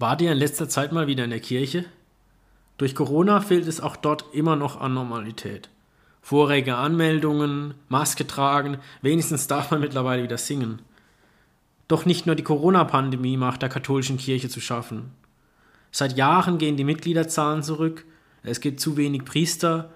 Wart 0.00 0.22
ihr 0.22 0.32
in 0.32 0.38
letzter 0.38 0.66
Zeit 0.66 0.92
mal 0.92 1.08
wieder 1.08 1.24
in 1.24 1.30
der 1.30 1.40
Kirche? 1.40 1.84
Durch 2.78 2.94
Corona 2.94 3.42
fehlt 3.42 3.68
es 3.68 3.82
auch 3.82 3.96
dort 3.96 4.24
immer 4.32 4.56
noch 4.56 4.80
an 4.80 4.94
Normalität. 4.94 5.68
Vorrege 6.22 6.76
Anmeldungen, 6.76 7.74
Maske 7.90 8.26
tragen, 8.26 8.78
wenigstens 9.02 9.46
darf 9.46 9.70
man 9.70 9.80
mittlerweile 9.80 10.22
wieder 10.22 10.38
singen. 10.38 10.80
Doch 11.86 12.06
nicht 12.06 12.24
nur 12.24 12.34
die 12.34 12.42
Corona-Pandemie 12.42 13.36
macht 13.36 13.60
der 13.60 13.68
katholischen 13.68 14.16
Kirche 14.16 14.48
zu 14.48 14.58
schaffen. 14.58 15.10
Seit 15.90 16.16
Jahren 16.16 16.56
gehen 16.56 16.78
die 16.78 16.84
Mitgliederzahlen 16.84 17.62
zurück, 17.62 18.06
es 18.42 18.60
gibt 18.60 18.80
zu 18.80 18.96
wenig 18.96 19.26
Priester 19.26 19.90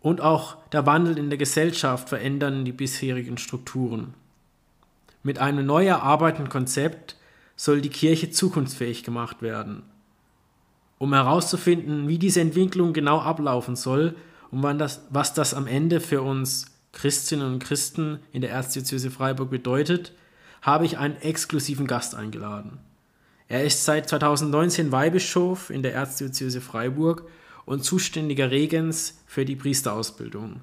und 0.00 0.20
auch 0.20 0.56
der 0.72 0.84
Wandel 0.84 1.16
in 1.16 1.30
der 1.30 1.38
Gesellschaft 1.38 2.08
verändern 2.08 2.64
die 2.64 2.72
bisherigen 2.72 3.38
Strukturen. 3.38 4.14
Mit 5.22 5.38
einem 5.38 5.64
neu 5.64 5.86
erarbeiteten 5.86 6.48
Konzept 6.48 7.14
soll 7.56 7.80
die 7.80 7.90
Kirche 7.90 8.30
zukunftsfähig 8.30 9.04
gemacht 9.04 9.42
werden. 9.42 9.82
Um 10.98 11.12
herauszufinden, 11.12 12.08
wie 12.08 12.18
diese 12.18 12.40
Entwicklung 12.40 12.92
genau 12.92 13.20
ablaufen 13.20 13.76
soll 13.76 14.14
und 14.50 14.78
das, 14.78 15.02
was 15.10 15.34
das 15.34 15.54
am 15.54 15.66
Ende 15.66 16.00
für 16.00 16.22
uns 16.22 16.66
Christinnen 16.92 17.54
und 17.54 17.58
Christen 17.58 18.20
in 18.32 18.42
der 18.42 18.50
Erzdiözese 18.50 19.10
Freiburg 19.10 19.50
bedeutet, 19.50 20.12
habe 20.60 20.84
ich 20.84 20.98
einen 20.98 21.16
exklusiven 21.16 21.86
Gast 21.86 22.14
eingeladen. 22.14 22.78
Er 23.48 23.64
ist 23.64 23.84
seit 23.84 24.08
2019 24.08 24.92
Weihbischof 24.92 25.70
in 25.70 25.82
der 25.82 25.94
Erzdiözese 25.94 26.60
Freiburg 26.60 27.28
und 27.64 27.84
zuständiger 27.84 28.50
Regens 28.50 29.22
für 29.26 29.44
die 29.44 29.56
Priesterausbildung. 29.56 30.60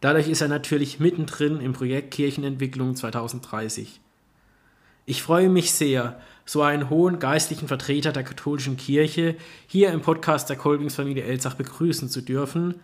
Dadurch 0.00 0.28
ist 0.28 0.40
er 0.40 0.48
natürlich 0.48 0.98
mittendrin 0.98 1.60
im 1.60 1.72
Projekt 1.72 2.12
Kirchenentwicklung 2.12 2.96
2030. 2.96 4.00
Ich 5.10 5.24
freue 5.24 5.48
mich 5.48 5.72
sehr, 5.72 6.20
so 6.44 6.62
einen 6.62 6.88
hohen 6.88 7.18
geistlichen 7.18 7.66
Vertreter 7.66 8.12
der 8.12 8.22
katholischen 8.22 8.76
Kirche 8.76 9.34
hier 9.66 9.90
im 9.90 10.02
Podcast 10.02 10.48
der 10.48 10.56
Kolbingsfamilie 10.56 11.24
Elsach 11.24 11.54
begrüßen 11.54 12.08
zu 12.08 12.20
dürfen 12.20 12.76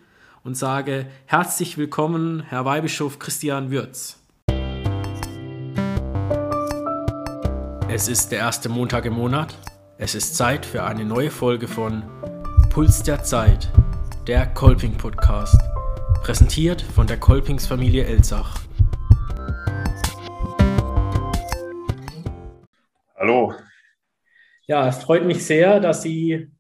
und 0.43 0.57
sage 0.57 1.07
herzlich 1.27 1.79
willkommen, 1.79 2.43
Herr 2.49 2.65
Weihbischof 2.65 3.21
Christian 3.21 3.71
Würz. 3.71 4.19
Es 7.89 8.09
ist 8.09 8.33
der 8.33 8.41
erste 8.41 8.69
Montag 8.71 9.05
im 9.05 9.15
Monat. 9.15 9.57
Es 9.97 10.17
ist 10.17 10.35
Zeit 10.35 10.67
für 10.67 10.83
eine 10.83 11.05
neue 11.05 11.31
Folge 11.31 11.69
von 11.69 12.03
Puls 12.71 13.05
der 13.05 13.23
Zeit, 13.23 13.71
der 14.27 14.49
Kolping 14.49 14.97
Podcast, 14.99 15.61
präsentiert 16.25 16.83
von 16.83 17.07
der 17.07 17.21
Kolpingsfamilie 17.21 18.05
Elsach. 18.05 18.66
Hallo. 23.19 23.55
Ja, 24.67 24.87
es 24.91 24.99
freut 24.99 25.25
mich 25.25 25.47
sehr, 25.47 25.81
dass 25.81 26.03
Sie 26.03 26.51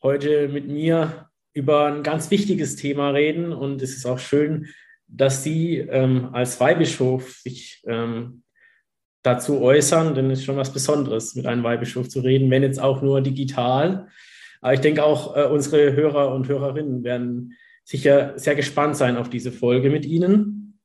heute 0.00 0.46
mit 0.46 0.68
mir 0.68 1.28
über 1.54 1.86
ein 1.86 2.04
ganz 2.04 2.30
wichtiges 2.30 2.76
Thema 2.76 3.10
reden 3.10 3.52
und 3.52 3.82
es 3.82 3.96
ist 3.96 4.06
auch 4.06 4.20
schön, 4.20 4.68
dass 5.08 5.42
Sie 5.42 5.78
ähm, 5.78 6.28
als 6.32 6.60
Weihbischof 6.60 7.38
sich 7.38 7.82
ähm, 7.84 8.44
dazu 9.24 9.60
äußern, 9.60 10.14
denn 10.14 10.30
es 10.30 10.38
ist 10.38 10.44
schon 10.44 10.56
was 10.56 10.72
Besonderes, 10.72 11.34
mit 11.34 11.46
einem 11.46 11.64
Weihbischof 11.64 12.08
zu 12.08 12.20
reden, 12.20 12.48
wenn 12.48 12.62
jetzt 12.62 12.80
auch 12.80 13.02
nur 13.02 13.20
digital. 13.20 14.06
Aber 14.60 14.74
ich 14.74 14.80
denke 14.80 15.02
auch, 15.02 15.36
äh, 15.36 15.46
unsere 15.46 15.94
Hörer 15.94 16.32
und 16.32 16.46
Hörerinnen 16.46 17.02
werden 17.02 17.54
sicher 17.82 18.38
sehr 18.38 18.54
gespannt 18.54 18.96
sein 18.96 19.16
auf 19.16 19.30
diese 19.30 19.50
Folge 19.50 19.90
mit 19.90 20.06
Ihnen. 20.06 20.78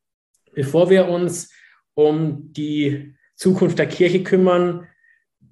Bevor 0.55 0.89
wir 0.89 1.07
uns 1.07 1.51
um 1.93 2.51
die 2.51 3.13
Zukunft 3.35 3.77
der 3.77 3.87
Kirche 3.87 4.23
kümmern, 4.23 4.87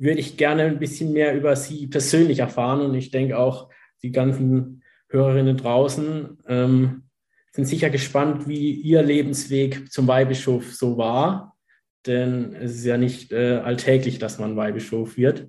würde 0.02 0.20
ich 0.20 0.36
gerne 0.36 0.64
ein 0.64 0.80
bisschen 0.80 1.14
mehr 1.14 1.36
über 1.36 1.56
Sie 1.56 1.88
persönlich 1.88 2.40
erfahren. 2.40 2.82
Und 2.82 2.96
ich 2.96 3.12
denke 3.12 3.38
auch, 3.38 3.70
die 4.02 4.12
ganzen 4.12 4.82
Hörerinnen 5.10 5.58
draußen 5.58 6.40
ähm, 6.48 7.04
sind 7.52 7.66
sicher 7.66 7.90
gespannt, 7.90 8.48
wie 8.48 8.72
Ihr 8.72 9.04
Lebensweg 9.04 9.92
zum 9.92 10.08
Weihbischof 10.08 10.74
so 10.74 10.98
war. 10.98 11.56
Denn 12.08 12.56
es 12.56 12.76
ist 12.76 12.86
ja 12.86 12.98
nicht 12.98 13.32
äh, 13.32 13.58
alltäglich, 13.58 14.18
dass 14.18 14.40
man 14.40 14.56
Weihbischof 14.56 15.18
wird. 15.18 15.48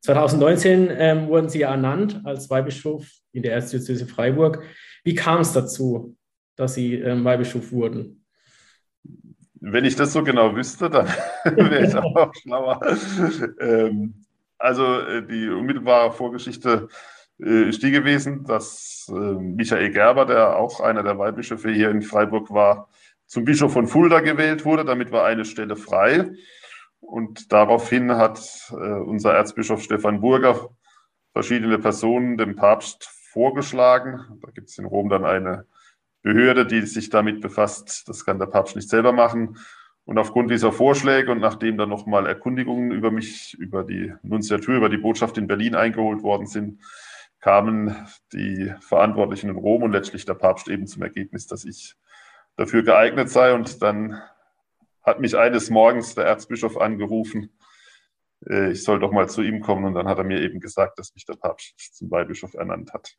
2019 0.00 0.88
ähm, 0.90 1.28
wurden 1.28 1.48
Sie 1.48 1.60
ja 1.60 1.70
ernannt 1.70 2.20
als 2.24 2.50
Weihbischof 2.50 3.08
in 3.32 3.42
der 3.42 3.52
Erzdiözese 3.52 4.06
Freiburg. 4.06 4.64
Wie 5.04 5.14
kam 5.14 5.40
es 5.40 5.52
dazu, 5.52 6.16
dass 6.56 6.74
Sie 6.74 6.94
ähm, 6.94 7.24
Weihbischof 7.24 7.70
wurden? 7.70 8.23
Wenn 9.66 9.86
ich 9.86 9.96
das 9.96 10.12
so 10.12 10.22
genau 10.22 10.54
wüsste, 10.54 10.90
dann 10.90 11.06
wäre 11.44 11.86
ich 11.86 11.94
auch 11.94 12.34
schlauer. 12.34 12.80
Ähm, 13.60 14.26
also 14.58 15.00
äh, 15.00 15.26
die 15.26 15.48
unmittelbare 15.48 16.12
Vorgeschichte 16.12 16.88
äh, 17.40 17.68
ist 17.70 17.82
die 17.82 17.90
gewesen, 17.90 18.44
dass 18.44 19.10
äh, 19.10 19.14
Michael 19.14 19.90
Gerber, 19.90 20.26
der 20.26 20.56
auch 20.56 20.80
einer 20.80 21.02
der 21.02 21.18
Weihbischöfe 21.18 21.70
hier 21.70 21.88
in 21.90 22.02
Freiburg 22.02 22.50
war, 22.50 22.90
zum 23.26 23.46
Bischof 23.46 23.72
von 23.72 23.86
Fulda 23.86 24.20
gewählt 24.20 24.66
wurde. 24.66 24.84
Damit 24.84 25.12
war 25.12 25.24
eine 25.24 25.46
Stelle 25.46 25.76
frei. 25.76 26.30
Und 27.00 27.52
daraufhin 27.52 28.12
hat 28.16 28.40
unser 28.70 29.34
Erzbischof 29.34 29.82
Stefan 29.82 30.20
Burger 30.22 30.70
verschiedene 31.32 31.78
Personen 31.78 32.38
dem 32.38 32.56
Papst 32.56 33.04
vorgeschlagen. 33.04 34.40
Da 34.42 34.50
gibt 34.52 34.70
es 34.70 34.78
in 34.78 34.86
Rom 34.86 35.10
dann 35.10 35.24
eine 35.24 35.66
Behörde, 36.24 36.66
die 36.66 36.80
sich 36.82 37.10
damit 37.10 37.42
befasst. 37.42 38.08
Das 38.08 38.24
kann 38.24 38.38
der 38.38 38.46
Papst 38.46 38.74
nicht 38.74 38.88
selber 38.88 39.12
machen. 39.12 39.58
Und 40.06 40.18
aufgrund 40.18 40.50
dieser 40.50 40.72
Vorschläge 40.72 41.30
und 41.30 41.40
nachdem 41.40 41.76
dann 41.76 41.90
nochmal 41.90 42.26
Erkundigungen 42.26 42.92
über 42.92 43.10
mich, 43.10 43.54
über 43.58 43.84
die 43.84 44.12
Nunziatur, 44.22 44.76
über 44.76 44.88
die 44.88 44.96
Botschaft 44.96 45.36
in 45.36 45.46
Berlin 45.46 45.74
eingeholt 45.74 46.22
worden 46.22 46.46
sind, 46.46 46.80
kamen 47.40 47.94
die 48.32 48.72
Verantwortlichen 48.80 49.50
in 49.50 49.56
Rom 49.56 49.82
und 49.82 49.92
letztlich 49.92 50.24
der 50.24 50.34
Papst 50.34 50.68
eben 50.68 50.86
zum 50.86 51.02
Ergebnis, 51.02 51.46
dass 51.46 51.66
ich 51.66 51.94
dafür 52.56 52.82
geeignet 52.82 53.28
sei. 53.28 53.52
Und 53.52 53.82
dann 53.82 54.20
hat 55.02 55.20
mich 55.20 55.36
eines 55.36 55.68
Morgens 55.68 56.14
der 56.14 56.24
Erzbischof 56.24 56.78
angerufen, 56.78 57.50
äh, 58.48 58.72
ich 58.72 58.82
soll 58.82 58.98
doch 58.98 59.12
mal 59.12 59.28
zu 59.28 59.42
ihm 59.42 59.60
kommen. 59.60 59.84
Und 59.84 59.94
dann 59.94 60.08
hat 60.08 60.16
er 60.16 60.24
mir 60.24 60.40
eben 60.40 60.58
gesagt, 60.58 60.98
dass 60.98 61.14
mich 61.14 61.26
der 61.26 61.36
Papst 61.36 61.96
zum 61.96 62.10
Weihbischof 62.10 62.54
ernannt 62.54 62.94
hat. 62.94 63.14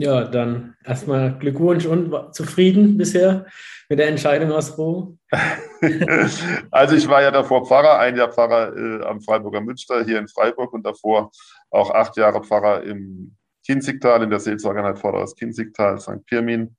Ja, 0.00 0.24
dann 0.24 0.76
erstmal 0.82 1.38
Glückwunsch 1.38 1.84
und 1.84 2.34
zufrieden 2.34 2.96
bisher 2.96 3.44
mit 3.90 3.98
der 3.98 4.08
Entscheidung 4.08 4.50
aus 4.50 4.78
Rom. 4.78 5.18
also 6.70 6.96
ich 6.96 7.06
war 7.06 7.20
ja 7.20 7.30
davor 7.30 7.66
Pfarrer, 7.66 7.98
ein 7.98 8.16
Jahr 8.16 8.32
Pfarrer 8.32 8.74
äh, 8.74 9.04
am 9.04 9.20
Freiburger 9.20 9.60
Münster 9.60 10.02
hier 10.02 10.18
in 10.18 10.26
Freiburg 10.26 10.72
und 10.72 10.86
davor 10.86 11.30
auch 11.68 11.90
acht 11.90 12.16
Jahre 12.16 12.42
Pfarrer 12.42 12.82
im 12.82 13.36
Kinzigtal, 13.66 14.22
in 14.22 14.30
der 14.30 14.40
Seelsorgerheit 14.40 14.98
Vorderes 14.98 15.36
Kinzigtal, 15.36 16.00
St. 16.00 16.24
Pirmin, 16.24 16.74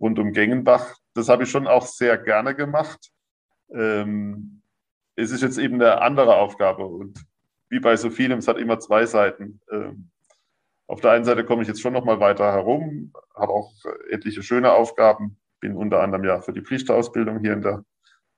rund 0.00 0.18
um 0.18 0.32
Gengenbach. 0.32 0.96
Das 1.14 1.28
habe 1.28 1.44
ich 1.44 1.50
schon 1.50 1.68
auch 1.68 1.86
sehr 1.86 2.18
gerne 2.18 2.56
gemacht. 2.56 3.12
Ähm, 3.72 4.62
es 5.14 5.30
ist 5.30 5.42
jetzt 5.42 5.58
eben 5.58 5.76
eine 5.76 6.00
andere 6.00 6.34
Aufgabe 6.34 6.84
und 6.84 7.24
wie 7.68 7.78
bei 7.78 7.96
so 7.96 8.10
vielem, 8.10 8.40
es 8.40 8.48
hat 8.48 8.58
immer 8.58 8.80
zwei 8.80 9.06
Seiten. 9.06 9.60
Ähm, 9.70 10.10
auf 10.88 11.02
der 11.02 11.12
einen 11.12 11.24
Seite 11.24 11.44
komme 11.44 11.62
ich 11.62 11.68
jetzt 11.68 11.82
schon 11.82 11.92
noch 11.92 12.04
mal 12.04 12.18
weiter 12.18 12.50
herum, 12.50 13.12
habe 13.34 13.52
auch 13.52 13.72
etliche 14.10 14.42
schöne 14.42 14.72
Aufgaben, 14.72 15.38
bin 15.60 15.76
unter 15.76 16.00
anderem 16.00 16.24
ja 16.24 16.40
für 16.40 16.54
die 16.54 16.62
Pflichtausbildung 16.62 17.40
hier 17.40 17.52
in 17.52 17.62
der 17.62 17.84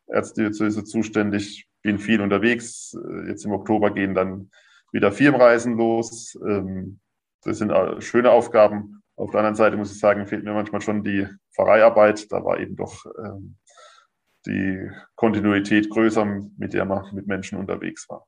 Erzdiözese 0.08 0.82
zuständig, 0.82 1.68
bin 1.82 1.98
viel 2.00 2.20
unterwegs. 2.20 2.96
Jetzt 3.28 3.44
im 3.44 3.52
Oktober 3.52 3.92
gehen 3.92 4.14
dann 4.14 4.50
wieder 4.92 5.12
Firmenreisen 5.12 5.76
los. 5.76 6.36
Ähm, 6.44 6.98
das 7.42 7.58
sind 7.58 7.72
schöne 8.02 8.32
Aufgaben. 8.32 9.02
Auf 9.14 9.30
der 9.30 9.40
anderen 9.40 9.54
Seite 9.54 9.76
muss 9.76 9.92
ich 9.92 10.00
sagen, 10.00 10.26
fehlt 10.26 10.44
mir 10.44 10.52
manchmal 10.52 10.80
schon 10.80 11.04
die 11.04 11.28
Pfarreiarbeit. 11.54 12.30
Da 12.32 12.44
war 12.44 12.58
eben 12.58 12.74
doch 12.74 13.06
ähm, 13.24 13.56
die 14.46 14.90
Kontinuität 15.14 15.88
größer, 15.88 16.24
mit 16.58 16.72
der 16.72 16.84
man 16.84 17.14
mit 17.14 17.28
Menschen 17.28 17.58
unterwegs 17.58 18.08
war. 18.08 18.26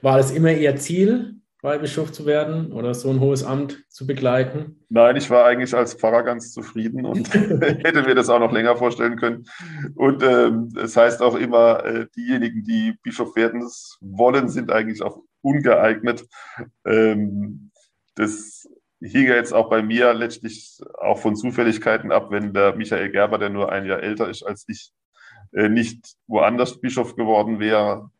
War 0.00 0.16
das 0.16 0.30
immer 0.30 0.52
Ihr 0.52 0.76
Ziel, 0.76 1.40
Weihbischof 1.66 2.12
zu 2.12 2.26
werden 2.26 2.72
oder 2.72 2.94
so 2.94 3.10
ein 3.10 3.18
hohes 3.18 3.42
Amt 3.42 3.84
zu 3.88 4.06
begleiten? 4.06 4.86
Nein, 4.88 5.16
ich 5.16 5.28
war 5.30 5.44
eigentlich 5.44 5.74
als 5.74 5.94
Pfarrer 5.94 6.22
ganz 6.22 6.52
zufrieden 6.52 7.04
und 7.04 7.34
hätte 7.34 8.04
mir 8.04 8.14
das 8.14 8.30
auch 8.30 8.38
noch 8.38 8.52
länger 8.52 8.76
vorstellen 8.76 9.16
können. 9.16 9.44
Und 9.96 10.22
ähm, 10.22 10.72
es 10.80 10.96
ähm, 10.96 11.02
heißt 11.02 11.20
auch 11.20 11.34
immer, 11.34 11.84
äh, 11.84 12.06
diejenigen, 12.16 12.62
die 12.62 12.94
Bischof 13.02 13.34
werden 13.34 13.68
wollen, 14.00 14.48
sind 14.48 14.70
eigentlich 14.70 15.02
auch 15.02 15.18
ungeeignet. 15.42 16.24
Ähm, 16.86 17.72
das 18.14 18.68
hing 19.00 19.26
jetzt 19.26 19.52
auch 19.52 19.68
bei 19.68 19.82
mir 19.82 20.14
letztlich 20.14 20.80
auch 21.00 21.18
von 21.18 21.34
Zufälligkeiten 21.34 22.12
ab, 22.12 22.30
wenn 22.30 22.54
der 22.54 22.76
Michael 22.76 23.10
Gerber, 23.10 23.38
der 23.38 23.50
nur 23.50 23.72
ein 23.72 23.86
Jahr 23.86 24.02
älter 24.02 24.30
ist 24.30 24.44
als 24.44 24.64
ich, 24.68 24.92
äh, 25.52 25.68
nicht 25.68 26.14
woanders 26.28 26.80
Bischof 26.80 27.16
geworden 27.16 27.58
wäre, 27.58 28.10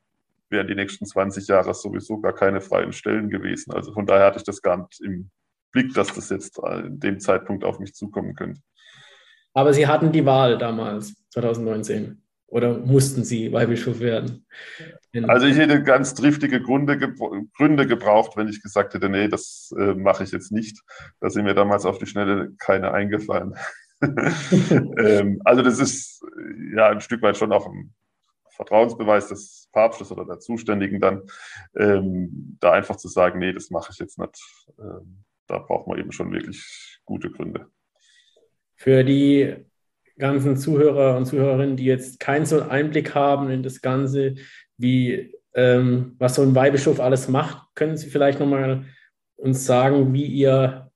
wären 0.50 0.66
die 0.66 0.74
nächsten 0.74 1.06
20 1.06 1.48
Jahre 1.48 1.74
sowieso 1.74 2.20
gar 2.20 2.34
keine 2.34 2.60
freien 2.60 2.92
Stellen 2.92 3.30
gewesen. 3.30 3.72
Also 3.72 3.92
von 3.92 4.06
daher 4.06 4.26
hatte 4.26 4.38
ich 4.38 4.44
das 4.44 4.62
gar 4.62 4.76
nicht 4.78 5.00
im 5.00 5.30
Blick, 5.72 5.92
dass 5.94 6.14
das 6.14 6.30
jetzt 6.30 6.58
in 6.58 7.00
dem 7.00 7.20
Zeitpunkt 7.20 7.64
auf 7.64 7.78
mich 7.78 7.94
zukommen 7.94 8.34
könnte. 8.34 8.60
Aber 9.52 9.72
Sie 9.72 9.86
hatten 9.86 10.12
die 10.12 10.24
Wahl 10.24 10.58
damals, 10.58 11.14
2019. 11.30 12.22
Oder 12.48 12.78
mussten 12.78 13.24
Sie 13.24 13.52
Weihbischof 13.52 14.00
werden? 14.00 14.46
Also 15.26 15.46
ich 15.46 15.56
hätte 15.56 15.82
ganz 15.82 16.14
triftige 16.14 16.60
Gründe, 16.60 16.98
Gründe 17.56 17.86
gebraucht, 17.86 18.36
wenn 18.36 18.48
ich 18.48 18.62
gesagt 18.62 18.94
hätte, 18.94 19.08
nee, 19.08 19.28
das 19.28 19.74
äh, 19.78 19.94
mache 19.94 20.24
ich 20.24 20.30
jetzt 20.30 20.52
nicht. 20.52 20.82
Da 21.20 21.30
sind 21.30 21.44
mir 21.44 21.54
damals 21.54 21.86
auf 21.86 21.98
die 21.98 22.06
Schnelle 22.06 22.52
keine 22.58 22.92
eingefallen. 22.92 23.54
ähm, 24.02 25.40
also 25.44 25.62
das 25.62 25.78
ist 25.78 26.22
ja 26.74 26.88
ein 26.88 27.00
Stück 27.00 27.22
weit 27.22 27.36
schon 27.36 27.52
auch 27.52 27.66
ein 27.66 27.94
Vertrauensbeweis 28.56 29.28
des 29.28 29.68
Papstes 29.72 30.10
oder 30.10 30.24
der 30.24 30.40
Zuständigen 30.40 31.00
dann, 31.00 31.22
ähm, 31.76 32.56
da 32.60 32.72
einfach 32.72 32.96
zu 32.96 33.08
sagen, 33.08 33.38
nee, 33.38 33.52
das 33.52 33.70
mache 33.70 33.92
ich 33.92 33.98
jetzt 33.98 34.18
nicht. 34.18 34.42
Ähm, 34.78 35.24
da 35.46 35.58
braucht 35.58 35.86
man 35.86 35.98
eben 35.98 36.12
schon 36.12 36.32
wirklich 36.32 36.98
gute 37.04 37.30
Gründe. 37.30 37.66
Für 38.74 39.04
die 39.04 39.54
ganzen 40.18 40.56
Zuhörer 40.56 41.16
und 41.16 41.26
Zuhörerinnen, 41.26 41.76
die 41.76 41.84
jetzt 41.84 42.18
keinen 42.18 42.46
so 42.46 42.62
Einblick 42.62 43.14
haben 43.14 43.50
in 43.50 43.62
das 43.62 43.80
Ganze, 43.80 44.34
wie 44.76 45.34
ähm, 45.54 46.16
was 46.18 46.34
so 46.34 46.42
ein 46.42 46.54
Weihbischof 46.54 47.00
alles 47.00 47.28
macht, 47.28 47.74
können 47.74 47.96
Sie 47.96 48.10
vielleicht 48.10 48.40
nochmal 48.40 48.86
uns 49.36 49.64
sagen, 49.66 50.12
wie 50.12 50.26
Ihr 50.26 50.90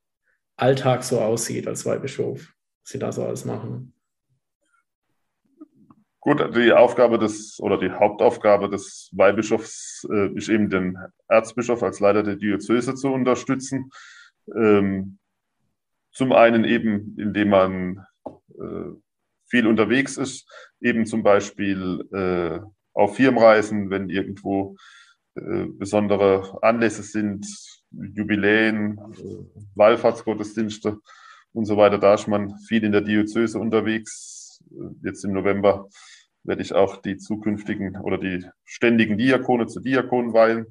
Alltag 0.56 1.04
so 1.04 1.20
aussieht 1.20 1.66
als 1.66 1.86
Weihbischof, 1.86 2.40
was 2.82 2.92
Sie 2.92 2.98
da 2.98 3.12
so 3.12 3.24
alles 3.24 3.44
machen? 3.44 3.94
Gut, 6.22 6.54
die 6.54 6.72
Aufgabe 6.72 7.18
des 7.18 7.58
oder 7.60 7.78
die 7.78 7.90
Hauptaufgabe 7.90 8.68
des 8.68 9.10
Weihbischofs 9.12 10.06
äh, 10.12 10.28
ist 10.34 10.50
eben 10.50 10.68
den 10.68 10.98
Erzbischof 11.28 11.82
als 11.82 11.98
Leiter 12.00 12.22
der 12.22 12.36
Diözese 12.36 12.94
zu 12.94 13.08
unterstützen. 13.08 13.90
Ähm, 14.54 15.18
zum 16.12 16.32
einen 16.32 16.64
eben, 16.64 17.16
indem 17.18 17.48
man 17.48 18.06
äh, 18.48 18.92
viel 19.46 19.66
unterwegs 19.66 20.18
ist, 20.18 20.46
eben 20.80 21.06
zum 21.06 21.22
Beispiel 21.22 22.06
äh, 22.12 22.60
auf 22.92 23.16
Firmenreisen, 23.16 23.88
wenn 23.88 24.10
irgendwo 24.10 24.76
äh, 25.36 25.66
besondere 25.66 26.62
Anlässe 26.62 27.02
sind, 27.02 27.46
Jubiläen, 27.90 28.98
äh, 28.98 29.60
Wallfahrtsgottesdienste 29.74 30.98
und 31.54 31.64
so 31.64 31.78
weiter. 31.78 31.96
Da 31.96 32.14
ist 32.14 32.28
man 32.28 32.58
viel 32.68 32.84
in 32.84 32.92
der 32.92 33.00
Diözese 33.00 33.58
unterwegs. 33.58 34.39
Äh, 34.70 34.94
jetzt 35.02 35.24
im 35.24 35.32
November 35.32 35.88
werde 36.44 36.62
ich 36.62 36.72
auch 36.72 36.96
die 36.96 37.16
zukünftigen 37.16 37.96
oder 38.00 38.18
die 38.18 38.46
ständigen 38.64 39.18
Diakone 39.18 39.66
zu 39.66 39.80
Diakonen 39.80 40.32
weihen 40.32 40.66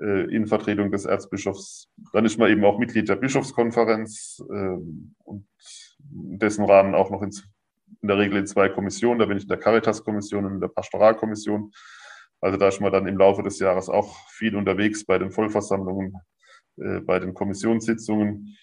äh, 0.00 0.34
in 0.34 0.46
Vertretung 0.46 0.90
des 0.90 1.04
Erzbischofs. 1.04 1.88
Dann 2.12 2.24
ist 2.24 2.38
man 2.38 2.50
eben 2.50 2.64
auch 2.64 2.78
Mitglied 2.78 3.08
der 3.08 3.16
Bischofskonferenz 3.16 4.42
äh, 4.50 4.76
und 5.24 5.46
in 6.12 6.38
dessen 6.38 6.64
Rahmen 6.64 6.94
auch 6.94 7.10
noch 7.10 7.22
in, 7.22 7.30
in, 8.02 8.08
der 8.08 8.18
Regel 8.18 8.38
in 8.38 8.46
zwei 8.46 8.68
Kommissionen. 8.68 9.20
Da 9.20 9.26
bin 9.26 9.36
ich 9.36 9.44
in 9.44 9.48
der 9.48 9.58
Caritas-Kommission 9.58 10.44
und 10.44 10.54
in 10.54 10.60
der 10.60 10.68
Pastoralkommission. 10.68 11.72
Also 12.40 12.58
da 12.58 12.68
ist 12.68 12.80
man 12.80 12.92
dann 12.92 13.06
im 13.06 13.16
Laufe 13.16 13.42
des 13.42 13.58
Jahres 13.58 13.88
auch 13.88 14.16
viel 14.30 14.56
unterwegs 14.56 15.04
bei 15.04 15.18
den 15.18 15.30
Vollversammlungen, 15.30 16.14
äh, 16.78 17.00
bei 17.00 17.18
den 17.20 17.32
Kommissionssitzungen. 17.32 18.56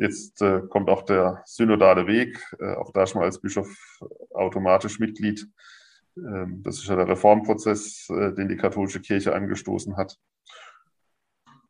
Jetzt 0.00 0.40
äh, 0.40 0.62
kommt 0.70 0.88
auch 0.88 1.02
der 1.02 1.42
synodale 1.44 2.06
Weg. 2.06 2.42
Äh, 2.58 2.72
auch 2.76 2.90
da 2.90 3.02
ist 3.02 3.14
man 3.14 3.24
als 3.24 3.38
Bischof 3.38 3.68
automatisch 4.30 4.98
Mitglied. 4.98 5.46
Ähm, 6.16 6.62
das 6.62 6.78
ist 6.78 6.88
ja 6.88 6.96
der 6.96 7.06
Reformprozess, 7.06 8.08
äh, 8.08 8.32
den 8.32 8.48
die 8.48 8.56
katholische 8.56 9.00
Kirche 9.00 9.34
angestoßen 9.34 9.98
hat. 9.98 10.16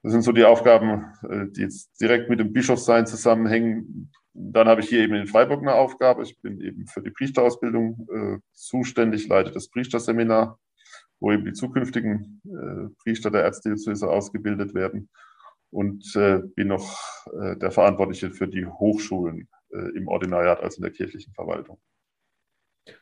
Das 0.05 0.12
sind 0.12 0.23
so 0.23 0.31
die 0.31 0.44
Aufgaben, 0.44 1.12
äh, 1.29 1.47
die 1.50 1.62
jetzt 1.62 2.00
direkt 2.00 2.31
mit 2.31 2.38
dem 2.38 2.53
Bischofssein 2.53 3.05
zusammenhängen. 3.05 4.12
Dann 4.33 4.69
habe 4.69 4.81
ich 4.81 4.88
hier 4.88 5.00
eben 5.00 5.15
in 5.15 5.26
Freiburg 5.26 5.62
eine 5.62 5.75
Aufgabe. 5.75 6.23
Ich 6.23 6.41
bin 6.41 6.61
eben 6.61 6.87
für 6.87 7.03
die 7.03 7.11
Priesterausbildung 7.11 8.09
äh, 8.15 8.38
zuständig, 8.53 9.26
leite 9.26 9.50
das 9.50 9.69
Priesterseminar, 9.69 10.56
wo 11.19 11.33
eben 11.33 11.44
die 11.44 11.53
zukünftigen 11.53 12.41
Priester 13.03 13.31
der 13.31 13.43
Erzdiözese 13.43 14.09
ausgebildet 14.09 14.73
werden 14.73 15.11
und 15.70 16.12
bin 16.56 16.69
noch 16.69 16.99
der 17.61 17.70
Verantwortliche 17.70 18.31
für 18.31 18.49
die 18.49 18.67
Hochschulen 18.67 19.49
im 19.94 20.08
Ordinariat, 20.08 20.62
also 20.62 20.78
in 20.78 20.82
der 20.82 20.93
kirchlichen 20.93 21.32
Verwaltung. 21.32 21.78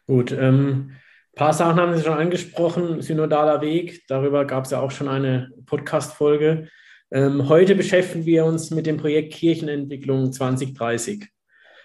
Gut, 0.07 0.33
ähm, 0.33 0.93
paar 1.35 1.53
Sachen 1.53 1.81
haben 1.81 1.97
Sie 1.97 2.03
schon 2.03 2.19
angesprochen, 2.19 3.01
synodaler 3.01 3.61
Weg, 3.61 4.07
darüber 4.09 4.45
gab 4.45 4.65
es 4.65 4.73
ja 4.73 4.81
auch 4.81 4.91
schon 4.91 5.09
eine 5.09 5.53
Podcast-Folge. 5.67 6.69
Ähm, 7.11 7.49
heute 7.49 7.75
beschäftigen 7.75 8.27
wir 8.27 8.45
uns 8.45 8.71
mit 8.71 8.87
dem 8.87 8.97
Projekt 8.97 9.35
Kirchenentwicklung 9.35 10.33
2030. 10.33 11.27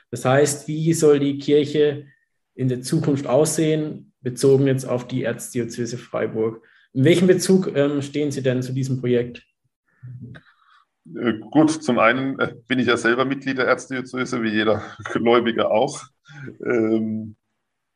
Das 0.09 0.25
heißt, 0.25 0.67
wie 0.67 0.93
soll 0.93 1.19
die 1.19 1.37
Kirche 1.37 2.07
in 2.55 2.67
der 2.67 2.81
Zukunft 2.81 3.27
aussehen, 3.27 4.11
bezogen 4.21 4.67
jetzt 4.67 4.85
auf 4.85 5.07
die 5.07 5.23
Erzdiözese 5.23 5.97
Freiburg? 5.97 6.65
In 6.93 7.03
welchem 7.03 7.27
Bezug 7.27 7.71
ähm, 7.75 8.01
stehen 8.01 8.31
Sie 8.31 8.43
denn 8.43 8.61
zu 8.61 8.73
diesem 8.73 8.99
Projekt? 8.99 9.45
Äh, 11.05 11.33
gut, 11.51 11.71
zum 11.83 11.99
einen 11.99 12.39
äh, 12.39 12.55
bin 12.67 12.79
ich 12.79 12.87
ja 12.87 12.97
selber 12.97 13.25
Mitglied 13.25 13.57
der 13.57 13.67
Erzdiözese, 13.67 14.41
wie 14.43 14.49
jeder 14.49 14.83
Gläubige 15.11 15.69
auch. 15.69 16.03
Ähm, 16.65 17.35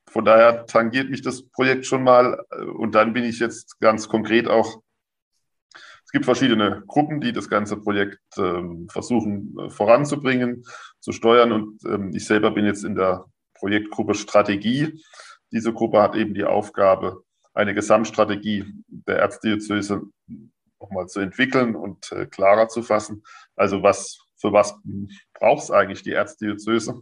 von 0.09 0.25
daher 0.25 0.65
tangiert 0.65 1.09
mich 1.09 1.21
das 1.21 1.43
Projekt 1.49 1.85
schon 1.85 2.03
mal. 2.03 2.39
Und 2.77 2.95
dann 2.95 3.13
bin 3.13 3.23
ich 3.23 3.39
jetzt 3.39 3.79
ganz 3.79 4.07
konkret 4.07 4.47
auch, 4.47 4.81
es 6.05 6.11
gibt 6.13 6.23
verschiedene 6.23 6.83
Gruppen, 6.87 7.19
die 7.19 7.33
das 7.33 7.49
ganze 7.49 7.75
Projekt 7.75 8.21
ähm, 8.37 8.87
versuchen 8.89 9.53
äh, 9.59 9.69
voranzubringen, 9.69 10.63
zu 11.01 11.11
steuern. 11.11 11.51
Und 11.51 11.83
ähm, 11.83 12.11
ich 12.15 12.25
selber 12.25 12.51
bin 12.51 12.65
jetzt 12.65 12.85
in 12.85 12.95
der 12.95 13.25
Projektgruppe 13.55 14.13
Strategie. 14.13 15.03
Diese 15.51 15.73
Gruppe 15.73 16.01
hat 16.01 16.15
eben 16.15 16.33
die 16.33 16.45
Aufgabe, 16.45 17.23
eine 17.53 17.73
Gesamtstrategie 17.73 18.65
der 18.87 19.17
Erzdiözese 19.17 20.03
nochmal 20.79 21.07
zu 21.07 21.19
entwickeln 21.19 21.75
und 21.75 22.11
äh, 22.11 22.25
klarer 22.25 22.67
zu 22.67 22.83
fassen. 22.83 23.23
Also 23.55 23.83
was, 23.83 24.19
für 24.37 24.53
was 24.53 24.75
braucht 25.33 25.63
es 25.63 25.71
eigentlich 25.71 26.03
die 26.03 26.13
Erzdiözese? 26.13 27.01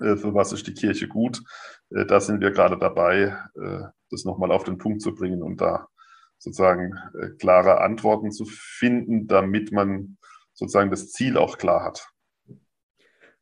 Äh, 0.00 0.16
für 0.16 0.34
was 0.34 0.52
ist 0.52 0.66
die 0.66 0.74
Kirche 0.74 1.08
gut. 1.08 1.42
Äh, 1.90 2.06
da 2.06 2.20
sind 2.20 2.40
wir 2.40 2.50
gerade 2.50 2.78
dabei, 2.78 3.36
äh, 3.56 3.84
das 4.10 4.24
nochmal 4.24 4.52
auf 4.52 4.64
den 4.64 4.78
Punkt 4.78 5.02
zu 5.02 5.14
bringen 5.14 5.42
und 5.42 5.60
da 5.60 5.88
sozusagen 6.40 6.94
klare 7.40 7.80
Antworten 7.80 8.30
zu 8.30 8.44
finden, 8.46 9.26
damit 9.26 9.72
man 9.72 10.18
sozusagen 10.52 10.88
das 10.88 11.10
Ziel 11.10 11.36
auch 11.36 11.58
klar 11.58 11.84
hat. 11.84 12.08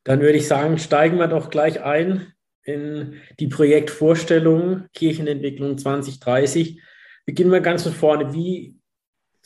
Dann 0.03 0.21
würde 0.21 0.39
ich 0.39 0.49
sagen, 0.49 0.79
steigen 0.79 1.19
wir 1.19 1.29
doch 1.29 1.51
gleich 1.51 1.83
ein 1.83 2.33
in 2.63 3.21
die 3.39 3.49
Projektvorstellung 3.49 4.87
Kirchenentwicklung 4.95 5.77
2030. 5.77 6.81
Beginnen 7.27 7.53
wir 7.53 7.61
ganz 7.61 7.83
von 7.83 7.93
vorne. 7.93 8.33
Wie, 8.33 8.77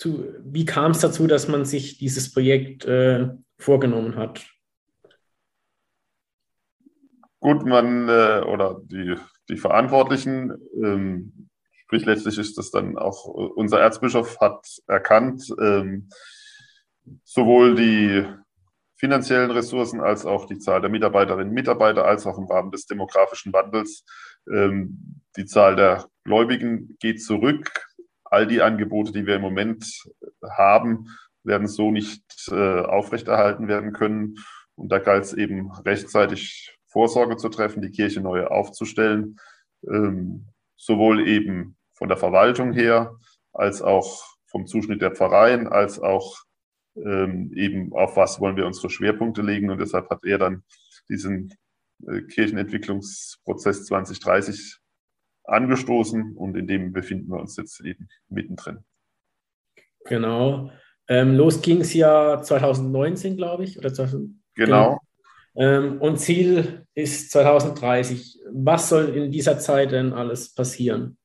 wie 0.06 0.64
kam 0.64 0.92
es 0.92 1.00
dazu, 1.00 1.26
dass 1.26 1.48
man 1.48 1.64
sich 1.64 1.98
dieses 1.98 2.32
Projekt 2.32 2.84
äh, 2.84 3.28
vorgenommen 3.58 4.16
hat? 4.16 4.46
Gut, 7.40 7.64
man 7.64 8.08
äh, 8.08 8.42
oder 8.46 8.80
die, 8.84 9.16
die 9.48 9.56
Verantwortlichen, 9.56 10.52
ähm, 10.82 11.48
sprich 11.72 12.04
letztlich 12.04 12.38
ist 12.38 12.58
das 12.58 12.70
dann 12.70 12.98
auch 12.98 13.24
unser 13.24 13.80
Erzbischof 13.80 14.38
hat 14.40 14.66
erkannt, 14.86 15.52
ähm, 15.60 16.08
sowohl 17.24 17.74
die 17.74 18.26
finanziellen 18.96 19.50
Ressourcen 19.50 20.00
als 20.00 20.26
auch 20.26 20.44
die 20.44 20.58
Zahl 20.58 20.82
der 20.82 20.90
Mitarbeiterinnen 20.90 21.48
und 21.48 21.54
Mitarbeiter, 21.54 22.04
als 22.04 22.26
auch 22.26 22.36
im 22.36 22.44
Rahmen 22.44 22.70
des 22.70 22.86
demografischen 22.86 23.52
Wandels. 23.54 24.04
Ähm, 24.52 25.22
die 25.36 25.46
Zahl 25.46 25.74
der 25.74 26.06
Gläubigen 26.24 26.96
geht 27.00 27.22
zurück. 27.22 27.86
All 28.30 28.46
die 28.46 28.62
Angebote, 28.62 29.12
die 29.12 29.26
wir 29.26 29.36
im 29.36 29.42
Moment 29.42 30.04
haben, 30.48 31.08
werden 31.42 31.66
so 31.66 31.90
nicht 31.90 32.22
äh, 32.50 32.80
aufrechterhalten 32.80 33.68
werden 33.68 33.92
können. 33.92 34.36
Und 34.76 34.90
da 34.90 34.98
galt 34.98 35.24
es 35.24 35.34
eben 35.34 35.70
rechtzeitig 35.72 36.78
Vorsorge 36.86 37.36
zu 37.36 37.48
treffen, 37.48 37.82
die 37.82 37.90
Kirche 37.90 38.20
neu 38.20 38.46
aufzustellen, 38.46 39.36
ähm, 39.86 40.46
sowohl 40.76 41.28
eben 41.28 41.76
von 41.94 42.08
der 42.08 42.16
Verwaltung 42.16 42.72
her, 42.72 43.16
als 43.52 43.82
auch 43.82 44.24
vom 44.46 44.66
Zuschnitt 44.66 45.02
der 45.02 45.12
Pfarreien, 45.12 45.68
als 45.68 46.00
auch 46.00 46.38
ähm, 46.96 47.52
eben 47.54 47.92
auf 47.92 48.16
was 48.16 48.40
wollen 48.40 48.56
wir 48.56 48.66
unsere 48.66 48.90
Schwerpunkte 48.90 49.42
legen. 49.42 49.70
Und 49.70 49.80
deshalb 49.80 50.10
hat 50.10 50.24
er 50.24 50.38
dann 50.38 50.64
diesen 51.08 51.54
äh, 52.06 52.22
Kirchenentwicklungsprozess 52.22 53.86
2030 53.86 54.79
angestoßen 55.50 56.36
und 56.36 56.56
in 56.56 56.66
dem 56.66 56.92
befinden 56.92 57.30
wir 57.30 57.40
uns 57.40 57.56
jetzt 57.56 57.80
eben 57.80 58.08
mittendrin. 58.28 58.84
Genau. 60.04 60.70
Ähm, 61.08 61.34
los 61.34 61.60
ging 61.60 61.80
es 61.80 61.92
ja 61.92 62.40
2019, 62.40 63.36
glaube 63.36 63.64
ich. 63.64 63.78
Oder 63.78 63.92
2000, 63.92 64.32
genau. 64.54 65.00
genau. 65.00 65.00
Ähm, 65.56 66.00
und 66.00 66.18
Ziel 66.18 66.86
ist 66.94 67.32
2030. 67.32 68.38
Was 68.52 68.88
soll 68.88 69.16
in 69.16 69.32
dieser 69.32 69.58
Zeit 69.58 69.92
denn 69.92 70.12
alles 70.12 70.54
passieren? 70.54 71.18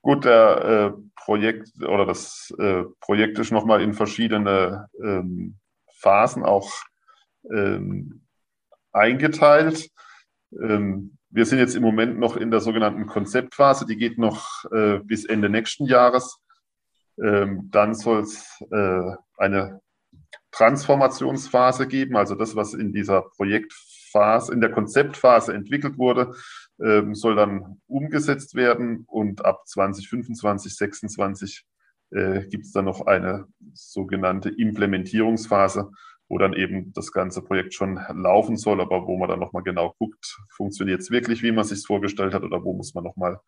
Gut, 0.00 0.24
der 0.24 0.96
äh, 0.96 1.02
Projekt 1.14 1.70
oder 1.80 2.06
das 2.06 2.52
äh, 2.58 2.82
Projekt 3.00 3.38
ist 3.38 3.52
nochmal 3.52 3.82
in 3.82 3.92
verschiedene 3.92 4.88
ähm, 5.00 5.58
Phasen 5.92 6.42
auch 6.42 6.72
ähm, 7.52 8.26
eingeteilt. 8.90 9.90
Ähm, 10.60 11.18
wir 11.32 11.46
sind 11.46 11.58
jetzt 11.58 11.74
im 11.74 11.82
Moment 11.82 12.18
noch 12.18 12.36
in 12.36 12.50
der 12.50 12.60
sogenannten 12.60 13.06
Konzeptphase, 13.06 13.86
die 13.86 13.96
geht 13.96 14.18
noch 14.18 14.64
äh, 14.70 14.98
bis 14.98 15.24
Ende 15.24 15.48
nächsten 15.48 15.86
Jahres. 15.86 16.38
Ähm, 17.22 17.68
dann 17.70 17.94
soll 17.94 18.20
es 18.20 18.62
äh, 18.70 19.12
eine 19.38 19.80
Transformationsphase 20.50 21.86
geben, 21.86 22.16
also 22.16 22.34
das, 22.34 22.54
was 22.54 22.74
in 22.74 22.92
dieser 22.92 23.22
Projektphase, 23.22 24.52
in 24.52 24.60
der 24.60 24.70
Konzeptphase 24.70 25.54
entwickelt 25.54 25.96
wurde, 25.96 26.34
ähm, 26.82 27.14
soll 27.14 27.34
dann 27.34 27.80
umgesetzt 27.86 28.54
werden 28.54 29.04
und 29.06 29.44
ab 29.44 29.62
2025, 29.66 30.76
2026 30.76 31.64
äh, 32.10 32.46
gibt 32.48 32.66
es 32.66 32.72
dann 32.72 32.84
noch 32.84 33.06
eine 33.06 33.46
sogenannte 33.72 34.50
Implementierungsphase, 34.50 35.90
wo 36.32 36.38
dann 36.38 36.54
eben 36.54 36.94
das 36.94 37.12
ganze 37.12 37.42
Projekt 37.42 37.74
schon 37.74 38.00
laufen 38.14 38.56
soll, 38.56 38.80
aber 38.80 39.06
wo 39.06 39.18
man 39.18 39.28
dann 39.28 39.38
nochmal 39.38 39.62
genau 39.62 39.94
guckt, 39.98 40.38
funktioniert 40.48 41.02
es 41.02 41.10
wirklich, 41.10 41.42
wie 41.42 41.52
man 41.52 41.64
sich 41.64 41.86
vorgestellt 41.86 42.32
hat 42.32 42.42
oder 42.42 42.64
wo 42.64 42.72
muss 42.72 42.94
man 42.94 43.04
nochmal 43.04 43.38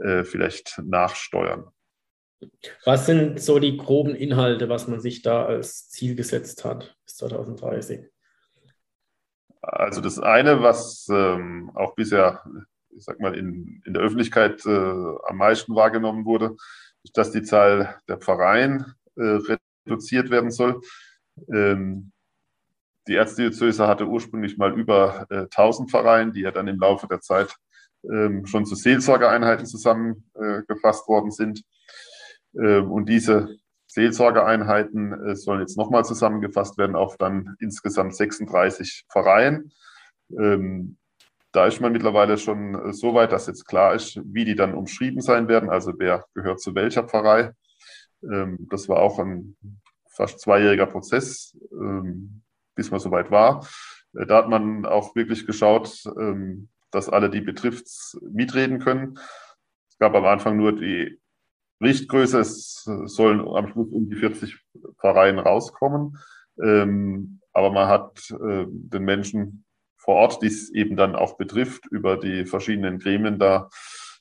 äh, 0.00 0.24
vielleicht 0.24 0.82
nachsteuern. 0.84 1.66
Was 2.84 3.06
sind 3.06 3.40
so 3.40 3.60
die 3.60 3.76
groben 3.76 4.16
Inhalte, 4.16 4.68
was 4.68 4.88
man 4.88 4.98
sich 4.98 5.22
da 5.22 5.46
als 5.46 5.88
Ziel 5.88 6.16
gesetzt 6.16 6.64
hat 6.64 6.96
bis 7.04 7.14
2030? 7.18 8.10
Also 9.60 10.00
das 10.00 10.18
eine, 10.18 10.62
was 10.62 11.06
ähm, 11.12 11.70
auch 11.76 11.94
bisher, 11.94 12.42
ich 12.90 13.04
sag 13.04 13.20
mal, 13.20 13.38
in, 13.38 13.80
in 13.86 13.94
der 13.94 14.02
Öffentlichkeit 14.02 14.66
äh, 14.66 14.68
am 15.28 15.36
meisten 15.36 15.76
wahrgenommen 15.76 16.24
wurde, 16.24 16.56
ist, 17.04 17.16
dass 17.16 17.30
die 17.30 17.42
Zahl 17.42 18.00
der 18.08 18.18
Pfarreien 18.18 18.96
äh, 19.14 19.38
reduziert 19.86 20.30
werden 20.30 20.50
soll. 20.50 20.80
Ähm, 21.48 22.11
die 23.08 23.16
Erzdiözese 23.16 23.86
hatte 23.86 24.06
ursprünglich 24.06 24.58
mal 24.58 24.78
über 24.78 25.26
äh, 25.30 25.42
1000 25.42 25.90
Pfarreien, 25.90 26.32
die 26.32 26.42
ja 26.42 26.50
dann 26.50 26.68
im 26.68 26.78
Laufe 26.78 27.08
der 27.08 27.20
Zeit 27.20 27.54
ähm, 28.10 28.46
schon 28.46 28.66
zu 28.66 28.74
Seelsorgeeinheiten 28.74 29.66
zusammengefasst 29.66 31.08
worden 31.08 31.30
sind. 31.30 31.62
Ähm, 32.58 32.90
und 32.90 33.08
diese 33.08 33.56
Seelsorgeeinheiten 33.86 35.12
äh, 35.12 35.36
sollen 35.36 35.60
jetzt 35.60 35.76
nochmal 35.76 36.04
zusammengefasst 36.04 36.78
werden 36.78 36.96
auf 36.96 37.16
dann 37.16 37.56
insgesamt 37.60 38.16
36 38.16 39.04
Pfarreien. 39.10 39.72
Ähm, 40.38 40.96
da 41.52 41.66
ist 41.66 41.80
man 41.80 41.92
mittlerweile 41.92 42.38
schon 42.38 42.74
äh, 42.74 42.92
so 42.92 43.14
weit, 43.14 43.32
dass 43.32 43.46
jetzt 43.46 43.66
klar 43.66 43.94
ist, 43.94 44.20
wie 44.24 44.44
die 44.44 44.54
dann 44.54 44.74
umschrieben 44.74 45.20
sein 45.20 45.48
werden, 45.48 45.68
also 45.68 45.92
wer 45.98 46.24
gehört 46.34 46.60
zu 46.60 46.74
welcher 46.74 47.04
Pfarrei. 47.04 47.52
Ähm, 48.22 48.66
das 48.70 48.88
war 48.88 48.98
auch 48.98 49.18
ein 49.18 49.56
fast 50.08 50.40
zweijähriger 50.40 50.86
Prozess, 50.86 51.56
bis 51.70 52.41
man 52.90 53.00
soweit 53.00 53.30
war. 53.30 53.66
Äh, 54.14 54.26
da 54.26 54.38
hat 54.38 54.48
man 54.48 54.86
auch 54.86 55.14
wirklich 55.14 55.46
geschaut, 55.46 56.04
dass 56.90 57.08
alle, 57.08 57.30
die 57.30 57.40
betrifft, 57.40 57.86
mitreden 58.20 58.78
können. 58.78 59.18
Es 59.88 59.98
gab 59.98 60.14
am 60.14 60.26
Anfang 60.26 60.56
nur 60.56 60.72
die 60.72 61.18
Richtgröße, 61.82 62.38
es 62.38 62.84
sollen 62.84 63.40
am 63.40 63.68
Schluss 63.68 63.90
um 63.90 64.08
die 64.08 64.16
40 64.16 64.58
Pfarreien 65.00 65.38
rauskommen. 65.38 66.18
Ähm, 66.62 67.40
aber 67.52 67.70
man 67.72 67.88
hat 67.88 68.30
äh, 68.30 68.66
den 68.68 69.02
Menschen 69.04 69.64
vor 69.96 70.16
Ort, 70.16 70.42
die 70.42 70.46
es 70.46 70.70
eben 70.72 70.96
dann 70.96 71.14
auch 71.14 71.36
betrifft, 71.36 71.86
über 71.90 72.16
die 72.16 72.44
verschiedenen 72.44 72.98
Gremien 72.98 73.38
da 73.38 73.68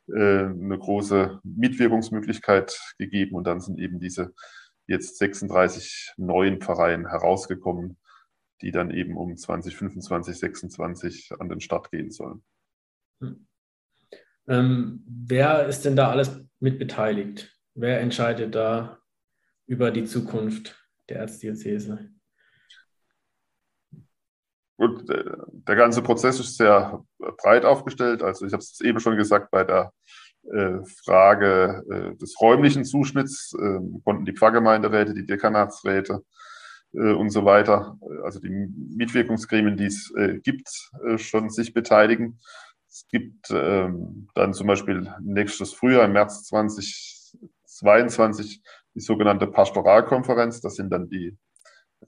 äh, 0.08 0.46
eine 0.46 0.78
große 0.78 1.40
Mitwirkungsmöglichkeit 1.44 2.80
gegeben. 2.98 3.36
Und 3.36 3.46
dann 3.46 3.62
sind 3.62 3.80
eben 3.80 4.00
diese 4.00 4.34
jetzt 4.88 5.18
36 5.18 6.14
neuen 6.18 6.60
Pfarreien 6.60 7.08
herausgekommen, 7.08 7.98
die 8.62 8.72
dann 8.72 8.92
eben 8.92 9.18
um 9.18 9.36
2025, 9.38 10.38
26 10.38 11.32
an 11.40 11.50
den 11.50 11.62
Start 11.62 11.92
gehen 11.92 12.12
sollen. 12.12 12.44
Hm. 13.20 13.48
Ähm, 14.48 15.04
wer 15.08 15.68
ist 15.68 15.86
denn 15.86 15.96
da 15.96 16.10
alles 16.10 16.40
mit 16.60 16.80
beteiligt? 16.80 17.58
Wer 17.74 18.02
entscheidet 18.02 18.56
da 18.56 19.00
über 19.66 19.92
die 19.92 20.06
Zukunft 20.06 20.78
der 21.10 21.20
Erzdiözese? 21.20 22.10
Gut, 24.78 25.08
der 25.08 25.76
ganze 25.76 26.02
Prozess 26.02 26.40
ist 26.40 26.58
sehr 26.58 27.04
breit 27.38 27.66
aufgestellt. 27.66 28.24
Also 28.24 28.48
ich 28.48 28.54
habe 28.54 28.62
es 28.62 28.82
eben 28.82 29.00
schon 29.00 29.16
gesagt, 29.16 29.52
bei 29.52 29.64
der 29.64 29.94
äh, 30.52 30.80
Frage 31.06 31.84
äh, 31.92 32.18
des 32.18 32.42
räumlichen 32.42 32.84
Zuschnitts 32.84 33.54
äh, 33.54 33.80
konnten 34.04 34.26
die 34.26 34.34
Pfarrgemeinderäte, 34.34 35.14
die 35.14 35.28
Dekanatsräte 35.28 36.24
äh, 36.94 37.14
und 37.14 37.30
so 37.30 37.46
weiter, 37.46 37.98
also 38.24 38.40
die 38.40 38.50
Mitwirkungsgremien, 38.50 39.78
die 39.78 39.86
es 39.86 40.12
äh, 40.18 40.40
gibt, 40.40 40.70
äh, 41.06 41.18
schon 41.18 41.50
sich 41.50 41.74
beteiligen. 41.74 42.40
Es 42.88 43.08
gibt 43.08 43.50
ähm, 43.52 44.28
dann 44.36 44.54
zum 44.54 44.68
Beispiel 44.68 45.12
nächstes 45.22 45.74
Frühjahr, 45.74 46.06
im 46.06 46.12
März 46.14 46.44
2022, 46.44 48.62
die 48.96 49.00
sogenannte 49.00 49.48
Pastoralkonferenz. 49.48 50.62
Das 50.62 50.76
sind 50.76 50.92
dann 50.92 51.10
die 51.10 51.36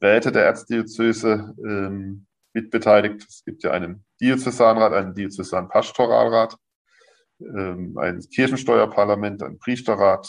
Räte 0.02 0.32
der 0.32 0.46
Erzdiözese 0.46 1.54
ähm, 1.66 2.28
mitbeteiligt. 2.54 3.26
Es 3.28 3.44
gibt 3.46 3.64
ja 3.64 3.72
einen 3.72 4.06
Diözesanrat, 4.20 4.94
einen 4.94 5.16
Diözesan-Pastoralrat, 5.16 6.58
ähm, 7.40 7.98
ein 7.98 8.20
Kirchensteuerparlament, 8.20 9.42
ein 9.44 9.60
Priesterrat, 9.60 10.28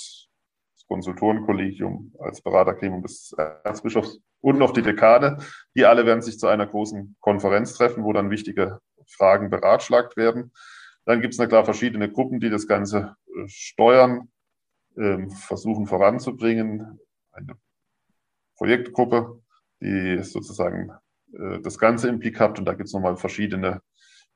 Konsultorenkollegium 0.89 2.15
als 2.19 2.41
Beratergremium 2.43 3.03
des 3.03 3.35
Erzbischofs 3.65 4.21
und 4.41 4.59
noch 4.59 4.73
die 4.73 4.83
Dekane. 4.83 5.39
Die 5.77 5.85
alle 5.85 6.07
werden 6.07 6.23
sich 6.23 6.39
zu 6.39 6.47
einer 6.47 6.67
großen 6.67 7.17
Konferenz 7.21 7.75
treffen, 7.75 8.05
wo 8.05 8.13
dann 8.13 8.31
wichtige 8.31 8.81
Fragen 9.09 9.51
beratschlagt 9.51 10.17
werden. 10.17 10.53
Dann 11.05 11.21
gibt 11.21 11.35
es 11.35 11.39
na 11.39 11.47
klar 11.47 11.65
verschiedene 11.65 12.11
Gruppen, 12.11 12.41
die 12.41 12.51
das 12.51 12.67
Ganze 12.67 13.17
äh, 13.27 13.47
steuern, 13.47 14.29
ähm, 14.97 15.31
versuchen 15.31 15.87
voranzubringen. 15.87 16.99
Eine 17.33 17.57
Projektgruppe, 18.57 19.43
die 19.81 20.23
sozusagen 20.23 20.91
äh, 21.33 21.61
das 21.61 21.79
Ganze 21.79 22.09
im 22.09 22.19
Blick 22.19 22.41
hat 22.41 22.59
und 22.59 22.65
da 22.65 22.75
gibt 22.75 22.89
es 22.89 22.95
nochmal 22.95 23.17
verschiedene 23.17 23.83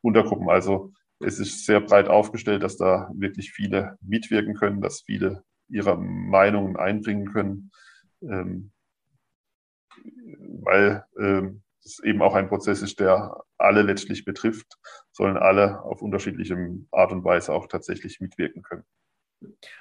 Untergruppen. 0.03 0.49
Also 0.51 0.93
es 1.21 1.39
ist 1.39 1.65
sehr 1.65 1.81
breit 1.81 2.09
aufgestellt, 2.09 2.63
dass 2.63 2.77
da 2.77 3.11
wirklich 3.15 3.53
viele 3.53 3.97
mitwirken 4.01 4.55
können, 4.55 4.81
dass 4.81 5.03
viele 5.03 5.43
ihre 5.69 5.97
Meinungen 5.97 6.77
einbringen 6.77 7.33
können, 7.33 7.71
ähm, 8.23 8.73
weil 10.63 11.05
ähm, 11.19 11.63
es 11.85 11.99
eben 12.05 12.23
auch 12.23 12.35
ein 12.35 12.49
Prozess 12.49 12.83
ist, 12.83 13.01
der 13.01 13.43
alle 13.57 13.83
letztlich 13.83 14.25
betrifft, 14.25 14.79
sollen 15.13 15.37
alle 15.37 15.83
auf 15.83 16.03
unterschiedliche 16.03 16.57
Art 16.93 17.13
und 17.13 17.25
Weise 17.25 17.53
auch 17.53 17.67
tatsächlich 17.67 18.21
mitwirken 18.21 18.63
können. 18.63 18.85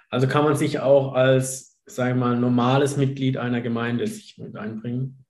Also 0.10 0.28
kann 0.28 0.44
man 0.44 0.56
sich 0.56 0.80
auch 0.80 1.14
als, 1.14 1.80
sagen 1.86 2.20
wir 2.20 2.28
mal, 2.28 2.40
normales 2.40 2.98
Mitglied 2.98 3.38
einer 3.38 3.62
Gemeinde 3.62 4.08
sich 4.08 4.38
mit 4.38 4.56
einbringen? 4.56 5.26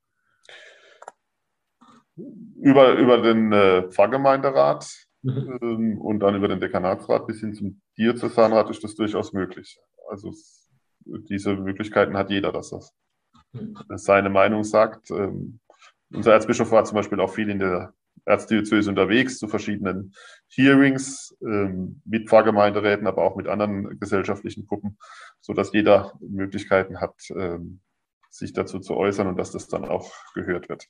Über, 2.15 2.93
über 2.93 3.21
den 3.21 3.51
äh, 3.51 3.89
Pfarrgemeinderat 3.89 4.91
mhm. 5.21 5.59
ähm, 5.61 6.01
und 6.01 6.19
dann 6.19 6.35
über 6.35 6.47
den 6.47 6.59
Dekanatsrat 6.59 7.27
bis 7.27 7.39
hin 7.39 7.53
zum 7.53 7.81
Diözesanrat 7.97 8.69
ist 8.69 8.83
das 8.83 8.95
durchaus 8.95 9.33
möglich. 9.33 9.79
Also 10.09 10.33
diese 11.05 11.55
Möglichkeiten 11.55 12.17
hat 12.17 12.29
jeder, 12.29 12.51
dass 12.51 12.69
das 12.69 12.93
mhm. 13.53 13.75
seine 13.95 14.29
Meinung 14.29 14.63
sagt. 14.63 15.11
Ähm, 15.11 15.59
unser 16.11 16.33
Erzbischof 16.33 16.71
war 16.71 16.85
zum 16.85 16.95
Beispiel 16.95 17.19
auch 17.19 17.33
viel 17.33 17.49
in 17.49 17.59
der 17.59 17.93
Erzdiözese 18.25 18.89
unterwegs 18.89 19.37
zu 19.39 19.47
verschiedenen 19.47 20.13
Hearings 20.49 21.35
ähm, 21.41 22.01
mit 22.05 22.29
Pfarrgemeinderäten, 22.29 23.07
aber 23.07 23.23
auch 23.23 23.35
mit 23.35 23.47
anderen 23.47 23.99
gesellschaftlichen 23.99 24.67
Gruppen, 24.67 24.97
sodass 25.39 25.73
jeder 25.73 26.13
Möglichkeiten 26.19 26.99
hat, 26.99 27.15
ähm, 27.29 27.81
sich 28.29 28.53
dazu 28.53 28.79
zu 28.79 28.95
äußern 28.95 29.27
und 29.27 29.37
dass 29.37 29.51
das 29.51 29.67
dann 29.67 29.85
auch 29.85 30.11
gehört 30.33 30.69
wird. 30.69 30.85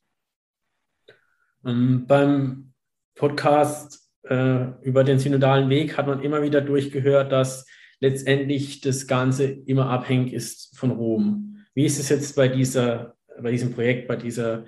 Ähm, 1.66 2.06
beim 2.08 2.74
Podcast 3.16 4.10
äh, 4.24 4.66
über 4.82 5.04
den 5.04 5.20
synodalen 5.20 5.70
Weg 5.70 5.98
hat 5.98 6.08
man 6.08 6.22
immer 6.22 6.42
wieder 6.42 6.62
durchgehört, 6.62 7.32
dass 7.32 7.66
letztendlich 8.00 8.82
das 8.82 9.08
Ganze 9.08 9.46
immer 9.46 9.90
abhängig 9.90 10.34
ist 10.34 10.78
von 10.78 10.92
Rom. 10.92 11.66
Wie 11.74 11.86
ist 11.86 12.00
es 12.00 12.10
jetzt 12.10 12.36
bei, 12.36 12.48
dieser, 12.48 13.16
bei 13.42 13.52
diesem 13.52 13.74
Projekt, 13.74 14.08
bei 14.08 14.16
dieser 14.16 14.66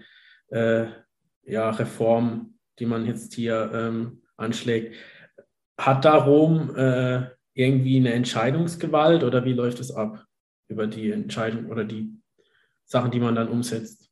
äh, 0.50 0.86
ja, 1.44 1.70
Reform, 1.72 2.56
die 2.80 2.86
man 2.86 3.06
jetzt 3.06 3.34
hier 3.34 3.72
ähm, 3.74 4.22
anschlägt. 4.38 4.96
Hat 5.78 6.06
da 6.06 6.16
Rom 6.16 6.76
äh, 6.76 7.28
irgendwie 7.54 7.98
eine 7.98 8.14
Entscheidungsgewalt 8.14 9.24
oder 9.24 9.46
wie 9.46 9.54
läuft 9.54 9.80
es 9.80 9.92
ab 9.92 10.26
über 10.68 10.88
die 10.88 11.12
Entscheidung 11.12 11.68
oder 11.68 11.84
die 11.84 12.14
Sachen, 12.86 13.12
die 13.12 13.20
man 13.20 13.36
dann 13.36 13.50
umsetzt? 13.50 14.10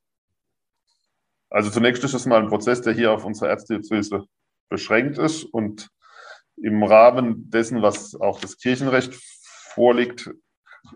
Also 1.50 1.70
zunächst 1.70 2.04
ist 2.04 2.14
es 2.14 2.26
mal 2.26 2.42
ein 2.42 2.50
Prozess, 2.50 2.82
der 2.82 2.94
hier 2.94 3.12
auf 3.12 3.24
unsere 3.24 3.50
Erzdiözese 3.50 4.26
beschränkt 4.70 5.18
ist 5.18 5.44
und 5.46 5.90
im 6.62 6.84
Rahmen 6.84 7.50
dessen, 7.50 7.82
was 7.82 8.16
auch 8.20 8.40
das 8.40 8.58
Kirchenrecht 8.58 9.14
vorliegt, 9.14 10.30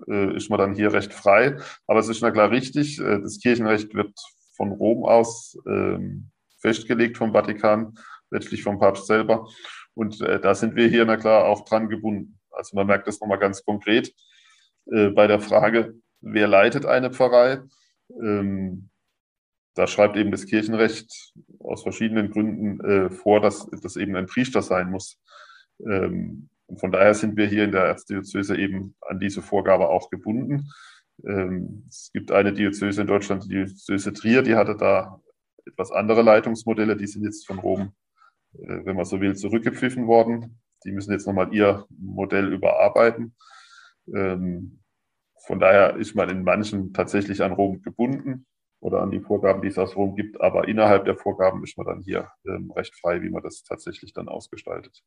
äh, 0.08 0.36
ist 0.36 0.50
man 0.50 0.60
dann 0.60 0.76
hier 0.76 0.94
recht 0.94 1.14
frei. 1.14 1.58
Aber 1.88 2.00
es 2.00 2.08
ist 2.08 2.22
na 2.22 2.32
klar 2.32 2.52
richtig, 2.52 3.00
äh, 3.00 3.20
das 3.22 3.40
Kirchenrecht 3.40 3.94
wird 3.94 4.14
von 4.56 4.72
Rom 4.72 5.06
aus 5.06 5.58
ähm, 5.68 6.32
festgelegt 6.60 7.18
vom 7.18 7.34
Vatikan 7.34 7.98
letztlich 8.30 8.64
vom 8.64 8.80
Papst 8.80 9.08
selber. 9.08 9.48
Und 9.94 10.22
äh, 10.22 10.40
da 10.40 10.56
sind 10.56 10.76
wir 10.76 10.88
hier, 10.88 11.06
na 11.06 11.18
klar, 11.18 11.46
auch 11.46 11.66
dran 11.66 11.90
gebunden. 11.90 12.40
Also 12.52 12.76
man 12.76 12.88
merkt 12.88 13.08
das 13.08 13.20
nochmal 13.20 13.40
ganz 13.40 13.64
konkret 13.64 14.14
bei 14.86 15.28
der 15.28 15.40
Frage, 15.40 15.94
wer 16.22 16.48
leitet 16.48 16.88
eine 16.88 17.12
Pfarrei? 17.12 17.62
Ähm, 18.10 18.90
da 19.76 19.86
schreibt 19.86 20.18
eben 20.18 20.32
das 20.32 20.48
Kirchenrecht 20.48 21.34
aus 21.60 21.84
verschiedenen 21.84 22.32
Gründen 22.32 23.12
vor, 23.12 23.40
dass 23.40 23.70
das 23.70 23.96
eben 23.96 24.16
ein 24.16 24.26
Priester 24.26 24.64
sein 24.64 24.90
muss. 24.90 25.22
Ähm, 25.90 26.50
von 26.78 26.92
daher 26.92 27.14
sind 27.14 27.36
wir 27.36 27.48
hier 27.48 27.66
in 27.66 27.72
der 27.72 27.84
Erzdiözese 27.84 28.58
eben 28.58 28.96
an 29.02 29.20
diese 29.20 29.42
Vorgabe 29.42 29.90
auch 29.90 30.10
gebunden. 30.10 30.70
Ähm, 31.26 31.86
es 31.90 32.12
gibt 32.14 32.32
eine 32.32 32.54
Diözese 32.54 33.02
in 33.02 33.08
Deutschland, 33.08 33.46
die 33.46 33.50
Diözese 33.50 34.14
Trier, 34.14 34.42
die 34.42 34.56
hatte 34.56 34.76
da 34.76 35.22
etwas 35.66 35.92
andere 35.92 36.22
Leitungsmodelle, 36.22 36.96
die 36.96 37.08
sind 37.08 37.24
jetzt 37.24 37.46
von 37.46 37.60
Rom, 37.60 37.94
äh, 38.54 38.86
wenn 38.86 38.96
man 38.96 39.06
so 39.06 39.20
will, 39.22 39.36
zurückgepfiffen 39.36 40.08
worden. 40.08 40.60
Die 40.86 40.92
müssen 40.92 41.12
jetzt 41.12 41.28
nochmal 41.28 41.54
ihr 41.54 41.86
Modell 41.90 42.52
überarbeiten. 42.52 43.36
Ähm, 44.14 44.80
von 45.46 45.60
daher 45.60 45.96
ist 45.98 46.16
man 46.16 46.30
in 46.30 46.44
manchen 46.44 46.94
tatsächlich 46.94 47.44
an 47.44 47.52
Rom 47.52 47.82
gebunden 47.82 48.46
oder 48.80 49.02
an 49.02 49.12
die 49.12 49.20
Vorgaben, 49.20 49.62
die 49.62 49.68
es 49.68 49.78
aus 49.78 49.96
Rom 49.96 50.16
gibt, 50.16 50.42
aber 50.42 50.68
innerhalb 50.68 51.06
der 51.06 51.18
Vorgaben 51.18 51.64
ist 51.64 51.78
man 51.78 51.88
dann 51.88 52.02
hier 52.02 52.32
ähm, 52.48 52.72
recht 52.72 52.96
frei, 53.00 53.22
wie 53.22 53.30
man 53.30 53.44
das 53.44 53.64
tatsächlich 53.64 54.14
dann 54.14 54.28
ausgestaltet. 54.28 55.04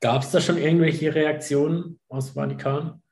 Gab 0.00 0.22
es 0.22 0.30
da 0.30 0.40
schon 0.40 0.58
irgendwelche 0.58 1.14
Reaktionen 1.14 1.98
aus 2.08 2.30
Vatikan? 2.30 3.02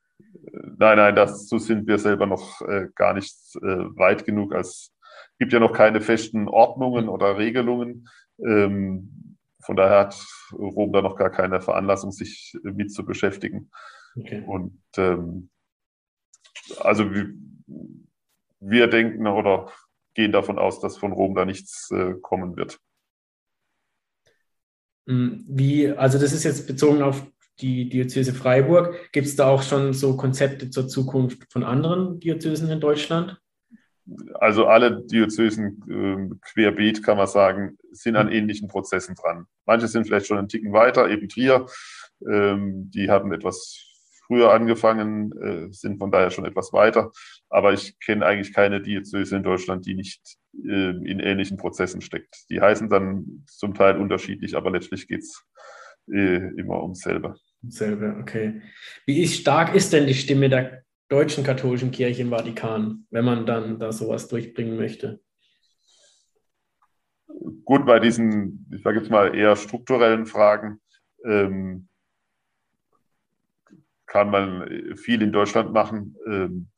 Nein, 0.79 0.97
nein, 0.97 1.17
dazu 1.17 1.59
sind 1.59 1.87
wir 1.87 1.99
selber 1.99 2.26
noch 2.26 2.61
äh, 2.62 2.88
gar 2.95 3.14
nicht 3.14 3.35
äh, 3.57 3.97
weit 3.97 4.25
genug. 4.25 4.53
Es 4.55 4.93
gibt 5.38 5.53
ja 5.53 5.61
noch 5.61 5.73
keine 5.73 6.00
festen 6.00 6.49
Ordnungen 6.49 7.09
oder 7.09 7.38
Regelungen. 7.38 8.09
Ähm, 8.38 9.37
von 9.62 9.76
daher 9.76 10.00
hat 10.00 10.26
Rom 10.53 10.93
da 10.93 11.00
noch 11.00 11.17
gar 11.17 11.31
keine 11.31 11.61
Veranlassung, 11.61 12.12
sich 12.12 12.57
mit 12.62 12.93
zu 12.93 13.05
beschäftigen. 13.05 13.71
Okay. 14.17 14.45
Und 14.47 14.81
ähm, 14.97 15.50
also 16.81 17.12
wir, 17.12 17.33
wir, 18.61 18.87
denken 18.88 19.26
oder 19.26 19.71
gehen 20.14 20.33
davon 20.33 20.59
aus, 20.59 20.81
dass 20.81 20.99
von 20.99 21.12
Rom 21.12 21.35
da 21.35 21.45
nichts 21.45 21.91
äh, 21.91 22.14
kommen 22.21 22.57
wird. 22.57 22.79
Hm, 25.07 25.45
wie, 25.49 25.91
also 25.91 26.19
das 26.19 26.33
ist 26.33 26.45
jetzt 26.45 26.67
bezogen 26.67 27.03
auf 27.03 27.27
die 27.61 27.89
Diözese 27.89 28.35
Freiburg. 28.35 29.13
Gibt 29.13 29.27
es 29.27 29.37
da 29.37 29.47
auch 29.47 29.63
schon 29.63 29.93
so 29.93 30.17
Konzepte 30.17 30.71
zur 30.71 30.89
Zukunft 30.89 31.51
von 31.53 31.63
anderen 31.63 32.19
Diözesen 32.21 32.71
in 32.71 32.81
Deutschland? 32.81 33.39
Also 34.35 34.67
alle 34.67 35.03
Diözesen 35.03 35.83
äh, 35.89 36.35
querbeet, 36.43 37.03
kann 37.03 37.17
man 37.17 37.27
sagen, 37.27 37.79
sind 37.93 38.17
an 38.17 38.31
ähnlichen 38.31 38.69
Prozessen 38.69 39.15
dran. 39.15 39.47
Manche 39.65 39.89
sind 39.89 40.07
vielleicht 40.07 40.27
schon 40.27 40.37
einen 40.37 40.49
Ticken 40.49 40.73
weiter, 40.73 41.09
eben 41.09 41.29
Trier. 41.29 41.67
Ähm, 42.29 42.91
die 42.91 43.09
haben 43.09 43.33
etwas 43.33 43.94
früher 44.26 44.52
angefangen, 44.52 45.33
äh, 45.40 45.73
sind 45.73 45.99
von 45.99 46.11
daher 46.11 46.31
schon 46.31 46.45
etwas 46.45 46.73
weiter. 46.73 47.11
Aber 47.49 47.73
ich 47.73 47.99
kenne 48.00 48.26
eigentlich 48.26 48.52
keine 48.52 48.81
Diözese 48.81 49.37
in 49.37 49.43
Deutschland, 49.43 49.87
die 49.87 49.95
nicht 49.95 50.21
äh, 50.64 50.90
in 50.90 51.21
ähnlichen 51.21 51.57
Prozessen 51.57 52.00
steckt. 52.00 52.49
Die 52.50 52.61
heißen 52.61 52.88
dann 52.88 53.45
zum 53.47 53.75
Teil 53.75 53.99
unterschiedlich, 53.99 54.57
aber 54.57 54.71
letztlich 54.71 55.09
geht 55.09 55.21
es 55.21 55.45
äh, 56.11 56.50
immer 56.57 56.83
ums 56.83 57.00
selbe. 57.00 57.37
Selbe, 57.69 58.16
okay. 58.21 58.61
Wie 59.07 59.26
stark 59.26 59.75
ist 59.75 59.93
denn 59.93 60.07
die 60.07 60.14
Stimme 60.14 60.49
der 60.49 60.83
deutschen 61.09 61.45
katholischen 61.45 61.90
Kirche 61.90 62.23
im 62.23 62.31
Vatikan, 62.31 63.07
wenn 63.11 63.25
man 63.25 63.47
dann 63.47 63.78
da 63.78 63.93
sowas 63.93 64.28
durchbringen 64.28 64.76
möchte? 64.76 65.21
Gut, 67.64 67.87
bei 67.87 68.00
diesen, 68.00 68.66
ich 68.75 68.83
sage 68.83 68.99
jetzt 68.99 69.11
mal, 69.11 69.35
eher 69.35 69.57
strukturellen 69.57 70.26
Fragen 70.26 70.81
ähm, 71.25 71.88
kann 74.14 74.30
man 74.30 74.94
viel 74.97 75.23
in 75.23 75.33
Deutschland 75.33 75.73
machen. 75.73 76.16
Ähm, 76.25 76.68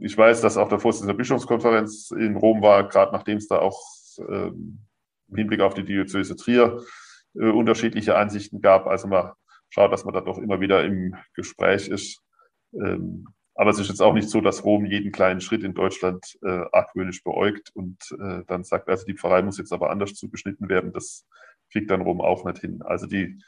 ich 0.00 0.16
weiß, 0.16 0.42
dass 0.42 0.58
auch 0.58 0.68
der 0.68 0.78
Vorsitzende 0.78 1.14
der 1.14 1.16
Bischofskonferenz 1.16 2.10
in 2.10 2.36
Rom 2.36 2.60
war, 2.60 2.86
gerade 2.86 3.12
nachdem 3.12 3.38
es 3.38 3.48
da 3.48 3.60
auch 3.60 3.80
ähm, 4.28 4.80
im 5.28 5.36
Hinblick 5.36 5.62
auf 5.62 5.72
die 5.72 5.86
Diözese 5.86 6.36
Trier 6.36 6.82
äh, 7.34 7.48
unterschiedliche 7.48 8.16
Ansichten 8.16 8.60
gab. 8.60 8.86
Also 8.86 9.08
man 9.08 9.32
schaut, 9.70 9.90
dass 9.90 10.04
man 10.04 10.12
da 10.12 10.20
doch 10.20 10.36
immer 10.36 10.60
wieder 10.60 10.84
im 10.84 11.16
Gespräch 11.32 11.88
ist. 11.88 12.20
Ähm, 12.74 13.26
aber 13.54 13.70
es 13.70 13.78
ist 13.78 13.88
jetzt 13.88 14.02
auch 14.02 14.12
nicht 14.12 14.28
so, 14.28 14.42
dass 14.42 14.64
Rom 14.64 14.84
jeden 14.84 15.12
kleinen 15.12 15.40
Schritt 15.40 15.64
in 15.64 15.72
Deutschland 15.72 16.36
äh, 16.42 16.64
argwöhnisch 16.72 17.24
beäugt 17.24 17.70
und 17.72 17.96
äh, 18.20 18.42
dann 18.46 18.64
sagt, 18.64 18.90
also 18.90 19.06
die 19.06 19.14
Pfarrei 19.14 19.40
muss 19.40 19.56
jetzt 19.56 19.72
aber 19.72 19.88
anders 19.88 20.12
zugeschnitten 20.12 20.68
werden. 20.68 20.92
Das 20.92 21.26
kriegt 21.72 21.90
dann 21.90 22.02
Rom 22.02 22.20
auch 22.20 22.44
nicht 22.44 22.58
hin. 22.58 22.82
Also 22.82 23.06
die 23.06 23.38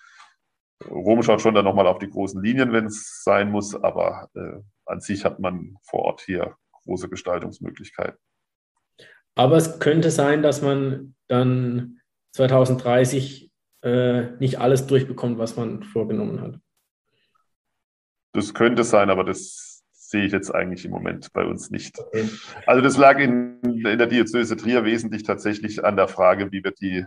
Rom 0.84 1.22
schaut 1.22 1.40
schon 1.40 1.54
dann 1.54 1.64
nochmal 1.64 1.86
auf 1.86 1.98
die 1.98 2.10
großen 2.10 2.42
Linien, 2.42 2.72
wenn 2.72 2.86
es 2.86 3.22
sein 3.24 3.50
muss, 3.50 3.74
aber 3.74 4.28
äh, 4.34 4.60
an 4.84 5.00
sich 5.00 5.24
hat 5.24 5.40
man 5.40 5.76
vor 5.82 6.00
Ort 6.00 6.20
hier 6.20 6.56
große 6.84 7.08
Gestaltungsmöglichkeiten. 7.08 8.18
Aber 9.34 9.56
es 9.56 9.78
könnte 9.80 10.10
sein, 10.10 10.42
dass 10.42 10.62
man 10.62 11.14
dann 11.28 12.00
2030 12.34 13.50
äh, 13.82 14.30
nicht 14.38 14.60
alles 14.60 14.86
durchbekommt, 14.86 15.38
was 15.38 15.56
man 15.56 15.82
vorgenommen 15.82 16.40
hat. 16.40 16.58
Das 18.32 18.54
könnte 18.54 18.84
sein, 18.84 19.10
aber 19.10 19.24
das 19.24 19.82
sehe 19.92 20.24
ich 20.24 20.32
jetzt 20.32 20.54
eigentlich 20.54 20.84
im 20.84 20.90
Moment 20.90 21.32
bei 21.32 21.44
uns 21.44 21.70
nicht. 21.70 21.98
Okay. 21.98 22.28
Also 22.66 22.82
das 22.82 22.96
lag 22.96 23.18
in, 23.18 23.60
in 23.62 23.98
der 23.98 24.06
Diözese 24.06 24.56
Trier 24.56 24.84
wesentlich 24.84 25.22
tatsächlich 25.22 25.84
an 25.84 25.96
der 25.96 26.08
Frage, 26.08 26.52
wie 26.52 26.62
wird 26.62 26.80
die 26.80 27.04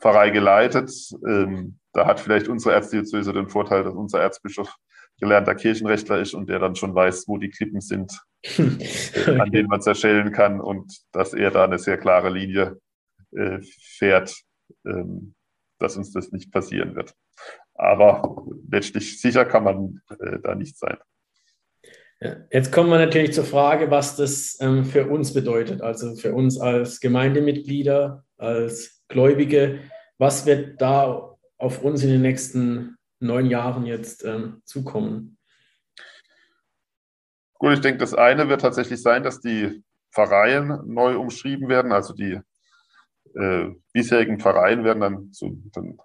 Pfarrei 0.00 0.30
geleitet. 0.30 0.90
Ähm, 1.26 1.78
da 1.98 2.06
hat 2.06 2.20
vielleicht 2.20 2.46
unsere 2.46 2.74
Erzdiözese 2.74 3.32
den 3.32 3.48
Vorteil, 3.48 3.82
dass 3.82 3.94
unser 3.94 4.20
Erzbischof 4.20 4.72
gelernter 5.20 5.56
Kirchenrechtler 5.56 6.20
ist 6.20 6.32
und 6.32 6.48
der 6.48 6.60
dann 6.60 6.76
schon 6.76 6.94
weiß, 6.94 7.26
wo 7.26 7.38
die 7.38 7.50
Klippen 7.50 7.80
sind, 7.80 8.12
okay. 8.44 8.78
an 9.40 9.50
denen 9.50 9.68
man 9.68 9.82
zerschellen 9.82 10.30
kann 10.30 10.60
und 10.60 10.96
dass 11.10 11.34
er 11.34 11.50
da 11.50 11.64
eine 11.64 11.80
sehr 11.80 11.98
klare 11.98 12.30
Linie 12.30 12.78
äh, 13.32 13.58
fährt, 13.80 14.32
ähm, 14.86 15.34
dass 15.80 15.96
uns 15.96 16.12
das 16.12 16.30
nicht 16.30 16.52
passieren 16.52 16.94
wird. 16.94 17.14
Aber 17.74 18.46
letztlich 18.70 19.20
sicher 19.20 19.44
kann 19.44 19.64
man 19.64 20.00
äh, 20.20 20.38
da 20.40 20.54
nicht 20.54 20.78
sein. 20.78 20.98
Jetzt 22.50 22.72
kommen 22.72 22.90
wir 22.90 22.98
natürlich 22.98 23.32
zur 23.32 23.44
Frage, 23.44 23.90
was 23.90 24.16
das 24.16 24.56
ähm, 24.60 24.84
für 24.84 25.08
uns 25.08 25.34
bedeutet, 25.34 25.82
also 25.82 26.14
für 26.14 26.32
uns 26.32 26.60
als 26.60 27.00
Gemeindemitglieder, 27.00 28.24
als 28.36 29.02
Gläubige. 29.08 29.80
Was 30.18 30.44
wird 30.44 30.80
da 30.80 31.37
auf 31.58 31.82
uns 31.82 32.02
in 32.02 32.10
den 32.10 32.22
nächsten 32.22 32.96
neun 33.20 33.46
Jahren 33.46 33.84
jetzt 33.84 34.24
ähm, 34.24 34.62
zukommen? 34.64 35.36
Gut, 37.54 37.72
ich 37.72 37.80
denke, 37.80 37.98
das 37.98 38.14
eine 38.14 38.48
wird 38.48 38.60
tatsächlich 38.60 39.02
sein, 39.02 39.24
dass 39.24 39.40
die 39.40 39.82
Pfarreien 40.12 40.80
neu 40.86 41.18
umschrieben 41.18 41.68
werden. 41.68 41.92
Also 41.92 42.14
die 42.14 42.40
äh, 43.34 43.70
bisherigen 43.92 44.38
Pfarreien 44.38 44.84
werden 44.84 45.00
dann 45.00 45.32
zu, 45.32 45.60
dann, 45.72 45.98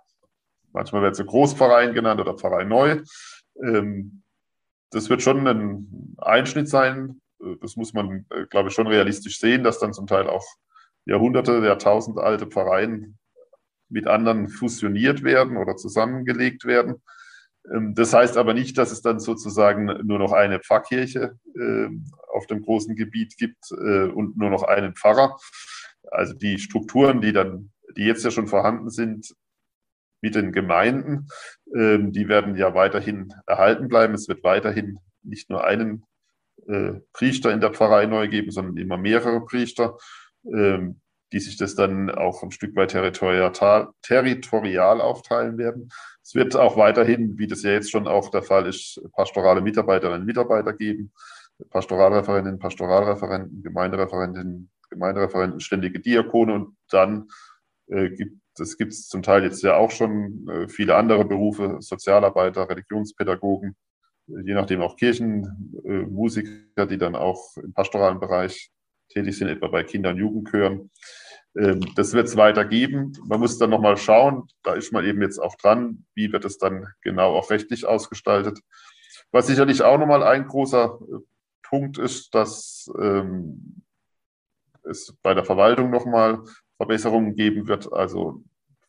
manchmal 0.72 1.04
werden 1.04 1.13
sie 1.13 1.26
Großpfarreien 1.26 1.94
genannt 1.94 2.20
oder 2.20 2.36
Pfarrei 2.36 2.63
neu. 2.63 3.02
Ähm, 3.62 4.24
das 4.89 5.10
wird 5.10 5.22
schon 5.22 5.48
ein 5.48 6.16
Einschnitt 6.18 6.70
sein. 6.70 7.22
Das 7.62 7.76
muss 7.76 7.94
man, 7.94 8.26
äh, 8.32 8.46
glaube 8.50 8.70
ich, 8.70 8.76
schon 8.76 8.88
realistisch 8.88 9.39
sehen, 9.39 9.63
dass 9.63 9.80
dann 9.80 9.94
zum 9.94 10.08
Teil 10.08 10.28
auch 10.28 10.46
Jahrhunderte, 11.06 11.63
Jahrtausend 11.63 12.18
alte 12.18 12.48
Pfarreien 12.48 13.18
mit 13.89 14.08
anderen 14.08 14.50
fusioniert 14.50 15.24
werden 15.24 15.58
oder 15.58 15.76
zusammengelegt 15.76 16.65
werden. 16.65 17.02
Ähm, 17.72 17.96
das 17.96 18.13
heißt 18.13 18.38
aber 18.38 18.54
nicht, 18.54 18.78
dass 18.78 18.91
es 18.91 19.02
dann 19.02 19.19
sozusagen 19.19 19.86
nur 19.86 20.19
noch 20.19 20.32
eine 20.32 20.60
Pfarrkirche 20.60 21.38
ähm, 21.56 22.06
auf 22.32 22.48
dem 22.48 22.62
großen 22.62 22.96
Gebiet 22.96 23.38
gibt 23.38 23.72
äh, 23.72 24.08
und 24.08 24.38
nur 24.38 24.50
noch 24.50 24.63
einen 24.63 24.96
Pfarrer. 24.96 25.38
Also 26.12 26.34
die 26.34 26.60
Strukturen, 26.60 27.22
die 27.22 27.34
dann, 27.34 27.72
die 27.96 28.04
jetzt 28.04 28.26
ja 28.26 28.32
schon 28.32 28.48
vorhanden 28.48 28.89
sind 28.89 29.34
mit 30.22 30.36
den 30.36 30.52
Gemeinden, 30.52 31.28
ähm, 31.76 32.12
die 32.12 32.28
werden 32.28 32.56
ja 32.56 32.74
weiterhin 32.74 33.34
erhalten 33.46 33.88
bleiben. 33.88 34.13
Es 34.13 34.28
wird 34.28 34.43
weiterhin 34.43 35.00
nicht 35.22 35.50
nur 35.50 35.63
einen 35.63 36.06
äh, 36.67 36.93
Priester 37.13 37.52
in 37.52 37.62
der 37.62 37.74
Pfarrei 37.74 38.06
neu 38.06 38.28
geben, 38.28 38.52
sondern 38.52 38.78
immer 38.78 38.98
mehrere 38.98 39.46
Priester 39.46 39.98
die 41.34 41.39
sich 41.39 41.58
das 41.58 41.76
dann 41.76 42.12
auch 42.12 42.43
ein 42.43 42.52
Stück 42.52 42.76
weit 42.76 42.91
territorial, 42.91 43.52
aufteilen 45.02 45.58
werden. 45.58 45.89
Es 46.22 46.36
wird 46.36 46.56
auch 46.56 46.78
weiterhin, 46.78 47.38
wie 47.38 47.48
das 47.48 47.63
ja 47.63 47.72
jetzt 47.72 47.91
schon 47.91 48.08
auch 48.08 48.30
der 48.30 48.43
Fall 48.43 48.67
ist, 48.67 49.02
pastorale 49.13 49.62
Mitarbeiterinnen 49.62 50.22
und 50.22 50.28
Mitarbeiter 50.28 50.74
geben, 50.74 51.12
Pastoralreferentinnen, 51.69 52.60
Pastoralreferenten, 52.60 53.63
Gemeindereferentinnen, 53.63 54.69
Gemeindereferenten, 54.89 55.60
ständige 55.60 56.00
Diakone 56.00 56.54
und 56.54 56.78
dann 56.89 57.28
äh, 57.88 58.10
gibt 58.10 58.38
es 58.60 58.78
gibt 58.78 58.93
zum 58.93 59.24
Teil 59.24 59.43
jetzt 59.43 59.63
ja 59.63 59.78
auch 59.78 59.89
schon 59.89 60.48
äh, 60.48 60.67
viele 60.67 60.96
andere 60.96 61.26
Berufe, 61.26 61.78
Sozialarbeiter, 61.80 62.69
Religionspädagogen, 62.69 63.76
äh, 64.28 64.41
je 64.46 64.54
nachdem 64.54 64.82
auch 64.82 64.96
Kirchenmusiker, 64.96 66.84
äh, 66.84 66.88
die 66.88 67.00
dann 67.00 67.15
auch 67.15 67.58
im 67.58 67.74
pastoralen 67.74 68.19
Bereich 68.19 68.72
tätig 69.10 69.38
sind, 69.38 69.50
etwa 69.50 69.68
bei 69.68 69.84
Kinder- 69.84 70.12
und 70.12 70.18
Jugendchören. 70.18 70.89
Ähm, 71.58 71.82
das 71.96 72.13
wird 72.13 72.28
es 72.28 72.38
weiter 72.38 72.66
geben. 72.66 73.13
Man 73.26 73.39
muss 73.39 73.58
dann 73.58 73.70
nochmal 73.70 73.98
schauen, 73.98 74.48
da 74.63 74.74
ist 74.74 74.92
man 74.92 75.06
eben 75.06 75.22
jetzt 75.22 75.39
auch 75.39 75.56
dran, 75.56 76.06
wie 76.16 76.32
wird 76.32 76.46
es 76.46 76.58
dann 76.58 76.88
genau 77.02 77.36
auch 77.36 77.50
rechtlich 77.50 77.86
ausgestaltet. 77.86 78.60
Was 79.32 79.48
sicherlich 79.48 79.82
auch 79.84 79.98
nochmal 79.98 80.24
ein 80.24 80.48
großer 80.48 81.00
äh, 81.02 81.18
Punkt 81.63 81.98
ist, 81.98 82.34
dass 82.36 82.92
ähm, 83.00 83.84
es 84.84 85.16
bei 85.22 85.34
der 85.34 85.46
Verwaltung 85.46 85.89
nochmal 85.89 86.44
Verbesserungen 86.78 87.36
geben 87.36 87.68
wird. 87.68 87.92
Also 87.94 88.44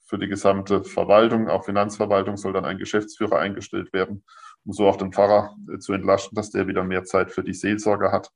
für 0.07 0.18
die 0.18 0.29
gesamte 0.29 0.85
Verwaltung, 0.85 1.48
auch 1.48 1.64
Finanzverwaltung, 1.64 2.37
soll 2.37 2.53
dann 2.53 2.64
ein 2.64 2.79
Geschäftsführer 2.79 3.38
eingestellt 3.38 3.92
werden, 3.92 4.24
um 4.64 4.72
so 4.72 4.87
auch 4.87 4.96
den 4.96 5.12
Pfarrer 5.12 5.57
äh, 5.72 5.79
zu 5.79 5.92
entlasten, 5.92 6.35
dass 6.35 6.50
der 6.50 6.66
wieder 6.66 6.85
mehr 6.85 7.05
Zeit 7.05 7.31
für 7.31 7.42
die 7.42 7.55
Seelsorge 7.55 8.12
hat. 8.12 8.31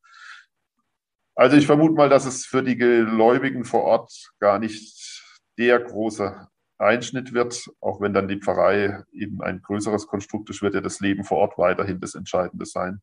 Also 1.39 1.57
ich 1.57 1.67
vermute 1.67 1.95
mal, 1.95 2.09
dass 2.09 2.27
es 2.27 2.45
für 2.47 2.65
die 2.65 2.77
Gläubigen 2.77 3.65
vor 3.65 3.85
Ort 3.85 4.33
gar 4.41 4.59
nicht 4.59 5.23
der 5.57 5.79
große 5.79 6.49
Einschnitt 6.79 7.33
wird, 7.33 7.71
auch 7.81 8.01
wenn 8.01 8.13
dann 8.13 8.27
die 8.27 8.41
Pfarrei 8.41 9.05
eben 9.13 9.41
ein 9.41 9.63
größeres 9.63 10.09
Konstrukt 10.09 10.51
ist, 10.51 10.63
wird 10.63 10.75
ja 10.75 10.81
das 10.81 10.99
Leben 10.99 11.23
vor 11.23 11.39
Ort 11.39 11.57
weiterhin 11.57 12.01
das 12.01 12.17
Entscheidende 12.17 12.67
sein. 12.67 13.03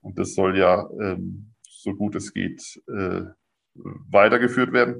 Und 0.00 0.18
das 0.18 0.34
soll 0.34 0.58
ja, 0.58 0.90
ähm, 1.00 1.54
so 1.68 1.94
gut 1.94 2.16
es 2.16 2.32
geht, 2.32 2.82
äh, 2.88 3.26
weitergeführt 4.10 4.72
werden. 4.72 4.96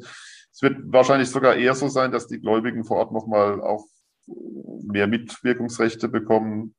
Es 0.53 0.63
wird 0.63 0.79
wahrscheinlich 0.85 1.31
sogar 1.31 1.57
eher 1.57 1.75
so 1.75 1.89
sein, 1.89 2.13
dass 2.13 2.29
die 2.29 2.41
Gläubigen 2.41 2.85
vor 2.85 2.99
Ort 2.99 3.11
nochmal 3.11 3.61
auch 3.61 3.87
mehr 4.85 5.09
Mitwirkungsrechte 5.09 6.09
bekommen 6.09 6.77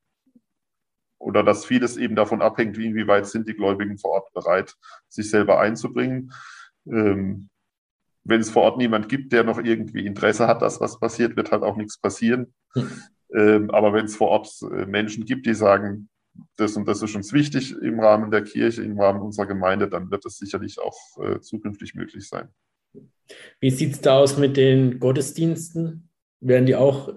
oder 1.19 1.43
dass 1.43 1.65
vieles 1.65 1.97
eben 1.97 2.15
davon 2.15 2.41
abhängt, 2.41 2.77
wie 2.77 2.87
inwieweit 2.87 3.27
sind 3.27 3.47
die 3.47 3.53
Gläubigen 3.53 3.97
vor 3.97 4.11
Ort 4.11 4.33
bereit, 4.33 4.75
sich 5.09 5.29
selber 5.29 5.59
einzubringen. 5.59 6.31
Ähm, 6.87 7.49
wenn 8.23 8.41
es 8.41 8.49
vor 8.49 8.63
Ort 8.63 8.77
niemand 8.77 9.09
gibt, 9.09 9.33
der 9.33 9.43
noch 9.43 9.59
irgendwie 9.59 10.05
Interesse 10.05 10.47
hat, 10.47 10.61
dass 10.61 10.79
was 10.79 10.99
passiert, 10.99 11.35
wird 11.35 11.51
halt 11.51 11.63
auch 11.63 11.75
nichts 11.75 11.99
passieren. 11.99 12.53
Hm. 12.73 12.89
Ähm, 13.35 13.71
aber 13.71 13.93
wenn 13.93 14.05
es 14.05 14.15
vor 14.15 14.29
Ort 14.29 14.49
äh, 14.61 14.85
Menschen 14.85 15.25
gibt, 15.25 15.45
die 15.45 15.53
sagen, 15.53 16.09
das 16.55 16.75
und 16.77 16.87
das 16.87 17.01
ist 17.01 17.15
uns 17.15 17.33
wichtig 17.33 17.75
im 17.81 17.99
Rahmen 17.99 18.31
der 18.31 18.43
Kirche, 18.43 18.83
im 18.83 18.99
Rahmen 18.99 19.21
unserer 19.21 19.45
Gemeinde, 19.45 19.89
dann 19.89 20.09
wird 20.09 20.25
das 20.25 20.37
sicherlich 20.37 20.79
auch 20.79 20.97
äh, 21.21 21.39
zukünftig 21.41 21.95
möglich 21.95 22.27
sein. 22.27 22.49
Wie 23.59 23.69
sieht 23.69 23.93
es 23.93 24.01
da 24.01 24.17
aus 24.17 24.37
mit 24.37 24.57
den 24.57 24.99
Gottesdiensten? 24.99 26.09
Werden 26.39 26.65
die 26.65 26.75
auch 26.75 27.13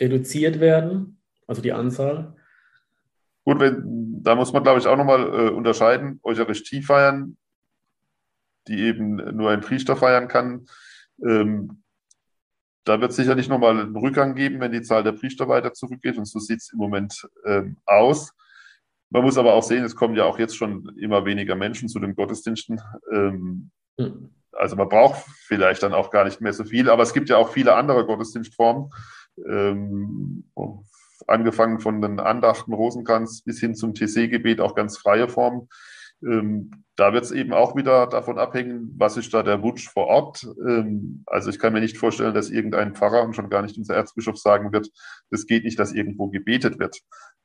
reduziert 0.00 0.60
werden, 0.60 1.20
also 1.46 1.62
die 1.62 1.72
Anzahl? 1.72 2.36
Gut, 3.44 3.60
wenn, 3.60 4.22
da 4.22 4.34
muss 4.34 4.52
man, 4.52 4.62
glaube 4.62 4.78
ich, 4.78 4.86
auch 4.86 4.96
nochmal 4.96 5.22
äh, 5.22 5.50
unterscheiden. 5.50 6.18
Eucharistie 6.22 6.82
feiern, 6.82 7.36
die 8.68 8.80
eben 8.80 9.16
nur 9.36 9.50
ein 9.50 9.60
Priester 9.60 9.96
feiern 9.96 10.28
kann. 10.28 10.66
Ähm, 11.22 11.82
da 12.84 13.00
wird 13.00 13.10
es 13.10 13.16
sicherlich 13.16 13.48
nochmal 13.48 13.78
einen 13.78 13.96
Rückgang 13.96 14.34
geben, 14.34 14.60
wenn 14.60 14.72
die 14.72 14.82
Zahl 14.82 15.02
der 15.02 15.12
Priester 15.12 15.48
weiter 15.48 15.72
zurückgeht. 15.72 16.16
Und 16.16 16.26
so 16.26 16.38
sieht 16.38 16.58
es 16.58 16.72
im 16.72 16.78
Moment 16.78 17.28
ähm, 17.44 17.76
aus. 17.86 18.32
Man 19.10 19.22
muss 19.22 19.38
aber 19.38 19.54
auch 19.54 19.62
sehen, 19.62 19.84
es 19.84 19.96
kommen 19.96 20.16
ja 20.16 20.24
auch 20.24 20.38
jetzt 20.38 20.56
schon 20.56 20.94
immer 20.98 21.24
weniger 21.24 21.54
Menschen 21.54 21.88
zu 21.88 21.98
den 21.98 22.14
Gottesdiensten. 22.14 22.80
Ähm, 23.12 23.70
mhm. 23.98 24.30
Also 24.52 24.76
man 24.76 24.88
braucht 24.88 25.24
vielleicht 25.46 25.82
dann 25.82 25.94
auch 25.94 26.10
gar 26.10 26.24
nicht 26.24 26.40
mehr 26.40 26.52
so 26.52 26.64
viel, 26.64 26.88
aber 26.88 27.02
es 27.02 27.12
gibt 27.12 27.28
ja 27.28 27.36
auch 27.36 27.50
viele 27.50 27.74
andere 27.74 28.06
Gottesdienstformen. 28.06 28.90
Ähm, 29.48 30.44
angefangen 31.26 31.80
von 31.80 32.00
den 32.00 32.20
Andachten 32.20 32.72
Rosenkranz 32.72 33.42
bis 33.42 33.60
hin 33.60 33.74
zum 33.74 33.94
TC-Gebet, 33.94 34.60
auch 34.60 34.74
ganz 34.74 34.98
freie 34.98 35.28
Formen. 35.28 35.68
Ähm, 36.22 36.84
da 36.96 37.12
wird 37.12 37.24
es 37.24 37.32
eben 37.32 37.52
auch 37.52 37.76
wieder 37.76 38.06
davon 38.06 38.38
abhängen, 38.38 38.94
was 38.96 39.16
ist 39.16 39.34
da 39.34 39.42
der 39.42 39.62
Wunsch 39.62 39.88
vor 39.88 40.06
Ort. 40.06 40.46
Ähm, 40.66 41.24
also 41.26 41.50
ich 41.50 41.58
kann 41.58 41.72
mir 41.72 41.80
nicht 41.80 41.98
vorstellen, 41.98 42.34
dass 42.34 42.50
irgendein 42.50 42.94
Pfarrer 42.94 43.22
und 43.22 43.34
schon 43.34 43.50
gar 43.50 43.62
nicht 43.62 43.76
unser 43.76 43.94
Erzbischof 43.94 44.38
sagen 44.38 44.72
wird, 44.72 44.90
das 45.30 45.46
geht 45.46 45.64
nicht, 45.64 45.78
dass 45.78 45.92
irgendwo 45.92 46.28
gebetet 46.28 46.78
wird, 46.78 47.00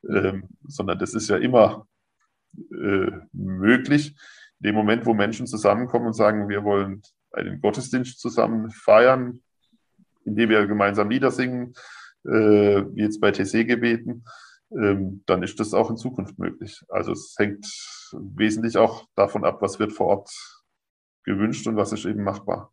ähm, 0.08 0.44
sondern 0.66 0.98
das 0.98 1.14
ist 1.14 1.28
ja 1.28 1.36
immer 1.36 1.86
äh, 2.70 3.10
möglich. 3.32 4.16
In 4.60 4.68
dem 4.68 4.74
Moment, 4.74 5.04
wo 5.06 5.14
Menschen 5.14 5.46
zusammenkommen 5.46 6.06
und 6.06 6.14
sagen, 6.14 6.48
wir 6.48 6.64
wollen 6.64 7.02
einen 7.32 7.60
Gottesdienst 7.60 8.20
zusammen 8.20 8.70
feiern, 8.70 9.42
indem 10.24 10.50
wir 10.50 10.66
gemeinsam 10.66 11.10
Lieder 11.10 11.30
singen, 11.30 11.74
äh, 12.24 12.84
wie 12.94 13.02
jetzt 13.02 13.20
bei 13.20 13.30
TC-Gebeten, 13.30 14.24
ähm, 14.72 15.22
dann 15.26 15.42
ist 15.42 15.58
das 15.58 15.74
auch 15.74 15.90
in 15.90 15.96
Zukunft 15.96 16.38
möglich. 16.38 16.80
Also 16.88 17.12
es 17.12 17.34
hängt 17.38 17.66
wesentlich 18.12 18.76
auch 18.76 19.06
davon 19.14 19.44
ab, 19.44 19.60
was 19.62 19.78
wird 19.78 19.92
vor 19.92 20.06
Ort 20.06 20.30
gewünscht 21.24 21.66
und 21.66 21.76
was 21.76 21.92
ist 21.92 22.04
eben 22.04 22.22
machbar. 22.22 22.72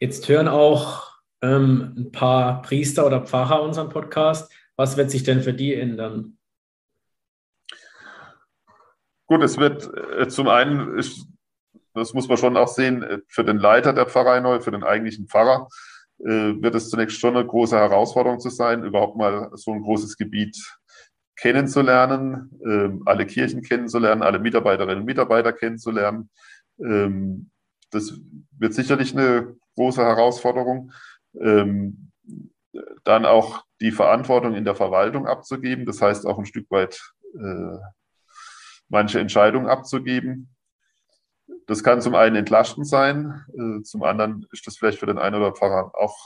Jetzt 0.00 0.28
hören 0.28 0.48
auch 0.48 1.12
ähm, 1.42 1.94
ein 1.96 2.12
paar 2.12 2.62
Priester 2.62 3.06
oder 3.06 3.24
Pfarrer 3.24 3.62
unseren 3.62 3.88
Podcast. 3.88 4.52
Was 4.76 4.96
wird 4.96 5.10
sich 5.10 5.22
denn 5.22 5.42
für 5.42 5.52
die 5.52 5.74
ändern? 5.74 6.38
Gut, 9.26 9.42
es 9.42 9.58
wird 9.58 9.88
äh, 10.18 10.28
zum 10.28 10.48
einen, 10.48 10.98
ist, 10.98 11.26
das 11.94 12.14
muss 12.14 12.28
man 12.28 12.36
schon 12.36 12.56
auch 12.56 12.68
sehen, 12.68 13.02
äh, 13.02 13.18
für 13.28 13.44
den 13.44 13.58
Leiter 13.58 13.92
der 13.92 14.06
Pfarrei 14.06 14.40
neu, 14.40 14.60
für 14.60 14.70
den 14.70 14.82
eigentlichen 14.82 15.28
Pfarrer, 15.28 15.68
wird 16.24 16.74
es 16.76 16.88
zunächst 16.88 17.18
schon 17.18 17.36
eine 17.36 17.44
große 17.44 17.76
Herausforderung 17.76 18.38
zu 18.38 18.48
sein, 18.48 18.84
überhaupt 18.84 19.16
mal 19.16 19.50
so 19.54 19.72
ein 19.72 19.82
großes 19.82 20.16
Gebiet 20.16 20.56
kennenzulernen, 21.36 22.50
ähm, 22.64 23.02
alle 23.06 23.26
Kirchen 23.26 23.62
kennenzulernen, 23.62 24.22
alle 24.22 24.38
Mitarbeiterinnen 24.38 25.00
und 25.00 25.04
Mitarbeiter 25.04 25.52
kennenzulernen. 25.52 26.30
Ähm, 26.78 27.50
das 27.90 28.20
wird 28.56 28.74
sicherlich 28.74 29.16
eine 29.16 29.56
große 29.74 30.00
Herausforderung. 30.00 30.92
Ähm, 31.40 32.12
dann 33.04 33.26
auch 33.26 33.64
die 33.80 33.90
Verantwortung 33.90 34.54
in 34.54 34.64
der 34.64 34.74
Verwaltung 34.74 35.26
abzugeben, 35.26 35.84
das 35.84 36.00
heißt 36.00 36.26
auch 36.26 36.38
ein 36.38 36.46
Stück 36.46 36.70
weit 36.70 37.00
äh, 37.34 37.78
manche 38.88 39.18
Entscheidungen 39.18 39.66
abzugeben. 39.66 40.54
Das 41.66 41.84
kann 41.84 42.00
zum 42.00 42.14
einen 42.14 42.36
entlastend 42.36 42.86
sein, 42.86 43.44
äh, 43.54 43.82
zum 43.82 44.02
anderen 44.02 44.46
ist 44.52 44.66
das 44.66 44.76
vielleicht 44.76 44.98
für 44.98 45.06
den 45.06 45.18
einen 45.18 45.36
oder 45.36 45.52
Pfarrer 45.52 45.92
auch 45.94 46.16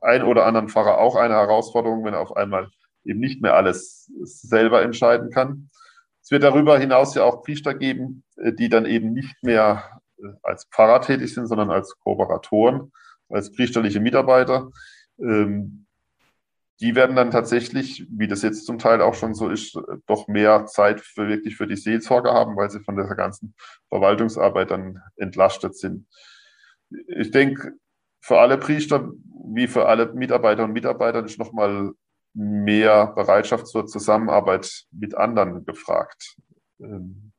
ein 0.00 0.22
oder 0.22 0.46
anderen 0.46 0.68
Pfarrer 0.68 0.98
auch 0.98 1.16
eine 1.16 1.34
Herausforderung, 1.34 2.04
wenn 2.04 2.14
er 2.14 2.20
auf 2.20 2.36
einmal 2.36 2.70
eben 3.04 3.20
nicht 3.20 3.42
mehr 3.42 3.54
alles 3.54 4.10
selber 4.22 4.82
entscheiden 4.82 5.30
kann. 5.30 5.70
Es 6.22 6.30
wird 6.30 6.44
darüber 6.44 6.78
hinaus 6.78 7.14
ja 7.14 7.24
auch 7.24 7.42
Priester 7.42 7.74
geben, 7.74 8.24
äh, 8.36 8.52
die 8.52 8.68
dann 8.68 8.86
eben 8.86 9.12
nicht 9.12 9.42
mehr 9.42 10.00
äh, 10.18 10.28
als 10.42 10.66
Pfarrer 10.72 11.00
tätig 11.00 11.34
sind, 11.34 11.46
sondern 11.46 11.70
als 11.70 11.98
Kooperatoren, 11.98 12.92
als 13.28 13.52
priesterliche 13.52 14.00
Mitarbeiter. 14.00 14.70
Ähm, 15.18 15.86
die 16.82 16.96
werden 16.96 17.14
dann 17.14 17.30
tatsächlich, 17.30 18.06
wie 18.10 18.26
das 18.26 18.42
jetzt 18.42 18.66
zum 18.66 18.78
Teil 18.78 19.00
auch 19.00 19.14
schon 19.14 19.34
so 19.34 19.48
ist, 19.48 19.78
doch 20.06 20.26
mehr 20.26 20.66
Zeit 20.66 21.00
für 21.00 21.28
wirklich 21.28 21.56
für 21.56 21.68
die 21.68 21.76
Seelsorge 21.76 22.32
haben, 22.32 22.56
weil 22.56 22.70
sie 22.70 22.80
von 22.80 22.96
der 22.96 23.06
ganzen 23.14 23.54
Verwaltungsarbeit 23.88 24.72
dann 24.72 25.00
entlastet 25.14 25.76
sind. 25.76 26.08
Ich 27.06 27.30
denke, 27.30 27.74
für 28.20 28.40
alle 28.40 28.58
Priester 28.58 29.12
wie 29.54 29.68
für 29.68 29.86
alle 29.86 30.12
Mitarbeiter 30.12 30.64
und 30.64 30.72
Mitarbeiter 30.72 31.24
ist 31.24 31.38
nochmal 31.38 31.92
mehr 32.34 33.08
Bereitschaft 33.08 33.68
zur 33.68 33.86
Zusammenarbeit 33.86 34.84
mit 34.90 35.14
anderen 35.14 35.64
gefragt. 35.64 36.36
Ähm, 36.80 37.32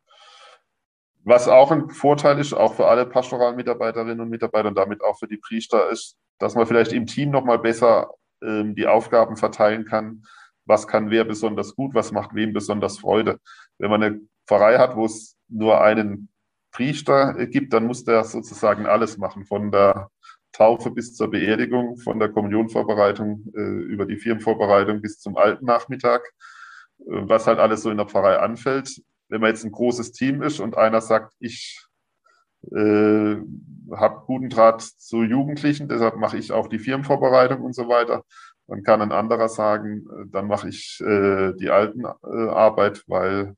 was 1.26 1.50
auch 1.50 1.72
ein 1.72 1.90
Vorteil 1.90 2.40
ist, 2.40 2.54
auch 2.54 2.76
für 2.76 2.88
alle 2.88 3.06
pastoralen 3.06 3.56
Mitarbeiterinnen 3.58 4.22
und 4.22 4.30
Mitarbeiter 4.30 4.70
und 4.70 4.78
damit 4.78 5.04
auch 5.04 5.18
für 5.18 5.28
die 5.28 5.38
Priester, 5.38 5.90
ist, 5.90 6.18
dass 6.38 6.56
man 6.56 6.66
vielleicht 6.66 6.94
im 6.94 7.08
Team 7.08 7.30
nochmal 7.30 7.60
besser 7.60 8.10
ähm, 8.46 8.76
die 8.76 8.88
Aufgaben 8.88 9.38
verteilen 9.38 9.86
kann. 9.86 10.24
Was 10.66 10.88
kann 10.88 11.10
wer 11.10 11.26
besonders 11.26 11.76
gut, 11.76 11.94
was 11.94 12.12
macht 12.12 12.34
wem 12.36 12.54
besonders 12.54 13.00
Freude. 13.00 13.40
Wenn 13.78 13.90
man 13.90 14.04
eine 14.04 14.22
Pfarrei 14.48 14.78
hat, 14.78 14.96
wo 14.96 15.06
es 15.06 15.38
nur 15.50 15.82
einen 15.82 16.30
Priester 16.72 17.34
gibt, 17.48 17.74
dann 17.74 17.86
muss 17.86 18.04
der 18.04 18.24
sozusagen 18.24 18.86
alles 18.86 19.18
machen, 19.18 19.46
von 19.46 19.72
der 19.72 20.10
Taufe 20.52 20.92
bis 20.92 21.16
zur 21.16 21.30
Beerdigung, 21.30 21.98
von 21.98 22.20
der 22.20 22.30
Kommunionvorbereitung 22.30 23.52
äh, 23.56 23.60
über 23.60 24.06
die 24.06 24.18
Firmenvorbereitung 24.18 25.02
bis 25.02 25.20
zum 25.20 25.36
alten 25.36 25.66
Nachmittag, 25.66 26.22
äh, 27.00 27.04
was 27.06 27.48
halt 27.48 27.60
alles 27.60 27.82
so 27.82 27.90
in 27.90 27.98
der 27.98 28.08
Pfarrei 28.08 28.38
anfällt. 28.38 29.02
Wenn 29.30 29.42
man 29.42 29.50
jetzt 29.50 29.66
ein 29.66 29.72
großes 29.72 30.12
Team 30.12 30.42
ist 30.42 30.60
und 30.60 30.78
einer 30.78 31.02
sagt, 31.02 31.34
ich 31.40 31.83
äh, 32.72 33.38
habe 33.92 34.24
guten 34.26 34.50
Draht 34.50 34.82
zu 34.82 35.24
Jugendlichen, 35.24 35.88
deshalb 35.88 36.16
mache 36.16 36.38
ich 36.38 36.52
auch 36.52 36.68
die 36.68 36.80
Firmenvorbereitung 36.80 37.62
und 37.62 37.74
so 37.74 37.88
weiter. 37.88 38.24
Dann 38.68 38.84
kann 38.84 39.02
ein 39.02 39.12
anderer 39.12 39.50
sagen, 39.50 40.08
äh, 40.10 40.26
dann 40.32 40.48
mache 40.48 40.70
ich 40.70 41.02
äh, 41.02 41.54
die 41.54 41.70
alten 41.70 42.06
äh, 42.06 42.50
Arbeit, 42.50 43.04
weil 43.08 43.56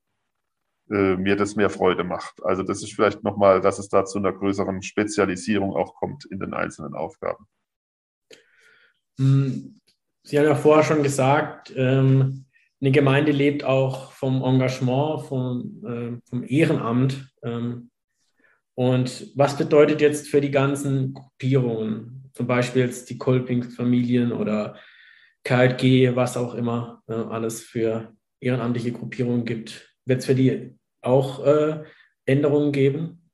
äh, 0.89 1.15
mir 1.15 1.35
das 1.35 1.55
mehr 1.55 1.69
Freude 1.69 2.03
macht. 2.03 2.43
Also 2.43 2.63
das 2.63 2.83
ist 2.83 2.93
vielleicht 2.93 3.23
nochmal, 3.23 3.61
dass 3.61 3.79
es 3.79 3.89
da 3.89 4.05
zu 4.05 4.19
einer 4.19 4.33
größeren 4.33 4.81
Spezialisierung 4.81 5.75
auch 5.75 5.95
kommt 5.95 6.25
in 6.25 6.39
den 6.39 6.53
einzelnen 6.53 6.93
Aufgaben. 6.95 7.47
Hm, 9.17 9.79
Sie 10.23 10.37
haben 10.37 10.45
ja 10.45 10.55
vorher 10.55 10.83
schon 10.83 11.03
gesagt, 11.03 11.71
ähm, 11.75 12.45
eine 12.81 12.91
Gemeinde 12.91 13.31
lebt 13.31 13.63
auch 13.63 14.11
vom 14.11 14.43
Engagement, 14.43 15.25
vom, 15.25 15.83
äh, 15.85 16.29
vom 16.29 16.43
Ehrenamt. 16.43 17.31
Ähm, 17.43 17.89
Und 18.75 19.31
was 19.35 19.57
bedeutet 19.57 20.01
jetzt 20.01 20.27
für 20.27 20.41
die 20.41 20.51
ganzen 20.51 21.13
Gruppierungen, 21.13 22.29
zum 22.33 22.45
Beispiel 22.45 22.83
jetzt 22.83 23.09
die 23.09 23.17
Kolping-Familien 23.17 24.33
oder 24.33 24.77
KLG, 25.45 26.15
was 26.15 26.35
auch 26.35 26.55
immer 26.55 27.01
äh, 27.07 27.13
alles 27.13 27.61
für 27.63 28.13
ehrenamtliche 28.41 28.91
Gruppierungen 28.91 29.45
gibt? 29.45 29.95
Wird 30.05 30.19
es 30.19 30.25
für 30.25 30.35
die 30.35 30.75
auch 31.01 31.45
äh, 31.45 31.83
Änderungen 32.25 32.73
geben? 32.73 33.31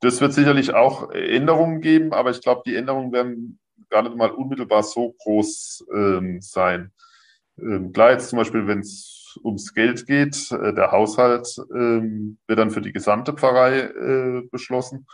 Das 0.00 0.20
wird 0.20 0.34
sicherlich 0.34 0.74
auch 0.74 1.10
Änderungen 1.10 1.80
geben, 1.80 2.12
aber 2.12 2.30
ich 2.30 2.40
glaube, 2.40 2.62
die 2.66 2.76
Änderungen 2.76 3.12
werden 3.12 3.60
gar 3.88 4.02
nicht 4.02 4.16
mal 4.16 4.30
unmittelbar 4.30 4.82
so 4.82 5.14
groß 5.18 5.86
ähm, 5.94 6.40
sein. 6.40 6.92
Ähm, 7.58 7.92
klar, 7.92 8.12
jetzt 8.12 8.28
zum 8.28 8.38
Beispiel, 8.38 8.66
wenn 8.66 8.80
es 8.80 9.21
ums 9.42 9.74
Geld 9.74 10.06
geht, 10.06 10.50
äh, 10.52 10.74
der 10.74 10.92
Haushalt 10.92 11.48
ähm, 11.74 12.38
wird 12.46 12.58
dann 12.58 12.70
für 12.70 12.80
die 12.80 12.92
gesamte 12.92 13.32
Pfarrei 13.32 13.80
äh, 13.80 14.42
beschlossen 14.50 15.06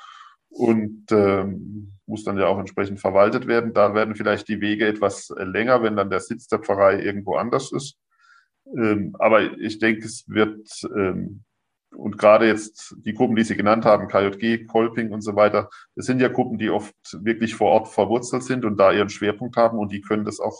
und 0.49 1.05
ähm, 1.11 1.93
muss 2.07 2.25
dann 2.25 2.39
ja 2.39 2.47
auch 2.47 2.59
entsprechend 2.59 3.01
verwaltet 3.01 3.47
werden. 3.47 3.75
Da 3.75 3.95
werden 3.95 4.15
vielleicht 4.15 4.49
die 4.49 4.61
Wege 4.61 4.87
etwas 4.87 5.33
länger, 5.37 5.83
wenn 5.83 5.97
dann 5.97 6.11
der 6.11 6.21
Sitz 6.21 6.49
der 6.49 6.61
Pfarrei 6.61 7.01
irgendwo 7.01 7.37
anders 7.37 7.73
ist. 7.73 7.99
Ähm, 8.77 9.15
aber 9.19 9.59
ich 9.59 9.79
denke, 9.79 10.05
es 10.07 10.25
wird, 10.27 10.69
und 11.91 12.19
gerade 12.19 12.47
jetzt 12.47 12.97
die 13.05 13.15
Gruppen, 13.15 13.37
die 13.37 13.45
Sie 13.45 13.57
genannt 13.57 13.85
haben, 13.85 14.09
KJG, 14.09 14.67
Kolping 14.67 15.11
und 15.11 15.23
so 15.23 15.37
weiter, 15.37 15.69
das 15.95 16.07
sind 16.07 16.21
ja 16.21 16.29
Gruppen, 16.29 16.59
die 16.59 16.71
oft 16.71 16.95
wirklich 17.25 17.55
vor 17.55 17.71
Ort 17.71 17.89
verwurzelt 17.89 18.43
sind 18.43 18.65
und 18.65 18.79
da 18.79 18.93
ihren 18.93 19.09
Schwerpunkt 19.09 19.57
haben 19.57 19.79
und 19.79 19.93
die 19.93 20.01
können 20.01 20.25
das 20.25 20.41
auch 20.41 20.59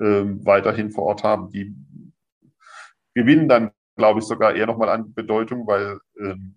ähm, 0.00 0.44
weiterhin 0.44 0.90
vor 0.90 1.04
Ort 1.04 1.24
haben. 1.24 1.50
Die 1.50 1.74
gewinnen 3.18 3.48
dann, 3.48 3.72
glaube 3.96 4.20
ich, 4.20 4.26
sogar 4.26 4.54
eher 4.54 4.66
nochmal 4.66 4.90
an 4.90 5.12
Bedeutung, 5.12 5.66
weil 5.66 5.98
ähm, 6.20 6.56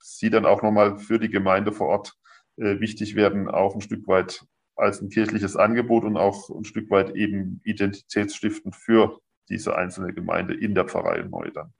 sie 0.00 0.30
dann 0.30 0.44
auch 0.44 0.62
nochmal 0.62 0.98
für 0.98 1.20
die 1.20 1.30
Gemeinde 1.30 1.70
vor 1.70 1.86
Ort 1.86 2.14
äh, 2.56 2.80
wichtig 2.80 3.14
werden, 3.14 3.48
auch 3.48 3.76
ein 3.76 3.80
Stück 3.80 4.08
weit 4.08 4.44
als 4.74 5.00
ein 5.00 5.10
kirchliches 5.10 5.54
Angebot 5.54 6.04
und 6.04 6.16
auch 6.16 6.50
ein 6.50 6.64
Stück 6.64 6.90
weit 6.90 7.14
eben 7.14 7.60
identitätsstiftend 7.64 8.74
für 8.74 9.20
diese 9.48 9.76
einzelne 9.76 10.12
Gemeinde 10.12 10.54
in 10.54 10.74
der 10.74 10.86
Pfarrei 10.86 11.22
neu 11.22 11.50
dann. 11.52 11.72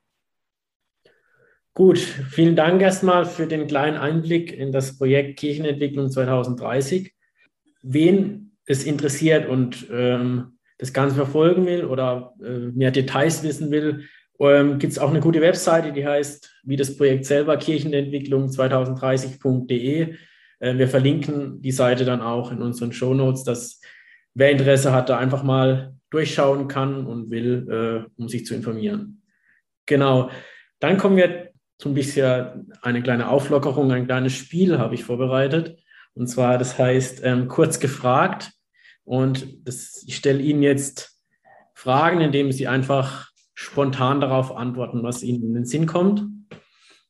Gut, 1.75 1.99
vielen 1.99 2.55
Dank 2.55 2.81
erstmal 2.81 3.27
für 3.27 3.49
den 3.49 3.67
kleinen 3.67 3.97
Einblick 3.97 4.53
in 4.53 4.71
das 4.71 4.97
Projekt 4.97 5.41
Kirchenentwicklung 5.41 6.11
2030. 6.11 7.13
Wen 7.83 8.57
es 8.67 8.85
interessiert 8.85 9.49
und 9.49 9.89
ähm, 9.91 10.56
das 10.79 10.93
Ganze 10.93 11.17
verfolgen 11.17 11.67
will 11.67 11.85
oder 11.85 12.35
äh, 12.43 12.71
mehr 12.75 12.91
Details 12.91 13.43
wissen 13.43 13.71
will, 13.71 14.05
ähm, 14.41 14.79
gibt 14.79 14.93
es 14.93 14.99
auch 14.99 15.11
eine 15.11 15.21
gute 15.21 15.41
Webseite, 15.41 15.93
die 15.93 16.07
heißt, 16.07 16.61
wie 16.65 16.77
das 16.77 16.97
Projekt 16.97 17.25
selber, 17.25 17.57
Kirchenentwicklung 17.57 18.49
2030.de. 18.49 20.15
Äh, 20.59 20.79
wir 20.79 20.89
verlinken 20.89 21.63
die 21.63 21.73
Seite 21.73 22.05
dann 22.05 22.21
auch 22.21 22.53
in 22.53 22.61
unseren 22.61 22.93
Show 22.93 23.15
Notes, 23.15 23.45
dass 23.45 23.81
wer 24.35 24.51
Interesse 24.51 24.93
hat, 24.93 25.09
da 25.09 25.19
einfach 25.19 25.43
mal 25.43 25.95
durchschauen 26.11 26.69
kann 26.69 27.07
und 27.07 27.31
will, 27.31 27.67
äh, 27.71 28.11
um 28.21 28.29
sich 28.29 28.47
zu 28.47 28.55
informieren. 28.55 29.23
Genau. 29.87 30.31
Dann 30.81 30.99
kommen 30.99 31.17
wir 31.17 31.51
ein 31.85 31.95
bisschen 31.95 32.73
eine 32.83 33.03
kleine 33.03 33.29
Auflockerung, 33.29 33.93
ein 33.93 34.07
kleines 34.07 34.33
Spiel 34.35 34.79
habe 34.79 34.95
ich 34.95 35.05
vorbereitet. 35.05 35.79
Und 36.15 36.29
zwar, 36.29 36.59
das 36.59 36.79
heißt, 36.79 37.21
ähm, 37.25 37.49
kurz 37.49 37.81
gefragt. 37.81 38.53
Und 39.07 39.67
das, 39.67 40.05
ich 40.07 40.17
stelle 40.17 40.43
Ihnen 40.43 40.63
jetzt 40.63 41.17
Fragen, 41.75 42.21
indem 42.21 42.51
Sie 42.51 42.67
einfach 42.67 43.31
spontan 43.55 44.21
darauf 44.21 44.55
antworten, 44.55 45.05
was 45.05 45.23
Ihnen 45.23 45.45
in 45.45 45.55
den 45.55 45.65
Sinn 45.65 45.87
kommt. 45.87 46.25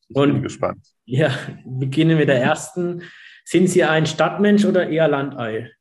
Ich 0.07 0.13
bin 0.13 0.31
und, 0.31 0.43
gespannt. 0.43 0.87
Ja, 1.05 1.31
beginnen 1.65 2.17
mit 2.17 2.29
der 2.29 2.39
ersten. 2.39 3.01
Sind 3.43 3.67
Sie 3.67 3.83
ein 3.83 4.05
Stadtmensch 4.05 4.63
oder 4.65 4.87
eher 4.89 5.07
Landei? 5.07 5.71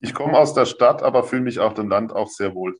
Ich 0.00 0.14
komme 0.14 0.38
aus 0.38 0.54
der 0.54 0.66
Stadt, 0.66 1.02
aber 1.02 1.24
fühle 1.24 1.42
mich 1.42 1.58
auf 1.58 1.74
dem 1.74 1.88
Land 1.88 2.12
auch 2.12 2.28
sehr 2.28 2.54
wohl. 2.54 2.78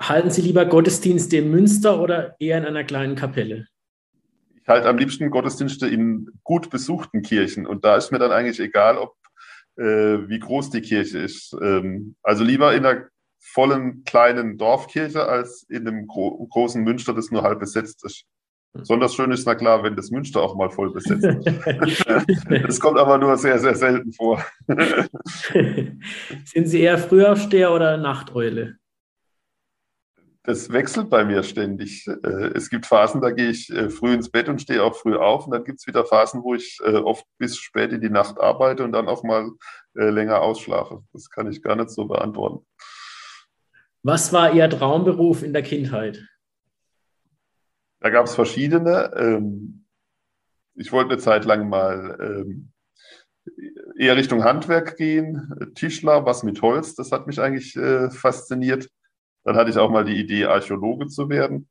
Halten 0.00 0.30
Sie 0.30 0.42
lieber 0.42 0.64
Gottesdienste 0.64 1.38
in 1.38 1.50
Münster 1.50 2.00
oder 2.00 2.36
eher 2.38 2.56
in 2.56 2.64
einer 2.64 2.84
kleinen 2.84 3.16
Kapelle? 3.16 3.66
Ich 4.62 4.68
halte 4.68 4.88
am 4.88 4.96
liebsten 4.96 5.30
Gottesdienste 5.30 5.88
in 5.88 6.30
gut 6.44 6.70
besuchten 6.70 7.22
Kirchen. 7.22 7.66
Und 7.66 7.84
da 7.84 7.96
ist 7.96 8.12
mir 8.12 8.18
dann 8.18 8.30
eigentlich 8.30 8.60
egal, 8.60 8.96
ob 8.96 9.19
wie 9.84 10.38
groß 10.38 10.70
die 10.70 10.82
Kirche 10.82 11.18
ist. 11.18 11.56
Ähm, 11.62 12.14
also 12.22 12.44
lieber 12.44 12.74
in 12.74 12.84
einer 12.84 13.06
vollen 13.38 14.04
kleinen 14.04 14.58
Dorfkirche 14.58 15.26
als 15.26 15.64
in 15.68 15.88
einem 15.88 16.06
gro 16.06 16.46
großen 16.50 16.82
Münster, 16.82 17.14
das 17.14 17.30
nur 17.30 17.42
halb 17.42 17.60
besetzt 17.60 18.04
ist. 18.04 18.24
Besonders 18.72 19.16
schön 19.16 19.32
ist, 19.32 19.46
na 19.46 19.56
klar, 19.56 19.82
wenn 19.82 19.96
das 19.96 20.10
Münster 20.12 20.40
auch 20.40 20.54
mal 20.54 20.70
voll 20.70 20.92
besetzt 20.92 21.24
ist. 21.24 22.46
das 22.66 22.78
kommt 22.78 22.98
aber 22.98 23.18
nur 23.18 23.36
sehr, 23.36 23.58
sehr 23.58 23.74
selten 23.74 24.12
vor. 24.12 24.44
Sind 26.44 26.66
Sie 26.68 26.80
eher 26.80 26.98
Frühaufsteher 26.98 27.72
oder 27.72 27.96
Nachteule? 27.96 28.76
Das 30.42 30.72
wechselt 30.72 31.10
bei 31.10 31.24
mir 31.24 31.42
ständig. 31.42 32.06
Äh, 32.06 32.52
es 32.54 32.70
gibt 32.70 32.86
Phasen, 32.86 33.20
da 33.20 33.30
gehe 33.30 33.50
ich 33.50 33.68
äh, 33.70 33.90
früh 33.90 34.14
ins 34.14 34.30
Bett 34.30 34.48
und 34.48 34.60
stehe 34.60 34.82
auch 34.82 34.96
früh 34.96 35.16
auf. 35.16 35.46
Und 35.46 35.52
dann 35.52 35.64
gibt 35.64 35.80
es 35.80 35.86
wieder 35.86 36.04
Phasen, 36.06 36.42
wo 36.42 36.54
ich 36.54 36.78
äh, 36.82 36.96
oft 36.96 37.26
bis 37.38 37.56
spät 37.56 37.92
in 37.92 38.00
die 38.00 38.10
Nacht 38.10 38.40
arbeite 38.40 38.84
und 38.84 38.92
dann 38.92 39.08
auch 39.08 39.22
mal 39.22 39.50
länger 39.92 40.40
ausschlafe. 40.40 41.02
Das 41.12 41.30
kann 41.30 41.50
ich 41.50 41.62
gar 41.62 41.74
nicht 41.74 41.90
so 41.90 42.06
beantworten. 42.06 42.64
Was 44.04 44.32
war 44.32 44.54
Ihr 44.54 44.70
Traumberuf 44.70 45.42
in 45.42 45.52
der 45.52 45.62
Kindheit? 45.62 46.24
Da 47.98 48.08
gab 48.08 48.26
es 48.26 48.34
verschiedene. 48.34 49.12
Ähm, 49.16 49.84
ich 50.74 50.92
wollte 50.92 51.10
eine 51.10 51.20
Zeit 51.20 51.44
lang 51.44 51.68
mal 51.68 52.16
ähm, 52.20 52.72
eher 53.98 54.16
Richtung 54.16 54.44
Handwerk 54.44 54.96
gehen, 54.96 55.72
Tischler, 55.74 56.24
was 56.24 56.42
mit 56.42 56.62
Holz, 56.62 56.94
das 56.94 57.12
hat 57.12 57.26
mich 57.26 57.40
eigentlich 57.40 57.76
äh, 57.76 58.10
fasziniert. 58.10 58.88
Dann 59.44 59.56
hatte 59.56 59.70
ich 59.70 59.78
auch 59.78 59.90
mal 59.90 60.04
die 60.04 60.18
Idee, 60.18 60.44
Archäologe 60.44 61.06
zu 61.08 61.28
werden. 61.28 61.68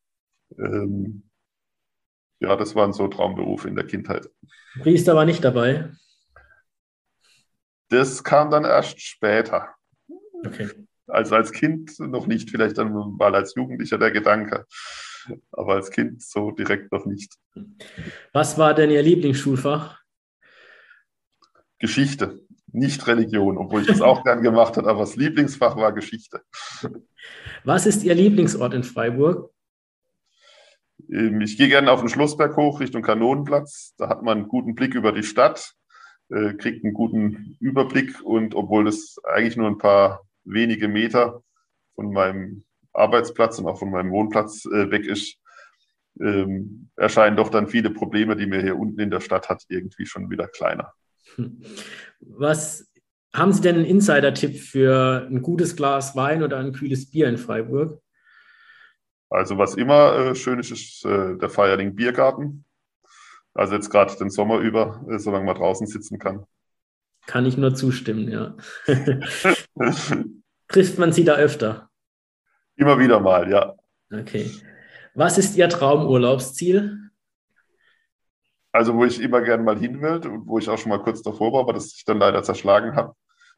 Ähm, 0.58 1.29
ja, 2.39 2.55
das 2.55 2.75
waren 2.75 2.93
so 2.93 3.08
Traumberufe 3.08 3.67
in 3.67 3.75
der 3.75 3.86
Kindheit. 3.86 4.29
Priester 4.82 5.15
war 5.15 5.25
nicht 5.25 5.43
dabei? 5.43 5.91
Das 7.89 8.23
kam 8.23 8.49
dann 8.51 8.65
erst 8.65 8.99
später. 9.01 9.75
Okay. 10.45 10.69
Also 11.08 11.36
als 11.36 11.51
Kind 11.51 11.99
noch 11.99 12.27
nicht, 12.27 12.49
vielleicht 12.49 12.77
dann 12.77 12.91
mal 13.17 13.34
als 13.36 13.55
Jugendlicher 13.55 13.97
der 13.97 14.12
Gedanke 14.12 14.65
aber 15.51 15.73
als 15.75 15.91
Kind 15.91 16.21
so 16.21 16.51
direkt 16.51 16.91
noch 16.91 17.05
nicht. 17.05 17.36
Was 18.34 18.58
war 18.58 18.73
denn 18.73 18.91
Ihr 18.91 19.01
Lieblingsschulfach? 19.01 19.99
Geschichte, 21.79 22.41
nicht 22.71 23.05
Religion, 23.08 23.58
obwohl 23.58 23.82
ich 23.82 23.88
das 23.88 24.01
auch 24.01 24.23
gern 24.23 24.41
gemacht 24.41 24.77
habe, 24.77 24.89
aber 24.89 24.99
das 24.99 25.15
Lieblingsfach 25.15 25.75
war 25.75 25.93
Geschichte. 25.93 26.41
Was 27.63 27.86
ist 27.86 28.03
Ihr 28.03 28.15
Lieblingsort 28.15 28.73
in 28.73 28.84
Freiburg? 28.84 29.51
Ähm, 31.12 31.41
ich 31.41 31.58
gehe 31.58 31.67
gerne 31.67 31.91
auf 31.91 32.01
den 32.01 32.10
Schlossberg 32.10 32.55
hoch 32.55 32.79
Richtung 32.79 33.01
Kanonenplatz. 33.01 33.93
Da 33.97 34.10
hat 34.10 34.23
man 34.23 34.39
einen 34.39 34.47
guten 34.47 34.75
Blick 34.75 34.95
über 34.95 35.12
die 35.12 35.23
Stadt, 35.23 35.73
äh, 36.29 36.53
kriegt 36.53 36.84
einen 36.84 36.93
guten 36.93 37.58
Überblick 37.60 38.21
und 38.23 38.55
obwohl 38.55 38.86
das 38.86 39.17
eigentlich 39.23 39.58
nur 39.58 39.67
ein 39.67 39.77
paar 39.77 40.21
wenige 40.43 40.88
Meter 40.88 41.43
von 41.95 42.12
meinem 42.12 42.63
Arbeitsplatz 42.93 43.60
und 43.60 43.67
auch 43.67 43.79
von 43.79 43.91
meinem 43.91 44.12
Wohnplatz 44.12 44.65
äh, 44.65 44.91
weg 44.91 45.05
ist, 45.05 45.38
ähm, 46.19 46.89
erscheinen 46.95 47.38
doch 47.38 47.49
dann 47.49 47.67
viele 47.67 47.91
Probleme, 47.91 48.36
die 48.36 48.45
mir 48.45 48.62
hier 48.62 48.77
unten 48.77 48.99
in 48.99 49.12
der 49.12 49.21
Stadt 49.21 49.49
hat, 49.49 49.63
irgendwie 49.69 50.05
schon 50.05 50.29
wieder 50.29 50.47
kleiner. 50.47 50.93
Was 52.19 52.89
haben 53.33 53.53
Sie 53.53 53.61
denn 53.61 53.75
einen 53.75 53.85
Insider-Tipp 53.85 54.59
für 54.59 55.27
ein 55.29 55.41
gutes 55.41 55.75
Glas 55.75 56.15
Wein 56.15 56.43
oder 56.43 56.57
ein 56.57 56.73
kühles 56.73 57.09
Bier 57.09 57.27
in 57.27 57.37
Freiburg? 57.37 58.01
Also 59.29 59.57
was 59.57 59.75
immer 59.75 60.15
äh, 60.15 60.35
schön 60.35 60.59
ist, 60.59 60.71
ist 60.71 61.05
äh, 61.05 61.37
der 61.37 61.49
Feierling 61.49 61.95
Biergarten. 61.95 62.65
Also 63.53 63.75
jetzt 63.75 63.89
gerade 63.89 64.15
den 64.15 64.29
Sommer 64.29 64.59
über, 64.59 65.05
äh, 65.09 65.19
solange 65.19 65.45
man 65.45 65.55
draußen 65.55 65.85
sitzen 65.85 66.17
kann. 66.17 66.45
Kann 67.27 67.45
ich 67.45 67.57
nur 67.57 67.75
zustimmen, 67.75 68.29
ja. 68.29 68.57
Trifft 70.67 70.97
man 70.97 71.13
Sie 71.13 71.23
da 71.23 71.35
öfter? 71.35 71.89
Immer 72.75 72.97
wieder 72.97 73.19
mal, 73.19 73.51
ja. 73.51 73.75
Okay. 74.11 74.49
Was 75.13 75.37
ist 75.37 75.55
Ihr 75.55 75.69
Traumurlaubsziel? 75.69 77.08
Also, 78.71 78.95
wo 78.95 79.05
ich 79.05 79.21
immer 79.21 79.41
gerne 79.41 79.63
mal 79.63 79.77
hin 79.77 80.01
will 80.01 80.21
und 80.27 80.47
wo 80.47 80.60
ich 80.60 80.69
auch 80.69 80.77
schon 80.77 80.89
mal 80.89 81.01
kurz 81.01 81.21
davor 81.21 81.53
war, 81.53 81.62
aber 81.62 81.73
das 81.73 81.93
ich 81.95 82.05
dann 82.05 82.19
leider 82.19 82.43
zerschlagen 82.43 82.95
habe, 82.95 83.15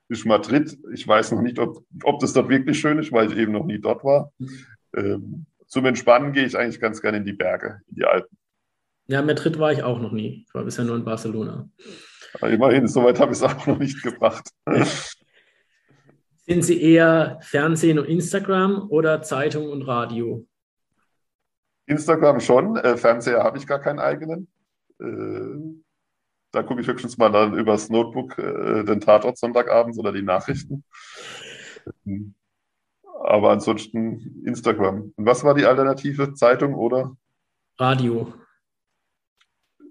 ist 0.07 0.25
Madrid. 0.25 0.77
Ich 0.93 1.07
weiß 1.07 1.31
noch 1.31 1.41
nicht, 1.41 1.59
ob, 1.59 1.83
ob 2.03 2.19
das 2.19 2.33
dort 2.33 2.49
wirklich 2.49 2.79
schön 2.79 2.99
ist, 2.99 3.11
weil 3.11 3.31
ich 3.31 3.37
eben 3.37 3.51
noch 3.51 3.65
nie 3.65 3.79
dort 3.79 4.03
war. 4.03 4.31
Ähm, 4.95 5.45
zum 5.67 5.85
Entspannen 5.85 6.33
gehe 6.33 6.45
ich 6.45 6.57
eigentlich 6.57 6.79
ganz 6.79 7.01
gerne 7.01 7.17
in 7.17 7.25
die 7.25 7.33
Berge, 7.33 7.81
in 7.89 7.95
die 7.95 8.05
Alpen. 8.05 8.37
Ja, 9.07 9.21
Madrid 9.21 9.59
war 9.59 9.71
ich 9.71 9.83
auch 9.83 9.99
noch 9.99 10.11
nie. 10.11 10.45
Ich 10.47 10.53
war 10.53 10.63
bisher 10.63 10.85
nur 10.85 10.95
in 10.95 11.03
Barcelona. 11.03 11.69
Aber 12.33 12.49
immerhin, 12.49 12.87
soweit 12.87 13.19
habe 13.19 13.33
ich 13.33 13.37
es 13.39 13.43
auch 13.43 13.67
noch 13.67 13.79
nicht 13.79 14.01
gebracht. 14.03 14.49
Sind 16.45 16.63
Sie 16.63 16.81
eher 16.81 17.39
Fernsehen 17.41 17.99
und 17.99 18.05
Instagram 18.05 18.89
oder 18.89 19.21
Zeitung 19.21 19.69
und 19.69 19.83
Radio? 19.83 20.45
Instagram 21.85 22.39
schon, 22.39 22.77
äh, 22.77 22.97
Fernseher 22.97 23.43
habe 23.43 23.57
ich 23.57 23.67
gar 23.67 23.79
keinen 23.79 23.99
eigenen. 23.99 24.47
Äh, 25.01 25.81
da 26.51 26.63
gucke 26.63 26.81
ich 26.81 26.87
höchstens 26.87 27.17
mal 27.17 27.31
dann 27.31 27.53
übers 27.57 27.89
Notebook 27.89 28.37
äh, 28.37 28.83
den 28.83 28.99
Tatort 28.99 29.37
Sonntagabends 29.37 29.97
oder 29.97 30.11
die 30.11 30.21
Nachrichten. 30.21 30.83
Aber 33.23 33.51
ansonsten 33.51 34.43
Instagram. 34.45 35.13
Und 35.15 35.25
was 35.25 35.43
war 35.43 35.53
die 35.53 35.65
Alternative? 35.65 36.33
Zeitung 36.33 36.75
oder? 36.75 37.15
Radio. 37.77 38.33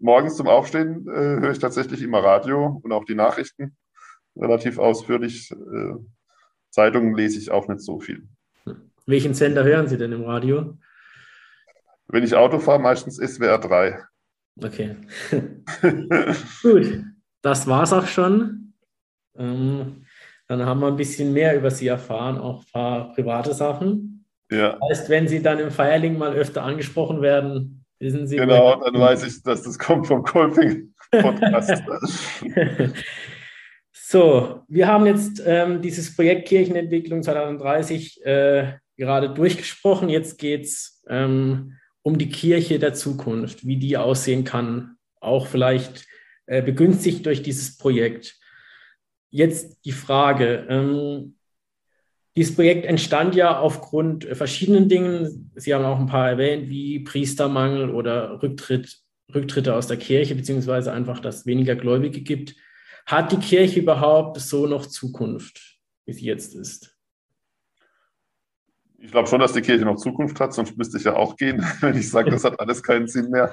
Morgens 0.00 0.36
zum 0.36 0.48
Aufstehen 0.48 1.06
äh, 1.08 1.40
höre 1.40 1.50
ich 1.50 1.58
tatsächlich 1.58 2.02
immer 2.02 2.22
Radio 2.22 2.80
und 2.82 2.92
auch 2.92 3.04
die 3.04 3.14
Nachrichten 3.14 3.76
relativ 4.36 4.78
ausführlich. 4.78 5.50
Äh, 5.50 5.94
Zeitungen 6.70 7.14
lese 7.14 7.38
ich 7.38 7.50
auch 7.50 7.68
nicht 7.68 7.80
so 7.80 8.00
viel. 8.00 8.28
Welchen 9.06 9.34
Sender 9.34 9.64
hören 9.64 9.88
Sie 9.88 9.98
denn 9.98 10.12
im 10.12 10.24
Radio? 10.24 10.78
Wenn 12.06 12.22
ich 12.22 12.34
Auto 12.34 12.58
fahre, 12.58 12.80
meistens 12.80 13.16
SWR 13.16 13.58
3. 13.58 14.02
Okay. 14.62 14.96
Gut, 16.62 17.04
das 17.42 17.66
war's 17.66 17.92
auch 17.92 18.06
schon. 18.06 18.74
Ähm, 19.36 20.04
dann 20.48 20.66
haben 20.66 20.80
wir 20.80 20.88
ein 20.88 20.96
bisschen 20.96 21.32
mehr 21.32 21.56
über 21.56 21.70
Sie 21.70 21.86
erfahren, 21.86 22.38
auch 22.38 22.60
ein 22.60 22.72
paar 22.72 23.14
private 23.14 23.54
Sachen. 23.54 24.26
Ja. 24.50 24.78
Das 24.88 25.00
heißt, 25.00 25.10
wenn 25.10 25.28
Sie 25.28 25.42
dann 25.42 25.60
im 25.60 25.70
Feierling 25.70 26.18
mal 26.18 26.34
öfter 26.34 26.62
angesprochen 26.62 27.22
werden, 27.22 27.84
wissen 28.00 28.26
Sie. 28.26 28.36
Genau, 28.36 28.82
dann 28.82 29.00
weiß 29.00 29.24
ich, 29.24 29.42
dass 29.42 29.62
das 29.62 29.78
kommt 29.78 30.08
vom 30.08 30.22
Kolping-Podcast. 30.24 31.82
so, 33.92 34.62
wir 34.68 34.88
haben 34.88 35.06
jetzt 35.06 35.42
ähm, 35.46 35.80
dieses 35.80 36.14
Projekt 36.14 36.48
Kirchenentwicklung 36.48 37.22
2030 37.22 38.26
äh, 38.26 38.72
gerade 38.96 39.30
durchgesprochen. 39.30 40.08
Jetzt 40.08 40.38
geht 40.38 40.64
es 40.64 41.00
ähm, 41.08 41.76
um 42.02 42.18
die 42.18 42.30
Kirche 42.30 42.78
der 42.78 42.94
Zukunft, 42.94 43.66
wie 43.66 43.76
die 43.76 43.96
aussehen 43.96 44.44
kann, 44.44 44.96
auch 45.20 45.46
vielleicht 45.46 46.06
äh, 46.46 46.62
begünstigt 46.62 47.26
durch 47.26 47.42
dieses 47.42 47.76
Projekt. 47.76 48.36
Jetzt 49.30 49.78
die 49.84 49.92
Frage. 49.92 50.66
Ähm, 50.68 51.36
dieses 52.36 52.54
Projekt 52.54 52.86
entstand 52.86 53.34
ja 53.34 53.58
aufgrund 53.58 54.24
verschiedenen 54.24 54.88
Dingen. 54.88 55.52
Sie 55.56 55.74
haben 55.74 55.84
auch 55.84 55.98
ein 55.98 56.06
paar 56.06 56.30
erwähnt, 56.30 56.68
wie 56.68 57.00
Priestermangel 57.00 57.90
oder 57.90 58.42
Rücktritt, 58.42 58.98
Rücktritte 59.34 59.74
aus 59.74 59.88
der 59.88 59.96
Kirche, 59.96 60.34
beziehungsweise 60.34 60.92
einfach, 60.92 61.20
dass 61.20 61.38
es 61.38 61.46
weniger 61.46 61.76
Gläubige 61.76 62.20
gibt. 62.20 62.54
Hat 63.06 63.32
die 63.32 63.38
Kirche 63.38 63.80
überhaupt 63.80 64.40
so 64.40 64.66
noch 64.66 64.86
Zukunft, 64.86 65.78
wie 66.06 66.12
sie 66.12 66.26
jetzt 66.26 66.54
ist? 66.54 66.96
Ich 69.02 69.10
glaube 69.10 69.28
schon, 69.28 69.40
dass 69.40 69.54
die 69.54 69.62
Kirche 69.62 69.86
noch 69.86 69.96
Zukunft 69.96 70.38
hat, 70.40 70.52
sonst 70.52 70.76
müsste 70.76 70.98
ich 70.98 71.04
ja 71.04 71.16
auch 71.16 71.36
gehen, 71.36 71.64
wenn 71.80 71.96
ich 71.96 72.10
sage, 72.10 72.30
das 72.30 72.44
hat 72.44 72.60
alles 72.60 72.82
keinen 72.82 73.08
Sinn 73.08 73.30
mehr. 73.30 73.52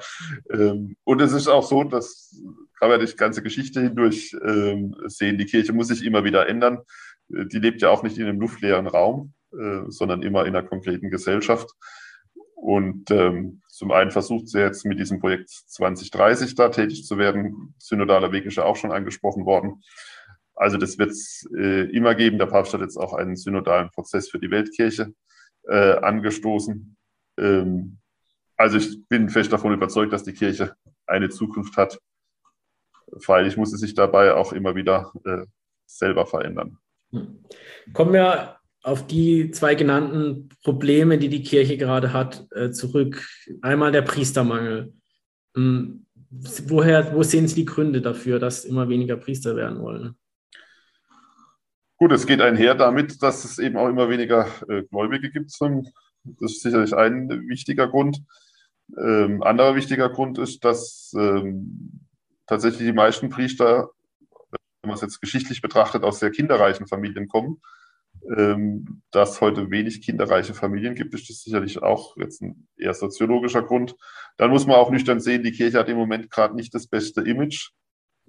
Ähm, 0.52 0.96
und 1.04 1.22
es 1.22 1.32
ist 1.32 1.48
auch 1.48 1.66
so, 1.66 1.84
dass 1.84 2.36
kann 2.78 2.90
man 2.90 3.04
die 3.04 3.16
ganze 3.16 3.42
Geschichte 3.42 3.80
hindurch 3.80 4.36
ähm, 4.44 4.94
sehen, 5.06 5.38
die 5.38 5.46
Kirche 5.46 5.72
muss 5.72 5.88
sich 5.88 6.04
immer 6.04 6.22
wieder 6.22 6.48
ändern. 6.48 6.78
Äh, 7.32 7.46
die 7.46 7.58
lebt 7.58 7.82
ja 7.82 7.90
auch 7.90 8.02
nicht 8.02 8.18
in 8.18 8.26
einem 8.26 8.40
luftleeren 8.40 8.86
Raum, 8.86 9.32
äh, 9.52 9.82
sondern 9.88 10.22
immer 10.22 10.46
in 10.46 10.54
einer 10.54 10.66
konkreten 10.66 11.10
Gesellschaft. 11.10 11.70
Und 12.54 13.10
ähm, 13.10 13.62
zum 13.68 13.90
einen 13.90 14.10
versucht 14.10 14.48
sie 14.48 14.58
jetzt 14.58 14.84
mit 14.84 14.98
diesem 14.98 15.18
Projekt 15.18 15.48
2030 15.48 16.54
da 16.56 16.68
tätig 16.68 17.04
zu 17.04 17.16
werden. 17.16 17.74
Synodaler 17.78 18.32
Weg 18.32 18.44
ist 18.44 18.56
ja 18.56 18.64
auch 18.64 18.76
schon 18.76 18.92
angesprochen 18.92 19.44
worden. 19.44 19.82
Also 20.54 20.76
das 20.76 20.98
wird 20.98 21.10
es 21.10 21.48
äh, 21.56 21.88
immer 21.90 22.14
geben. 22.14 22.38
Der 22.38 22.46
Papst 22.46 22.74
hat 22.74 22.80
jetzt 22.80 22.96
auch 22.96 23.14
einen 23.14 23.36
synodalen 23.36 23.90
Prozess 23.90 24.28
für 24.28 24.38
die 24.38 24.50
Weltkirche 24.50 25.14
äh, 25.68 25.96
angestoßen. 25.98 26.96
Ähm, 27.38 27.98
also 28.56 28.78
ich 28.78 29.06
bin 29.08 29.28
fest 29.28 29.52
davon 29.52 29.72
überzeugt, 29.72 30.12
dass 30.12 30.24
die 30.24 30.32
Kirche 30.32 30.74
eine 31.06 31.28
Zukunft 31.28 31.76
hat. 31.76 31.98
Freilich 33.20 33.56
muss 33.56 33.70
sie 33.70 33.78
sich 33.78 33.94
dabei 33.94 34.34
auch 34.34 34.52
immer 34.52 34.74
wieder 34.74 35.12
äh, 35.24 35.46
selber 35.86 36.26
verändern. 36.26 36.78
Hm. 37.12 37.44
Kommen 37.92 38.12
wir 38.12 38.56
auf 38.82 39.06
die 39.06 39.50
zwei 39.50 39.74
genannten 39.74 40.48
Probleme, 40.62 41.18
die 41.18 41.28
die 41.28 41.42
Kirche 41.42 41.76
gerade 41.76 42.12
hat, 42.12 42.46
äh, 42.52 42.70
zurück. 42.70 43.26
Einmal 43.62 43.92
der 43.92 44.02
Priestermangel. 44.02 44.92
Hm. 45.54 46.06
Woher, 46.30 47.14
wo 47.14 47.22
sehen 47.22 47.48
Sie 47.48 47.54
die 47.54 47.64
Gründe 47.64 48.02
dafür, 48.02 48.38
dass 48.38 48.66
immer 48.66 48.88
weniger 48.88 49.16
Priester 49.16 49.56
werden 49.56 49.80
wollen? 49.80 50.14
Gut, 51.98 52.12
es 52.12 52.26
geht 52.26 52.40
einher 52.40 52.76
damit, 52.76 53.24
dass 53.24 53.44
es 53.44 53.58
eben 53.58 53.76
auch 53.76 53.88
immer 53.88 54.08
weniger 54.08 54.46
äh, 54.68 54.84
Gläubige 54.84 55.32
gibt. 55.32 55.50
Das 55.60 56.52
ist 56.52 56.62
sicherlich 56.62 56.94
ein 56.94 57.28
wichtiger 57.48 57.88
Grund. 57.88 58.22
Ähm, 58.96 59.42
anderer 59.42 59.74
wichtiger 59.74 60.08
Grund 60.08 60.38
ist, 60.38 60.64
dass 60.64 61.12
ähm, 61.18 62.06
tatsächlich 62.46 62.86
die 62.86 62.94
meisten 62.94 63.30
Priester, 63.30 63.90
wenn 64.82 64.88
man 64.90 64.94
es 64.94 65.00
jetzt 65.00 65.20
geschichtlich 65.20 65.60
betrachtet, 65.60 66.04
aus 66.04 66.20
sehr 66.20 66.30
kinderreichen 66.30 66.86
Familien 66.86 67.26
kommen. 67.26 67.60
Ähm, 68.36 69.02
dass 69.10 69.40
heute 69.40 69.70
wenig 69.72 70.00
kinderreiche 70.00 70.54
Familien 70.54 70.94
gibt, 70.94 71.14
ist 71.14 71.28
das 71.28 71.42
sicherlich 71.42 71.82
auch 71.82 72.16
jetzt 72.16 72.42
ein 72.42 72.68
eher 72.76 72.94
soziologischer 72.94 73.62
Grund. 73.62 73.96
Dann 74.36 74.50
muss 74.50 74.68
man 74.68 74.76
auch 74.76 74.90
nüchtern 74.90 75.18
sehen, 75.18 75.42
die 75.42 75.52
Kirche 75.52 75.78
hat 75.78 75.88
im 75.88 75.96
Moment 75.96 76.30
gerade 76.30 76.54
nicht 76.54 76.72
das 76.74 76.86
beste 76.86 77.22
Image 77.22 77.70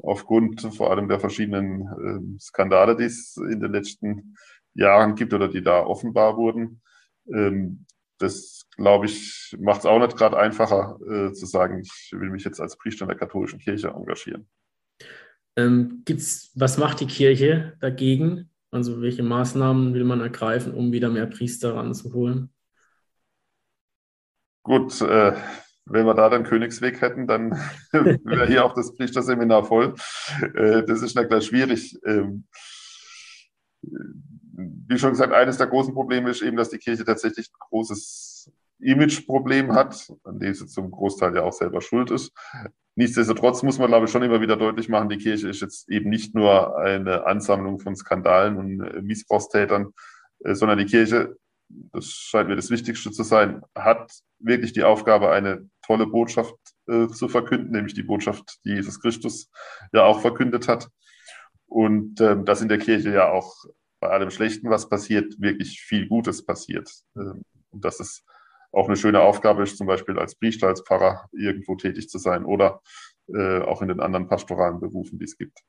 aufgrund 0.02 0.62
vor 0.76 0.92
allem 0.92 1.08
der 1.08 1.20
verschiedenen 1.20 2.36
äh, 2.36 2.40
Skandale, 2.40 2.96
die 2.96 3.06
es 3.06 3.38
in 3.38 3.60
den 3.60 3.72
letzten 3.72 4.36
Jahren 4.74 5.16
gibt 5.16 5.34
oder 5.34 5.48
die 5.48 5.62
da 5.62 5.86
offenbar 5.86 6.38
wurden. 6.38 6.82
Ähm, 7.32 7.86
das, 8.18 8.66
glaube 8.76 9.06
ich, 9.06 9.56
macht 9.60 9.80
es 9.80 9.86
auch 9.86 10.00
nicht 10.00 10.18
gerade 10.18 10.38
einfacher 10.38 11.00
äh, 11.02 11.34
zu 11.34 11.46
sagen, 11.46 11.80
ich 11.80 12.12
will 12.12 12.30
mich 12.30 12.44
jetzt 12.44 12.60
als 12.60 12.78
Priester 12.78 13.04
in 13.04 13.10
der 13.10 13.18
katholischen 13.18 13.60
Kirche 13.60 13.90
engagieren. 13.90 14.48
Ähm, 15.56 16.04
gibt's, 16.06 16.52
was 16.56 16.78
macht 16.78 17.00
die 17.00 17.08
Kirche 17.08 17.78
dagegen? 17.80 18.50
Also 18.72 19.02
welche 19.02 19.24
Maßnahmen 19.24 19.94
will 19.94 20.04
man 20.04 20.22
ergreifen, 20.22 20.74
um 20.74 20.92
wieder 20.92 21.10
mehr 21.10 21.26
Priester 21.26 21.76
ranzuholen? 21.76 22.54
Gut, 24.64 25.02
äh, 25.02 25.34
wenn 25.90 26.06
wir 26.06 26.14
da 26.14 26.30
dann 26.30 26.44
Königsweg 26.44 27.02
hätten, 27.02 27.28
dann 27.28 27.52
wäre 27.92 28.48
hier 28.48 28.66
auch 28.66 28.74
das 28.74 28.94
Priesterseminar 28.96 29.66
voll. 29.66 29.96
Äh, 30.56 30.84
das 30.84 31.02
ist 31.02 31.16
gleich 31.16 31.46
schwierig. 31.46 31.98
Ähm, 32.06 32.46
wie 33.82 35.00
schon 35.00 35.12
gesagt, 35.12 35.34
eines 35.34 35.58
der 35.58 35.68
großen 35.68 35.94
Probleme 35.94 36.30
ist 36.30 36.42
eben, 36.42 36.58
dass 36.58 36.70
die 36.70 36.78
Kirche 36.78 37.06
tatsächlich 37.06 37.48
ein 37.48 37.68
großes 37.70 38.52
Imageproblem 38.80 39.74
hat, 39.74 40.12
an 40.24 40.40
dem 40.40 40.54
sie 40.54 40.68
zum 40.68 40.92
Großteil 40.92 41.36
ja 41.36 41.44
auch 41.44 41.54
selber 41.54 41.82
schuld 41.82 42.12
ist. 42.12 42.32
Nichtsdestotrotz 42.96 43.64
muss 43.64 43.80
man, 43.80 43.88
glaube 43.88 44.06
ich, 44.06 44.12
schon 44.12 44.24
immer 44.24 44.42
wieder 44.42 44.58
deutlich 44.58 44.90
machen, 44.90 45.10
die 45.10 45.18
Kirche 45.18 45.50
ist 45.50 45.62
jetzt 45.62 45.90
eben 45.90 46.10
nicht 46.10 46.36
nur 46.36 46.78
eine 46.78 47.26
Ansammlung 47.26 47.80
von 47.80 47.96
Skandalen 47.96 48.58
und 48.58 49.04
Missbrauchstätern, 49.04 49.94
äh, 50.44 50.54
sondern 50.54 50.78
die 50.78 50.86
Kirche 50.86 51.38
das 51.70 52.06
scheint 52.06 52.50
mir 52.50 52.56
das 52.56 52.70
Wichtigste 52.70 53.12
zu 53.12 53.24
sein, 53.24 53.62
hat 53.76 54.12
wirklich 54.40 54.74
die 54.74 54.84
Aufgabe, 54.84 55.32
eine 55.32 55.70
tolle 55.90 56.06
Botschaft 56.06 56.56
äh, 56.88 57.08
zu 57.08 57.28
verkünden, 57.28 57.72
nämlich 57.72 57.96
die 57.96 58.04
Botschaft, 58.04 58.60
die 58.64 58.74
Jesus 58.74 59.02
Christus 59.02 59.50
ja 59.92 60.04
auch 60.04 60.22
verkündet 60.22 60.68
hat. 60.68 60.88
Und 61.66 62.22
ähm, 62.22 62.46
dass 62.46 62.62
in 62.62 62.70
der 62.70 62.78
Kirche 62.78 63.12
ja 63.12 63.32
auch 63.32 63.56
bei 64.00 64.10
allem 64.10 64.30
Schlechten, 64.30 64.70
was 64.70 64.88
passiert, 64.88 65.42
wirklich 65.42 65.82
viel 65.82 66.08
Gutes 66.08 66.46
passiert. 66.46 66.90
Ähm, 67.16 67.42
und 67.72 67.84
dass 67.84 68.00
es 68.00 68.24
auch 68.72 68.88
eine 68.88 68.98
schöne 68.98 69.22
Aufgabe 69.22 69.64
ist, 69.64 69.78
zum 69.78 69.88
Beispiel 69.88 70.20
als 70.20 70.36
Priester, 70.36 70.68
als 70.68 70.82
Pfarrer 70.82 71.28
irgendwo 71.32 71.76
tätig 71.76 72.08
zu 72.08 72.20
sein 72.20 72.46
oder 72.46 72.82
äh, 73.34 73.60
auch 73.60 73.82
in 73.82 73.88
den 73.88 74.00
anderen 74.00 74.28
pastoralen 74.28 74.80
Berufen, 74.80 75.18
die 75.18 75.26
es 75.26 75.38
gibt. 75.38 75.60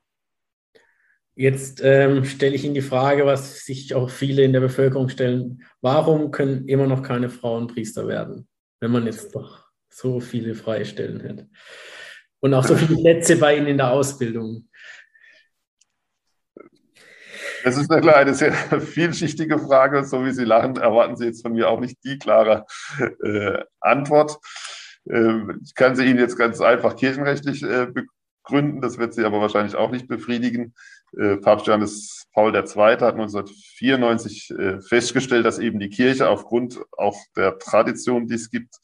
Jetzt 1.35 1.81
ähm, 1.83 2.25
stelle 2.25 2.55
ich 2.55 2.65
Ihnen 2.65 2.75
die 2.75 2.83
Frage, 2.83 3.25
was 3.25 3.65
sich 3.65 3.95
auch 3.95 4.11
viele 4.11 4.43
in 4.43 4.53
der 4.53 4.61
Bevölkerung 4.61 5.09
stellen. 5.09 5.63
Warum 5.81 6.31
können 6.31 6.69
immer 6.69 6.87
noch 6.87 7.03
keine 7.03 7.31
Frauen 7.31 7.69
Priester 7.69 8.07
werden, 8.07 8.47
wenn 8.81 8.91
man 8.91 9.07
jetzt 9.07 9.35
doch 9.35 9.60
so 9.91 10.21
viele 10.21 10.55
freie 10.55 10.85
Stellen 10.85 11.21
hätte? 11.21 11.49
Und 12.41 12.55
auch 12.55 12.65
so 12.65 12.75
viele 12.75 12.97
Plätze 13.03 13.37
bei 13.37 13.57
Ihnen 13.57 13.67
in 13.67 13.77
der 13.77 13.91
Ausbildung. 13.91 14.69
Das 17.63 17.77
ist 17.77 17.91
eine, 17.91 18.15
eine 18.15 18.35
sehr 18.35 18.53
vielschichtige 18.81 19.59
Frage. 19.59 20.05
So 20.05 20.25
wie 20.25 20.33
Sie 20.33 20.45
lachen, 20.45 20.77
erwarten 20.77 21.17
Sie 21.17 21.27
jetzt 21.27 21.43
von 21.43 21.53
mir 21.53 21.69
auch 21.69 21.81
nicht 21.81 21.99
die 22.05 22.19
klare 22.19 22.67
äh, 23.23 23.63
Antwort. 23.81 24.39
Äh, 25.09 25.53
ich 25.63 25.75
kann 25.75 25.97
sie 25.97 26.05
Ihnen 26.05 26.19
jetzt 26.19 26.39
ganz 26.39 26.61
einfach 26.61 26.97
kirchenrechtlich 26.97 27.63
äh, 27.63 27.87
begründen. 27.87 28.81
Das 28.81 28.99
wird 28.99 29.15
Sie 29.15 29.25
aber 29.25 29.41
wahrscheinlich 29.41 29.75
auch 29.75 29.91
nicht 29.91 30.09
befriedigen. 30.09 30.75
Äh, 31.17 31.37
Papst 31.37 31.67
Johannes 31.67 32.27
Paul 32.33 32.55
II. 32.55 32.63
hat 32.63 33.15
1994 33.15 34.51
äh, 34.51 34.81
festgestellt, 34.81 35.45
dass 35.45 35.59
eben 35.59 35.81
die 35.81 35.89
Kirche 35.89 36.29
aufgrund 36.29 36.81
auch 36.97 37.19
der 37.37 37.59
Tradition, 37.59 38.27
die 38.27 38.35
es 38.35 38.51
gibt, 38.51 38.77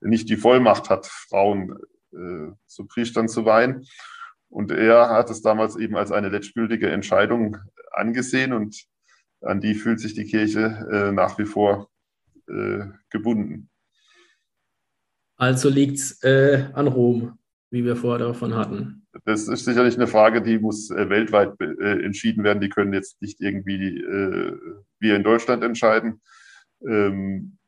nicht 0.00 0.28
die 0.28 0.36
Vollmacht 0.36 0.90
hat, 0.90 1.06
Frauen 1.06 1.78
äh, 2.12 2.52
zu 2.66 2.86
Priestern 2.86 3.28
zu 3.28 3.44
weihen. 3.44 3.86
Und 4.48 4.72
er 4.72 5.10
hat 5.10 5.30
es 5.30 5.42
damals 5.42 5.76
eben 5.76 5.96
als 5.96 6.12
eine 6.12 6.28
letztgültige 6.28 6.90
Entscheidung 6.90 7.56
angesehen 7.92 8.52
und 8.52 8.84
an 9.40 9.60
die 9.60 9.74
fühlt 9.74 10.00
sich 10.00 10.14
die 10.14 10.24
Kirche 10.24 11.12
nach 11.14 11.38
wie 11.38 11.44
vor 11.44 11.88
gebunden. 13.10 13.70
Also 15.36 15.68
liegt 15.68 15.98
es 15.98 16.22
an 16.24 16.88
Rom, 16.88 17.38
wie 17.70 17.84
wir 17.84 17.94
vorher 17.94 18.26
davon 18.26 18.54
hatten. 18.54 18.99
Das 19.24 19.48
ist 19.48 19.64
sicherlich 19.64 19.96
eine 19.96 20.06
Frage, 20.06 20.42
die 20.42 20.58
muss 20.58 20.90
äh, 20.90 21.08
weltweit 21.08 21.54
äh, 21.60 22.04
entschieden 22.04 22.44
werden. 22.44 22.60
Die 22.60 22.68
können 22.68 22.92
jetzt 22.92 23.20
nicht 23.20 23.40
irgendwie 23.40 23.98
äh, 23.98 24.58
wir 24.98 25.16
in 25.16 25.24
Deutschland 25.24 25.62
entscheiden. 25.62 26.20
Ähm, 26.86 27.58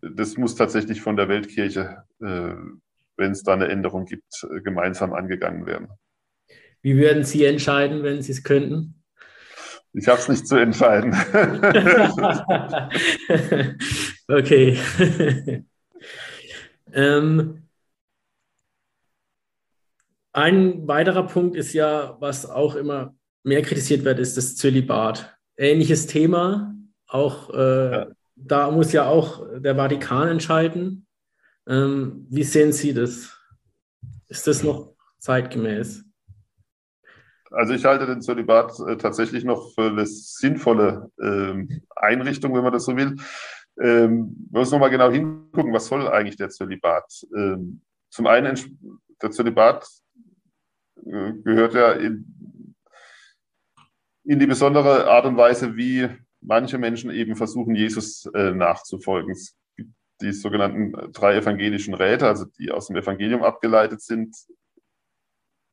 das 0.00 0.36
muss 0.36 0.54
tatsächlich 0.54 1.00
von 1.00 1.16
der 1.16 1.28
Weltkirche, 1.28 2.04
wenn 2.18 2.80
es 3.18 3.42
da 3.42 3.54
eine 3.54 3.66
Änderung 3.66 4.04
gibt, 4.04 4.46
gemeinsam 4.62 5.12
angegangen 5.12 5.66
werden. 5.66 5.88
Wie 6.82 6.96
würden 6.96 7.24
Sie 7.24 7.44
entscheiden, 7.44 8.04
wenn 8.04 8.22
Sie 8.22 8.30
es 8.30 8.44
könnten? 8.44 9.02
Ich 9.94 10.06
habe 10.06 10.20
es 10.20 10.28
nicht 10.28 10.46
zu 10.46 10.56
entscheiden. 10.56 11.12
okay. 14.28 14.78
ähm, 16.92 17.65
ein 20.36 20.86
weiterer 20.86 21.26
Punkt 21.26 21.56
ist 21.56 21.72
ja, 21.72 22.16
was 22.20 22.48
auch 22.48 22.74
immer 22.74 23.14
mehr 23.42 23.62
kritisiert 23.62 24.04
wird, 24.04 24.18
ist 24.18 24.36
das 24.36 24.54
Zölibat. 24.54 25.34
Ähnliches 25.56 26.06
Thema, 26.06 26.74
auch 27.06 27.48
äh, 27.54 27.90
ja. 27.90 28.06
da 28.34 28.70
muss 28.70 28.92
ja 28.92 29.06
auch 29.06 29.46
der 29.56 29.76
Vatikan 29.76 30.28
entscheiden. 30.28 31.06
Ähm, 31.66 32.26
wie 32.28 32.44
sehen 32.44 32.72
Sie 32.72 32.92
das? 32.92 33.34
Ist 34.28 34.46
das 34.46 34.62
noch 34.62 34.94
zeitgemäß? 35.20 36.04
Also 37.50 37.72
ich 37.72 37.86
halte 37.86 38.04
den 38.04 38.20
Zölibat 38.20 38.78
äh, 38.80 38.98
tatsächlich 38.98 39.42
noch 39.42 39.72
für 39.72 39.86
eine 39.86 40.04
sinnvolle 40.04 41.10
äh, 41.18 41.66
Einrichtung, 41.96 42.54
wenn 42.54 42.62
man 42.62 42.74
das 42.74 42.84
so 42.84 42.94
will. 42.94 43.16
Ähm, 43.80 44.36
wir 44.50 44.60
müssen 44.60 44.72
nochmal 44.72 44.90
genau 44.90 45.10
hingucken, 45.10 45.72
was 45.72 45.86
soll 45.86 46.06
eigentlich 46.08 46.36
der 46.36 46.50
Zölibat? 46.50 47.26
Ähm, 47.34 47.80
zum 48.10 48.26
einen, 48.26 48.58
der 49.22 49.30
Zölibat 49.30 49.88
gehört 51.06 51.74
ja 51.74 51.92
in, 51.92 52.74
in 54.24 54.38
die 54.38 54.46
besondere 54.46 55.08
Art 55.08 55.26
und 55.26 55.36
Weise, 55.36 55.76
wie 55.76 56.08
manche 56.40 56.78
Menschen 56.78 57.10
eben 57.10 57.36
versuchen, 57.36 57.74
Jesus 57.74 58.26
äh, 58.34 58.52
nachzufolgen. 58.52 59.32
Es 59.32 59.56
gibt 59.76 59.90
die 60.20 60.32
sogenannten 60.32 61.12
drei 61.12 61.36
evangelischen 61.36 61.94
Räte, 61.94 62.26
also 62.26 62.46
die 62.58 62.70
aus 62.70 62.88
dem 62.88 62.96
Evangelium 62.96 63.42
abgeleitet 63.42 64.00
sind. 64.00 64.36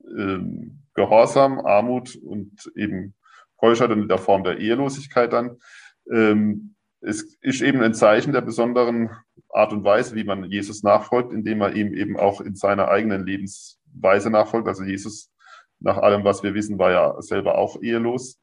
Ähm, 0.05 0.79
Gehorsam, 0.95 1.59
Armut 1.65 2.15
und 2.15 2.71
eben 2.75 3.15
Keuschheit 3.57 3.89
und 3.89 4.03
in 4.03 4.07
der 4.07 4.17
Form 4.17 4.43
der 4.43 4.59
Ehelosigkeit 4.59 5.33
dann. 5.33 5.57
Ähm, 6.11 6.75
es 7.01 7.35
ist 7.41 7.61
eben 7.61 7.81
ein 7.81 7.93
Zeichen 7.93 8.31
der 8.31 8.41
besonderen 8.41 9.09
Art 9.49 9.73
und 9.73 9.83
Weise, 9.83 10.15
wie 10.15 10.23
man 10.23 10.45
Jesus 10.45 10.83
nachfolgt, 10.83 11.33
indem 11.33 11.61
er 11.61 11.73
ihm 11.75 11.93
eben 11.93 12.17
auch 12.17 12.41
in 12.41 12.55
seiner 12.55 12.89
eigenen 12.89 13.25
Lebensweise 13.93 14.29
nachfolgt. 14.29 14.67
Also 14.67 14.83
Jesus, 14.83 15.31
nach 15.79 15.97
allem, 15.97 16.23
was 16.23 16.43
wir 16.43 16.53
wissen, 16.53 16.79
war 16.79 16.91
ja 16.91 17.21
selber 17.21 17.57
auch 17.57 17.81
ehelos. 17.81 18.39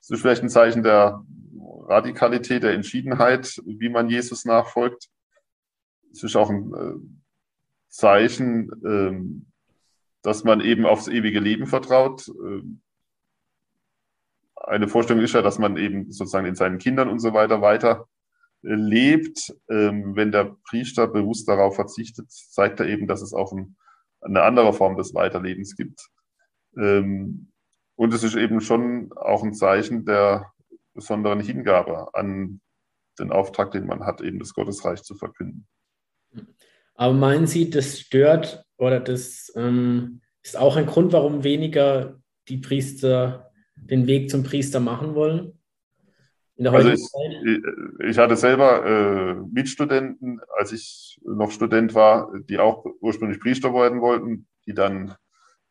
Es 0.00 0.10
ist 0.10 0.20
vielleicht 0.20 0.42
ein 0.42 0.48
Zeichen 0.48 0.82
der 0.82 1.24
Radikalität, 1.86 2.62
der 2.62 2.74
Entschiedenheit, 2.74 3.60
wie 3.64 3.88
man 3.88 4.08
Jesus 4.08 4.44
nachfolgt. 4.44 5.08
Es 6.12 6.22
ist 6.22 6.36
auch 6.36 6.50
ein 6.50 6.74
äh, 6.74 6.94
Zeichen, 7.88 8.70
ähm, 8.84 9.46
dass 10.22 10.44
man 10.44 10.60
eben 10.60 10.86
aufs 10.86 11.08
ewige 11.08 11.40
Leben 11.40 11.66
vertraut. 11.66 12.28
Ähm, 12.28 12.80
eine 14.56 14.88
Vorstellung 14.88 15.22
ist 15.22 15.34
ja, 15.34 15.42
dass 15.42 15.58
man 15.58 15.76
eben 15.76 16.10
sozusagen 16.10 16.46
in 16.46 16.54
seinen 16.54 16.78
Kindern 16.78 17.08
und 17.08 17.20
so 17.20 17.32
weiter 17.32 17.60
weiter 17.60 18.08
äh, 18.62 18.74
lebt. 18.74 19.54
Ähm, 19.70 20.16
wenn 20.16 20.32
der 20.32 20.56
Priester 20.68 21.06
bewusst 21.06 21.48
darauf 21.48 21.76
verzichtet, 21.76 22.30
zeigt 22.30 22.80
er 22.80 22.86
eben, 22.86 23.06
dass 23.06 23.22
es 23.22 23.32
auch 23.32 23.52
eine 24.20 24.42
andere 24.42 24.72
Form 24.72 24.96
des 24.96 25.14
Weiterlebens 25.14 25.76
gibt. 25.76 26.08
Ähm, 26.76 27.52
und 27.96 28.14
es 28.14 28.22
ist 28.22 28.36
eben 28.36 28.60
schon 28.60 29.12
auch 29.16 29.42
ein 29.42 29.54
Zeichen 29.54 30.04
der 30.04 30.52
besonderen 30.94 31.40
Hingabe 31.40 32.14
an 32.14 32.60
den 33.18 33.32
Auftrag, 33.32 33.72
den 33.72 33.86
man 33.86 34.04
hat, 34.04 34.20
eben 34.20 34.38
das 34.38 34.54
Gottesreich 34.54 35.02
zu 35.02 35.14
verkünden. 35.14 35.66
Aber 36.94 37.14
meinen 37.14 37.46
Sie, 37.46 37.70
das 37.70 38.00
stört 38.00 38.64
oder 38.76 39.00
das 39.00 39.52
ähm, 39.56 40.20
ist 40.42 40.56
auch 40.56 40.76
ein 40.76 40.86
Grund, 40.86 41.12
warum 41.12 41.44
weniger 41.44 42.20
die 42.48 42.58
Priester 42.58 43.50
den 43.76 44.06
Weg 44.06 44.30
zum 44.30 44.42
Priester 44.42 44.80
machen 44.80 45.14
wollen? 45.14 45.57
Also 46.64 46.90
ich, 46.90 47.08
ich, 48.04 48.18
hatte 48.18 48.36
selber 48.36 48.84
äh, 48.84 49.34
Mitstudenten, 49.52 50.40
als 50.56 50.72
ich 50.72 51.20
noch 51.22 51.52
Student 51.52 51.94
war, 51.94 52.32
die 52.48 52.58
auch 52.58 52.84
ursprünglich 53.00 53.40
Priester 53.40 53.72
werden 53.72 54.00
wollten, 54.00 54.48
die 54.66 54.74
dann, 54.74 55.14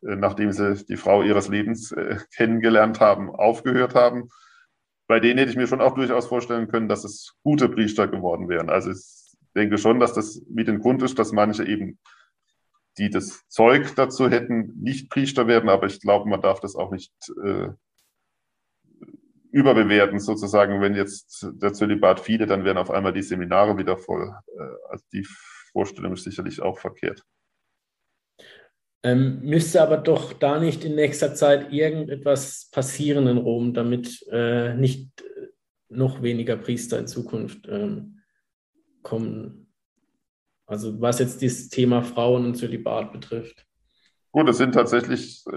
äh, 0.02 0.16
nachdem 0.16 0.52
sie 0.52 0.82
die 0.86 0.96
Frau 0.96 1.22
ihres 1.22 1.48
Lebens 1.48 1.92
äh, 1.92 2.18
kennengelernt 2.34 3.00
haben, 3.00 3.30
aufgehört 3.30 3.94
haben. 3.94 4.28
Bei 5.06 5.20
denen 5.20 5.38
hätte 5.38 5.50
ich 5.50 5.56
mir 5.56 5.66
schon 5.66 5.80
auch 5.80 5.94
durchaus 5.94 6.26
vorstellen 6.26 6.68
können, 6.68 6.88
dass 6.88 7.04
es 7.04 7.34
gute 7.42 7.68
Priester 7.68 8.08
geworden 8.08 8.48
wären. 8.48 8.70
Also 8.70 8.90
ich 8.90 9.36
denke 9.54 9.78
schon, 9.78 10.00
dass 10.00 10.14
das 10.14 10.42
mit 10.48 10.68
dem 10.68 10.80
Grund 10.80 11.02
ist, 11.02 11.18
dass 11.18 11.32
manche 11.32 11.64
eben 11.64 11.98
die 12.98 13.10
das 13.10 13.46
Zeug 13.48 13.94
dazu 13.94 14.28
hätten, 14.28 14.74
nicht 14.80 15.08
Priester 15.08 15.46
werden, 15.46 15.68
aber 15.68 15.86
ich 15.86 16.00
glaube, 16.00 16.28
man 16.28 16.42
darf 16.42 16.60
das 16.60 16.74
auch 16.74 16.90
nicht 16.90 17.12
äh, 17.44 17.68
überbewerten, 19.50 20.20
sozusagen. 20.20 20.80
Wenn 20.80 20.94
jetzt 20.94 21.46
der 21.52 21.72
Zölibat 21.72 22.20
viele, 22.20 22.46
dann 22.46 22.64
werden 22.64 22.78
auf 22.78 22.90
einmal 22.90 23.12
die 23.12 23.22
Seminare 23.22 23.76
wieder 23.78 23.96
voll. 23.96 24.34
Äh, 24.56 24.90
also 24.90 25.04
die 25.12 25.26
Vorstellung 25.72 26.12
ist 26.12 26.24
sicherlich 26.24 26.60
auch 26.60 26.78
verkehrt. 26.78 27.22
Ähm, 29.04 29.40
müsste 29.42 29.80
aber 29.80 29.96
doch 29.96 30.32
da 30.32 30.58
nicht 30.58 30.84
in 30.84 30.96
nächster 30.96 31.34
Zeit 31.34 31.72
irgendetwas 31.72 32.68
passieren 32.72 33.28
in 33.28 33.38
Rom, 33.38 33.72
damit 33.72 34.26
äh, 34.30 34.74
nicht 34.74 35.10
noch 35.88 36.20
weniger 36.22 36.56
Priester 36.56 36.98
in 36.98 37.06
Zukunft 37.06 37.66
ähm, 37.68 38.20
kommen 39.02 39.68
also 40.68 41.00
was 41.00 41.18
jetzt 41.18 41.42
das 41.42 41.70
Thema 41.70 42.02
Frauen 42.02 42.44
und 42.44 42.54
Zölibat 42.54 43.10
betrifft. 43.10 43.64
Gut, 44.30 44.46
das 44.46 44.58
sind 44.58 44.72
tatsächlich 44.72 45.42
äh, 45.46 45.52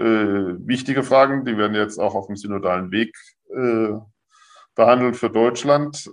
wichtige 0.66 1.04
Fragen. 1.04 1.44
Die 1.44 1.58
werden 1.58 1.76
jetzt 1.76 2.00
auch 2.00 2.16
auf 2.16 2.28
dem 2.28 2.38
synodalen 2.38 2.92
Weg 2.92 3.14
äh, 3.56 4.00
behandelt 4.76 5.16
für 5.16 5.30
Deutschland. 5.30 6.10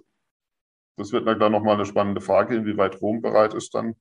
Das 0.96 1.12
wird 1.12 1.26
dann 1.26 1.52
nochmal 1.52 1.74
eine 1.74 1.86
spannende 1.86 2.20
Frage, 2.20 2.56
inwieweit 2.56 3.00
Rom 3.00 3.22
bereit 3.22 3.54
ist, 3.54 3.74
dann 3.74 3.94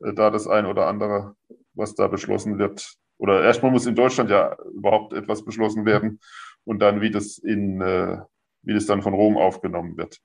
äh, 0.00 0.12
da 0.14 0.30
das 0.30 0.46
ein 0.46 0.66
oder 0.66 0.86
andere, 0.86 1.34
was 1.74 1.94
da 1.94 2.06
beschlossen 2.08 2.58
wird. 2.58 2.96
Oder 3.18 3.42
erstmal 3.42 3.72
muss 3.72 3.86
in 3.86 3.94
Deutschland 3.94 4.30
ja 4.30 4.56
überhaupt 4.74 5.12
etwas 5.12 5.44
beschlossen 5.44 5.84
werden 5.84 6.20
und 6.64 6.80
dann, 6.80 7.00
wie 7.00 7.10
das, 7.10 7.38
in, 7.38 7.80
äh, 7.80 8.18
wie 8.62 8.74
das 8.74 8.86
dann 8.86 9.02
von 9.02 9.14
Rom 9.14 9.36
aufgenommen 9.36 9.96
wird. 9.96 10.20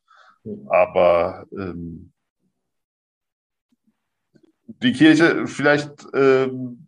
Aber 0.70 1.46
ähm, 1.52 2.14
die 4.66 4.94
Kirche 4.94 5.48
vielleicht, 5.48 6.08
ähm, 6.14 6.88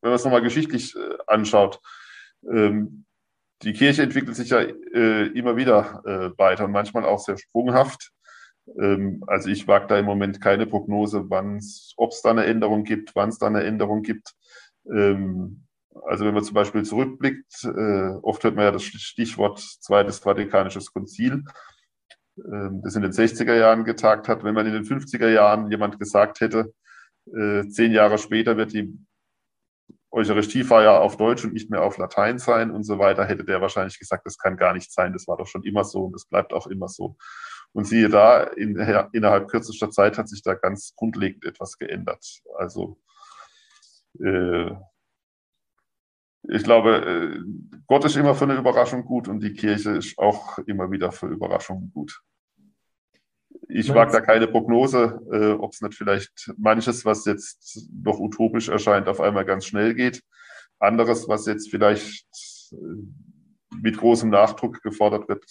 wenn 0.00 0.10
man 0.10 0.14
es 0.14 0.24
nochmal 0.24 0.42
geschichtlich 0.42 0.94
äh, 0.94 1.16
anschaut, 1.26 1.80
ähm, 2.48 3.05
die 3.62 3.72
Kirche 3.72 4.02
entwickelt 4.02 4.36
sich 4.36 4.50
ja 4.50 4.60
äh, 4.60 5.26
immer 5.28 5.56
wieder 5.56 6.02
äh, 6.04 6.38
weiter 6.38 6.66
und 6.66 6.72
manchmal 6.72 7.04
auch 7.04 7.18
sehr 7.18 7.38
sprunghaft. 7.38 8.12
Ähm, 8.80 9.24
also 9.26 9.48
ich 9.48 9.66
wage 9.66 9.86
da 9.86 9.98
im 9.98 10.04
Moment 10.04 10.40
keine 10.40 10.66
Prognose, 10.66 11.26
ob 11.28 12.10
es 12.10 12.22
da 12.22 12.30
eine 12.30 12.44
Änderung 12.44 12.84
gibt, 12.84 13.14
wann 13.14 13.30
es 13.30 13.38
da 13.38 13.46
eine 13.46 13.62
Änderung 13.62 14.02
gibt. 14.02 14.34
Ähm, 14.92 15.66
also 16.04 16.26
wenn 16.26 16.34
man 16.34 16.44
zum 16.44 16.54
Beispiel 16.54 16.84
zurückblickt, 16.84 17.64
äh, 17.64 18.10
oft 18.22 18.44
hört 18.44 18.56
man 18.56 18.64
ja 18.64 18.70
das 18.70 18.84
Stichwort 18.84 19.60
Zweites 19.80 20.18
Vatikanisches 20.18 20.92
Konzil, 20.92 21.44
ähm, 22.38 22.82
das 22.84 22.96
in 22.96 23.02
den 23.02 23.12
60er 23.12 23.54
Jahren 23.54 23.84
getagt 23.84 24.28
hat. 24.28 24.44
Wenn 24.44 24.54
man 24.54 24.66
in 24.66 24.74
den 24.74 24.84
50er 24.84 25.28
Jahren 25.28 25.70
jemand 25.70 25.98
gesagt 25.98 26.40
hätte, 26.40 26.74
äh, 27.34 27.66
zehn 27.68 27.92
Jahre 27.92 28.18
später 28.18 28.56
wird 28.56 28.72
die 28.72 28.98
Eucharistiefeier 30.16 31.00
auf 31.02 31.18
Deutsch 31.18 31.44
und 31.44 31.52
nicht 31.52 31.70
mehr 31.70 31.82
auf 31.82 31.98
Latein 31.98 32.38
sein 32.38 32.70
und 32.70 32.84
so 32.84 32.98
weiter, 32.98 33.26
hätte 33.26 33.44
der 33.44 33.60
wahrscheinlich 33.60 33.98
gesagt, 33.98 34.24
das 34.24 34.38
kann 34.38 34.56
gar 34.56 34.72
nicht 34.72 34.90
sein, 34.90 35.12
das 35.12 35.28
war 35.28 35.36
doch 35.36 35.46
schon 35.46 35.62
immer 35.62 35.84
so 35.84 36.04
und 36.04 36.12
das 36.14 36.24
bleibt 36.24 36.54
auch 36.54 36.66
immer 36.66 36.88
so. 36.88 37.16
Und 37.72 37.84
siehe 37.84 38.08
da, 38.08 38.42
in, 38.42 38.76
innerhalb 39.12 39.48
kürzester 39.48 39.90
Zeit 39.90 40.16
hat 40.16 40.28
sich 40.30 40.42
da 40.42 40.54
ganz 40.54 40.94
grundlegend 40.96 41.44
etwas 41.44 41.76
geändert. 41.76 42.40
Also 42.56 42.98
äh, 44.18 44.70
ich 46.48 46.64
glaube, 46.64 46.96
äh, 46.96 47.40
Gott 47.86 48.06
ist 48.06 48.16
immer 48.16 48.34
für 48.34 48.44
eine 48.44 48.56
Überraschung 48.56 49.04
gut 49.04 49.28
und 49.28 49.40
die 49.40 49.52
Kirche 49.52 49.90
ist 49.90 50.16
auch 50.18 50.58
immer 50.60 50.90
wieder 50.90 51.12
für 51.12 51.26
Überraschungen 51.26 51.90
gut. 51.92 52.22
Ich 53.68 53.92
wage 53.92 54.12
da 54.12 54.20
keine 54.20 54.46
Prognose, 54.46 55.20
äh, 55.32 55.52
ob 55.52 55.72
es 55.72 55.80
nicht 55.80 55.94
vielleicht 55.94 56.52
manches, 56.56 57.04
was 57.04 57.24
jetzt 57.24 57.88
noch 57.90 58.18
utopisch 58.18 58.68
erscheint, 58.68 59.08
auf 59.08 59.20
einmal 59.20 59.44
ganz 59.44 59.66
schnell 59.66 59.94
geht. 59.94 60.22
Anderes, 60.78 61.28
was 61.28 61.46
jetzt 61.46 61.70
vielleicht 61.70 62.26
äh, 62.72 62.76
mit 63.82 63.96
großem 63.96 64.30
Nachdruck 64.30 64.82
gefordert 64.82 65.28
wird, 65.28 65.44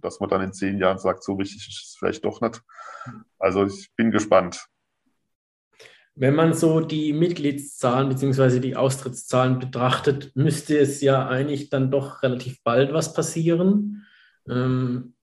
dass 0.00 0.20
man 0.20 0.30
dann 0.30 0.42
in 0.42 0.52
zehn 0.52 0.78
Jahren 0.78 0.98
sagt, 0.98 1.24
so 1.24 1.38
wichtig 1.38 1.66
ist 1.68 1.88
es 1.88 1.96
vielleicht 1.98 2.24
doch 2.24 2.40
nicht. 2.40 2.62
Also 3.38 3.66
ich 3.66 3.90
bin 3.96 4.10
gespannt. 4.10 4.66
Wenn 6.14 6.34
man 6.34 6.54
so 6.54 6.80
die 6.80 7.12
Mitgliedszahlen 7.12 8.08
bzw. 8.08 8.60
die 8.60 8.76
Austrittszahlen 8.76 9.58
betrachtet, 9.58 10.34
müsste 10.34 10.78
es 10.78 11.02
ja 11.02 11.28
eigentlich 11.28 11.68
dann 11.68 11.90
doch 11.90 12.22
relativ 12.22 12.62
bald 12.62 12.94
was 12.94 13.12
passieren. 13.12 14.06
Ähm, 14.48 15.15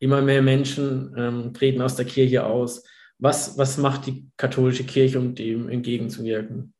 immer 0.00 0.22
mehr 0.22 0.42
Menschen 0.42 1.14
ähm, 1.16 1.54
treten 1.54 1.82
aus 1.82 1.94
der 1.94 2.06
Kirche 2.06 2.44
aus. 2.44 2.84
Was, 3.18 3.56
was 3.58 3.76
macht 3.76 4.06
die 4.06 4.30
katholische 4.36 4.84
Kirche, 4.84 5.18
um 5.18 5.34
dem 5.34 5.68
entgegenzuwirken? 5.68 6.74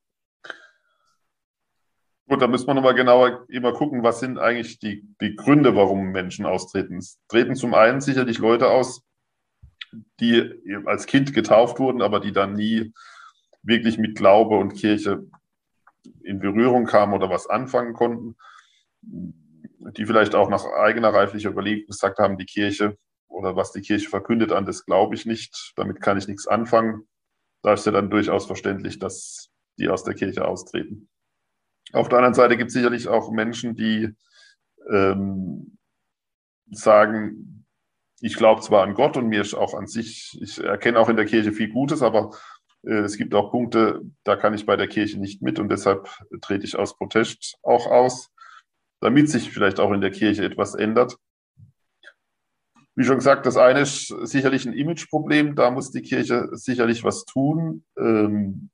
Gut, 2.26 2.40
da 2.40 2.46
müssen 2.46 2.66
wir 2.66 2.74
nochmal 2.74 2.94
genauer 2.94 3.44
immer 3.48 3.72
gucken, 3.72 4.02
was 4.02 4.20
sind 4.20 4.38
eigentlich 4.38 4.78
die, 4.78 5.04
die 5.20 5.36
Gründe, 5.36 5.76
warum 5.76 6.12
Menschen 6.12 6.46
austreten. 6.46 6.96
Es 6.96 7.18
treten 7.28 7.56
zum 7.56 7.74
einen 7.74 8.00
sicherlich 8.00 8.38
Leute 8.38 8.68
aus, 8.68 9.02
die 10.20 10.50
als 10.86 11.06
Kind 11.06 11.34
getauft 11.34 11.78
wurden, 11.78 12.02
aber 12.02 12.20
die 12.20 12.32
dann 12.32 12.54
nie 12.54 12.92
wirklich 13.62 13.98
mit 13.98 14.16
Glaube 14.16 14.56
und 14.56 14.74
Kirche 14.74 15.26
in 16.22 16.38
Berührung 16.38 16.86
kamen 16.86 17.12
oder 17.12 17.28
was 17.28 17.48
anfangen 17.48 17.92
konnten, 17.92 18.36
die 19.00 20.06
vielleicht 20.06 20.34
auch 20.34 20.48
nach 20.48 20.64
eigener 20.64 21.12
reiflicher 21.12 21.50
Überlegung 21.50 21.86
gesagt 21.86 22.18
haben, 22.18 22.38
die 22.38 22.46
Kirche 22.46 22.96
oder 23.40 23.56
was 23.56 23.72
die 23.72 23.80
Kirche 23.80 24.08
verkündet 24.08 24.52
an, 24.52 24.66
das 24.66 24.84
glaube 24.84 25.14
ich 25.14 25.24
nicht, 25.24 25.72
damit 25.76 26.00
kann 26.00 26.18
ich 26.18 26.28
nichts 26.28 26.46
anfangen. 26.46 27.08
Da 27.62 27.72
ist 27.72 27.86
ja 27.86 27.92
dann 27.92 28.10
durchaus 28.10 28.46
verständlich, 28.46 28.98
dass 28.98 29.50
die 29.78 29.88
aus 29.88 30.04
der 30.04 30.14
Kirche 30.14 30.46
austreten. 30.46 31.08
Auf 31.92 32.08
der 32.08 32.18
anderen 32.18 32.34
Seite 32.34 32.56
gibt 32.56 32.68
es 32.68 32.74
sicherlich 32.74 33.08
auch 33.08 33.30
Menschen, 33.30 33.74
die 33.74 34.14
ähm, 34.90 35.78
sagen, 36.70 37.66
ich 38.20 38.36
glaube 38.36 38.60
zwar 38.60 38.82
an 38.82 38.94
Gott 38.94 39.16
und 39.16 39.28
mir 39.28 39.40
ist 39.40 39.54
auch 39.54 39.74
an 39.74 39.86
sich, 39.86 40.38
ich 40.40 40.62
erkenne 40.62 40.98
auch 40.98 41.08
in 41.08 41.16
der 41.16 41.24
Kirche 41.24 41.52
viel 41.52 41.70
Gutes, 41.70 42.02
aber 42.02 42.30
äh, 42.84 43.00
es 43.00 43.16
gibt 43.16 43.34
auch 43.34 43.50
Punkte, 43.50 44.02
da 44.24 44.36
kann 44.36 44.54
ich 44.54 44.66
bei 44.66 44.76
der 44.76 44.88
Kirche 44.88 45.18
nicht 45.18 45.42
mit 45.42 45.58
und 45.58 45.70
deshalb 45.70 46.08
trete 46.42 46.64
ich 46.64 46.76
aus 46.76 46.96
Protest 46.96 47.56
auch 47.62 47.86
aus, 47.86 48.30
damit 49.00 49.30
sich 49.30 49.50
vielleicht 49.50 49.80
auch 49.80 49.92
in 49.92 50.02
der 50.02 50.10
Kirche 50.10 50.44
etwas 50.44 50.74
ändert. 50.74 51.16
Wie 52.96 53.04
schon 53.04 53.16
gesagt, 53.16 53.46
das 53.46 53.56
eine 53.56 53.80
ist 53.80 54.08
sicherlich 54.22 54.66
ein 54.66 54.72
Imageproblem, 54.72 55.54
da 55.54 55.70
muss 55.70 55.90
die 55.90 56.02
Kirche 56.02 56.48
sicherlich 56.52 57.04
was 57.04 57.24
tun, 57.24 57.84
ähm, 57.98 58.70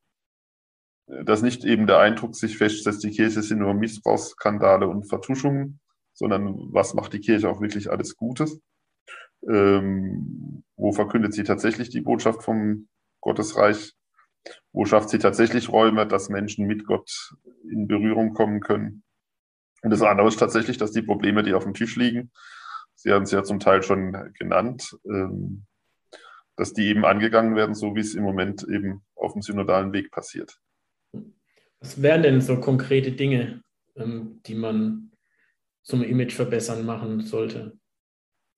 dass 1.07 1.43
nicht 1.43 1.65
eben 1.65 1.87
der 1.87 1.99
Eindruck 1.99 2.35
sich 2.35 2.57
festsetzt, 2.57 3.05
die 3.05 3.11
Kirche 3.11 3.43
sind 3.43 3.59
nur 3.61 3.75
Missbrauchsskandale 3.75 4.89
und 4.89 5.09
Vertuschungen, 5.09 5.81
sondern 6.15 6.73
was 6.73 6.95
macht 6.95 7.13
die 7.13 7.21
Kirche 7.21 7.49
auch 7.49 7.61
wirklich 7.61 7.91
alles 7.91 8.17
Gutes? 8.17 8.61
Ähm, 9.49 10.65
wo 10.77 10.93
verkündet 10.93 11.35
sie 11.35 11.45
tatsächlich 11.45 11.91
die 11.91 12.01
Botschaft 12.01 12.43
vom 12.43 12.89
Gottesreich? 13.21 13.95
Wo 14.73 14.85
schafft 14.85 15.11
sie 15.11 15.19
tatsächlich 15.19 15.69
Räume, 15.69 16.07
dass 16.07 16.29
Menschen 16.29 16.67
mit 16.67 16.87
Gott 16.87 17.35
in 17.71 17.87
Berührung 17.87 18.35
kommen 18.35 18.61
können? 18.61 19.05
Und 19.83 19.91
das 19.91 20.03
andere 20.03 20.29
ist 20.29 20.39
tatsächlich, 20.39 20.79
dass 20.79 20.93
die 20.93 21.03
Probleme, 21.03 21.43
die 21.43 21.55
auf 21.55 21.65
dem 21.65 21.75
Tisch 21.75 21.97
liegen, 21.97 22.33
Sie 22.97 23.13
haben 23.13 23.23
es 23.23 23.31
ja 23.31 23.45
zum 23.45 23.61
Teil 23.61 23.83
schon 23.83 24.33
genannt, 24.39 24.97
ähm, 25.05 25.67
dass 26.57 26.73
die 26.73 26.87
eben 26.87 27.05
angegangen 27.05 27.55
werden, 27.55 27.75
so 27.75 27.95
wie 27.95 28.01
es 28.01 28.15
im 28.15 28.23
Moment 28.23 28.65
eben 28.65 29.05
auf 29.15 29.35
dem 29.35 29.43
synodalen 29.43 29.93
Weg 29.93 30.11
passiert. 30.11 30.59
Was 31.81 32.01
wären 32.01 32.23
denn 32.23 32.41
so 32.41 32.59
konkrete 32.59 33.13
Dinge, 33.13 33.63
ähm, 33.97 34.41
die 34.47 34.55
man 34.55 35.13
zum 35.83 36.03
Image 36.03 36.33
verbessern 36.33 36.85
machen 36.85 37.21
sollte 37.21 37.79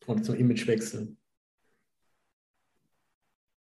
oder 0.07 0.23
zum 0.23 0.37
Imagewechsel? 0.37 1.17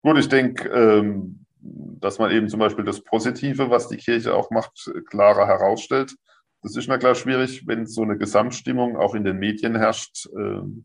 Gut, 0.02 0.18
ich 0.18 0.28
denke, 0.28 0.68
ähm, 0.68 1.44
dass 1.60 2.18
man 2.18 2.30
eben 2.30 2.48
zum 2.48 2.60
Beispiel 2.60 2.84
das 2.84 3.02
Positive, 3.02 3.68
was 3.68 3.88
die 3.88 3.98
Kirche 3.98 4.34
auch 4.34 4.50
macht, 4.50 4.90
klarer 5.06 5.46
herausstellt. 5.46 6.14
Das 6.62 6.76
ist 6.76 6.88
na 6.88 6.98
klar 6.98 7.14
schwierig, 7.14 7.66
wenn 7.66 7.86
so 7.86 8.02
eine 8.02 8.18
Gesamtstimmung 8.18 8.96
auch 8.96 9.14
in 9.14 9.24
den 9.24 9.38
Medien 9.38 9.76
herrscht. 9.76 10.26
Ähm, 10.36 10.84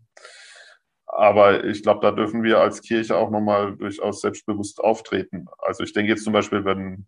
aber 1.05 1.63
ich 1.63 1.83
glaube, 1.83 2.01
da 2.01 2.11
dürfen 2.11 2.43
wir 2.43 2.59
als 2.59 2.81
Kirche 2.81 3.15
auch 3.15 3.29
nochmal 3.29 3.75
durchaus 3.77 4.21
selbstbewusst 4.21 4.79
auftreten. 4.79 5.45
Also 5.59 5.83
ich 5.83 5.93
denke 5.93 6.11
jetzt 6.11 6.23
zum 6.23 6.33
Beispiel, 6.33 6.65
wenn 6.65 7.07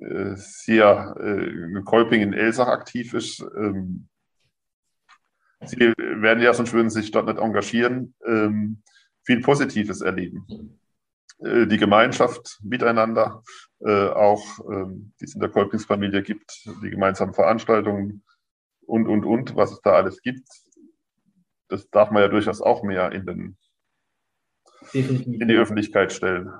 äh, 0.00 0.36
hier 0.64 1.14
äh, 1.18 1.82
Kolping 1.84 2.22
in 2.22 2.32
Elsach 2.32 2.68
aktiv 2.68 3.14
ist, 3.14 3.40
ähm, 3.56 4.08
sie 5.64 5.92
werden 5.96 6.42
ja, 6.42 6.52
sonst 6.54 6.72
würden 6.72 6.90
sich 6.90 7.10
dort 7.10 7.26
nicht 7.26 7.38
engagieren, 7.38 8.14
ähm, 8.26 8.82
viel 9.24 9.40
Positives 9.40 10.00
erleben. 10.00 10.78
Äh, 11.38 11.66
die 11.66 11.78
Gemeinschaft 11.78 12.58
miteinander, 12.62 13.42
äh, 13.44 13.67
auch 13.86 14.44
ähm, 14.70 15.12
die 15.20 15.24
es 15.24 15.34
in 15.34 15.40
der 15.40 15.50
Kolpingsfamilie 15.50 16.22
gibt, 16.22 16.68
die 16.82 16.90
gemeinsamen 16.90 17.32
Veranstaltungen 17.32 18.24
und, 18.86 19.06
und, 19.06 19.24
und, 19.24 19.54
was 19.54 19.72
es 19.72 19.80
da 19.82 19.92
alles 19.92 20.20
gibt. 20.22 20.48
Das 21.68 21.88
darf 21.90 22.10
man 22.10 22.22
ja 22.22 22.28
durchaus 22.28 22.60
auch 22.60 22.82
mehr 22.82 23.12
in, 23.12 23.26
den, 23.26 23.56
in 24.92 25.48
die 25.48 25.56
Öffentlichkeit 25.56 26.12
stellen. 26.12 26.50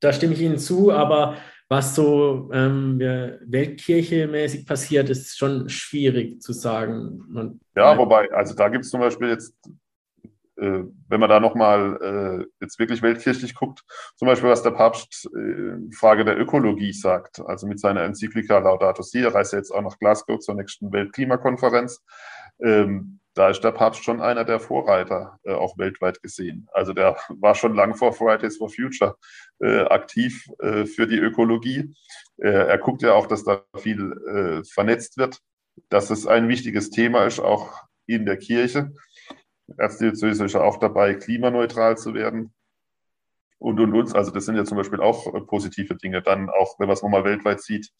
Da 0.00 0.12
stimme 0.12 0.34
ich 0.34 0.40
Ihnen 0.40 0.58
zu, 0.58 0.92
aber 0.92 1.36
was 1.68 1.94
so 1.94 2.50
ähm, 2.52 2.98
Weltkirche-mäßig 2.98 4.66
passiert, 4.66 5.10
ist 5.10 5.36
schon 5.36 5.68
schwierig 5.68 6.40
zu 6.40 6.52
sagen. 6.52 7.24
Man, 7.28 7.60
ja, 7.74 7.98
wobei, 7.98 8.30
also 8.32 8.54
da 8.54 8.68
gibt 8.68 8.84
es 8.84 8.90
zum 8.90 9.00
Beispiel 9.00 9.28
jetzt 9.28 9.54
äh, 10.56 10.84
wenn 11.08 11.20
man 11.20 11.28
da 11.28 11.40
nochmal 11.40 11.98
äh, 12.40 12.46
jetzt 12.60 12.78
wirklich 12.78 13.02
weltkirchlich 13.02 13.54
guckt, 13.54 13.82
zum 14.16 14.26
Beispiel 14.26 14.50
was 14.50 14.62
der 14.62 14.70
Papst 14.70 15.28
äh, 15.36 15.94
Frage 15.94 16.24
der 16.24 16.38
Ökologie 16.38 16.92
sagt, 16.92 17.40
also 17.40 17.66
mit 17.66 17.80
seiner 17.80 18.02
Enzyklika 18.02 18.58
Laudato 18.58 19.02
Si, 19.02 19.20
er 19.20 19.34
reist 19.34 19.52
ja 19.52 19.58
jetzt 19.58 19.70
auch 19.70 19.82
nach 19.82 19.98
Glasgow 19.98 20.38
zur 20.38 20.54
nächsten 20.54 20.92
Weltklimakonferenz. 20.92 22.02
Ähm, 22.60 23.20
da 23.36 23.50
ist 23.50 23.60
der 23.60 23.72
Papst 23.72 24.02
schon 24.02 24.22
einer 24.22 24.44
der 24.44 24.60
Vorreiter, 24.60 25.38
äh, 25.44 25.52
auch 25.52 25.76
weltweit 25.76 26.22
gesehen. 26.22 26.68
Also 26.72 26.94
der 26.94 27.16
war 27.28 27.54
schon 27.54 27.74
lang 27.74 27.94
vor 27.94 28.14
Fridays 28.14 28.56
for 28.56 28.70
Future 28.70 29.16
äh, 29.60 29.82
aktiv 29.82 30.46
äh, 30.60 30.86
für 30.86 31.06
die 31.06 31.18
Ökologie. 31.18 31.94
Äh, 32.38 32.48
er 32.48 32.78
guckt 32.78 33.02
ja 33.02 33.12
auch, 33.12 33.26
dass 33.26 33.44
da 33.44 33.62
viel 33.76 34.12
äh, 34.26 34.64
vernetzt 34.64 35.18
wird, 35.18 35.40
dass 35.90 36.08
es 36.08 36.26
ein 36.26 36.48
wichtiges 36.48 36.88
Thema 36.88 37.26
ist, 37.26 37.38
auch 37.38 37.74
in 38.06 38.24
der 38.24 38.38
Kirche. 38.38 38.92
Erzdiözese 39.76 40.44
ist 40.44 40.52
ja 40.52 40.62
auch 40.62 40.78
dabei, 40.78 41.14
klimaneutral 41.14 41.96
zu 41.96 42.14
werden. 42.14 42.52
Und, 43.58 43.80
und 43.80 43.94
uns, 43.94 44.14
also 44.14 44.30
das 44.30 44.44
sind 44.44 44.56
ja 44.56 44.64
zum 44.64 44.76
Beispiel 44.76 45.00
auch 45.00 45.34
äh, 45.34 45.40
positive 45.40 45.96
Dinge. 45.96 46.22
Dann 46.22 46.50
auch, 46.50 46.78
wenn 46.78 46.88
man 46.88 46.94
es 46.94 47.02
nochmal 47.02 47.24
weltweit 47.24 47.62
sieht, 47.62 47.90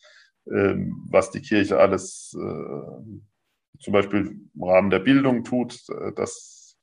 ähm, 0.51 1.07
was 1.11 1.31
die 1.31 1.41
Kirche 1.41 1.79
alles 1.79 2.37
äh, 2.39 3.81
zum 3.81 3.93
Beispiel 3.93 4.49
im 4.55 4.63
Rahmen 4.63 4.91
der 4.91 5.01
Bildung 5.01 5.45
tut, 5.45 5.81
äh, 5.89 6.13
dass 6.15 6.79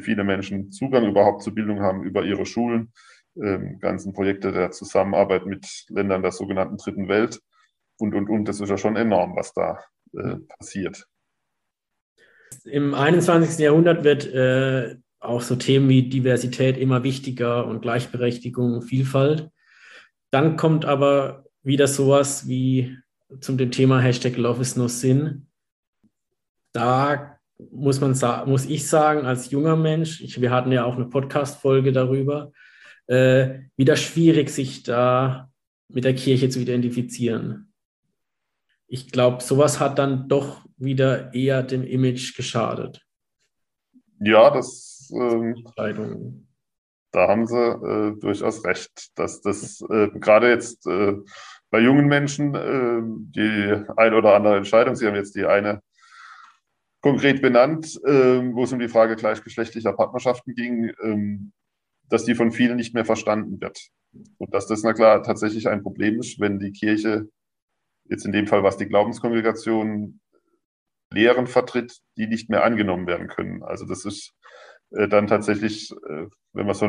viele 0.00 0.24
Menschen 0.24 0.70
Zugang 0.70 1.06
überhaupt 1.06 1.42
zu 1.42 1.54
Bildung 1.54 1.80
haben 1.80 2.04
über 2.04 2.24
ihre 2.24 2.46
Schulen, 2.46 2.92
ähm, 3.36 3.78
ganzen 3.80 4.12
Projekte 4.12 4.52
der 4.52 4.70
Zusammenarbeit 4.70 5.44
mit 5.46 5.66
Ländern 5.88 6.22
der 6.22 6.32
sogenannten 6.32 6.76
Dritten 6.76 7.08
Welt 7.08 7.40
und, 7.98 8.14
und, 8.14 8.30
und. 8.30 8.46
Das 8.46 8.60
ist 8.60 8.68
ja 8.68 8.78
schon 8.78 8.96
enorm, 8.96 9.36
was 9.36 9.52
da 9.52 9.80
passiert 10.58 11.08
im 12.64 12.94
21. 12.94 13.58
Jahrhundert 13.58 14.04
wird 14.04 14.26
äh, 14.26 14.96
auch 15.20 15.40
so 15.40 15.56
Themen 15.56 15.88
wie 15.88 16.08
Diversität 16.08 16.76
immer 16.76 17.02
wichtiger 17.02 17.66
und 17.66 17.82
Gleichberechtigung, 17.82 18.82
Vielfalt. 18.82 19.50
Dann 20.30 20.56
kommt 20.56 20.84
aber 20.84 21.44
wieder 21.62 21.86
sowas 21.86 22.48
wie 22.48 22.96
zum 23.40 23.56
dem 23.56 23.70
Thema 23.70 24.00
Hashtag 24.00 24.36
Love 24.36 24.60
is 24.60 24.76
no 24.76 24.88
sin. 24.88 25.46
Da 26.72 27.38
muss 27.70 28.00
man 28.00 28.16
muss 28.46 28.66
ich 28.66 28.86
sagen, 28.86 29.26
als 29.26 29.50
junger 29.50 29.76
Mensch, 29.76 30.20
ich, 30.20 30.40
wir 30.40 30.50
hatten 30.50 30.72
ja 30.72 30.84
auch 30.84 30.96
eine 30.96 31.06
Podcast-Folge 31.06 31.92
darüber, 31.92 32.52
äh, 33.06 33.60
wieder 33.76 33.96
schwierig, 33.96 34.50
sich 34.50 34.82
da 34.82 35.50
mit 35.88 36.04
der 36.04 36.14
Kirche 36.14 36.48
zu 36.48 36.60
identifizieren. 36.60 37.72
Ich 38.86 39.10
glaube, 39.10 39.42
sowas 39.42 39.80
hat 39.80 39.98
dann 39.98 40.28
doch 40.28 40.64
wieder 40.76 41.34
eher 41.34 41.62
dem 41.62 41.82
Image 41.82 42.36
geschadet. 42.36 43.04
Ja, 44.20 44.50
das. 44.50 45.10
Ähm, 45.12 45.64
da 47.12 47.28
haben 47.28 47.46
Sie 47.46 47.56
äh, 47.56 48.18
durchaus 48.18 48.64
recht, 48.64 49.16
dass 49.16 49.40
das 49.40 49.80
äh, 49.88 50.08
gerade 50.18 50.50
jetzt 50.50 50.86
äh, 50.86 51.14
bei 51.70 51.80
jungen 51.80 52.06
Menschen 52.06 52.54
äh, 52.54 53.02
die 53.04 53.84
ein 53.96 54.14
oder 54.14 54.34
andere 54.34 54.56
Entscheidung, 54.56 54.96
Sie 54.96 55.06
haben 55.06 55.14
jetzt 55.14 55.36
die 55.36 55.44
eine 55.44 55.80
konkret 57.04 57.42
benannt, 57.42 58.00
ähm, 58.06 58.54
wo 58.54 58.64
es 58.64 58.72
um 58.72 58.78
die 58.78 58.88
Frage 58.88 59.14
gleichgeschlechtlicher 59.14 59.92
Partnerschaften 59.92 60.54
ging, 60.54 60.90
ähm, 61.02 61.52
dass 62.08 62.24
die 62.24 62.34
von 62.34 62.50
vielen 62.50 62.76
nicht 62.76 62.94
mehr 62.94 63.04
verstanden 63.04 63.60
wird. 63.60 63.78
Und 64.38 64.54
dass 64.54 64.66
das, 64.66 64.82
na 64.82 64.94
klar, 64.94 65.22
tatsächlich 65.22 65.68
ein 65.68 65.82
Problem 65.82 66.18
ist, 66.18 66.40
wenn 66.40 66.58
die 66.58 66.72
Kirche, 66.72 67.28
jetzt 68.04 68.24
in 68.26 68.32
dem 68.32 68.46
Fall 68.46 68.62
was 68.62 68.76
die 68.76 68.86
Glaubenskongregation 68.86 70.20
Lehren 71.12 71.46
vertritt, 71.46 72.00
die 72.16 72.26
nicht 72.26 72.50
mehr 72.50 72.64
angenommen 72.64 73.06
werden 73.06 73.28
können. 73.28 73.62
Also 73.62 73.86
das 73.86 74.04
ist 74.04 74.34
äh, 74.90 75.08
dann 75.08 75.26
tatsächlich, 75.26 75.90
äh, 75.92 76.26
wenn 76.52 76.66
man 76.66 76.74
so, 76.74 76.88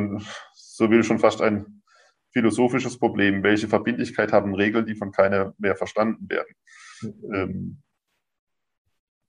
so 0.53 0.89
will, 0.89 1.03
schon 1.03 1.19
fast 1.19 1.41
ein 1.41 1.83
philosophisches 2.31 2.97
Problem. 2.99 3.43
Welche 3.43 3.67
Verbindlichkeit 3.67 4.33
haben 4.33 4.55
Regeln, 4.55 4.85
die 4.85 4.95
von 4.95 5.11
keiner 5.11 5.53
mehr 5.57 5.75
verstanden 5.75 6.27
werden? 6.29 6.55
Ähm, 7.33 7.81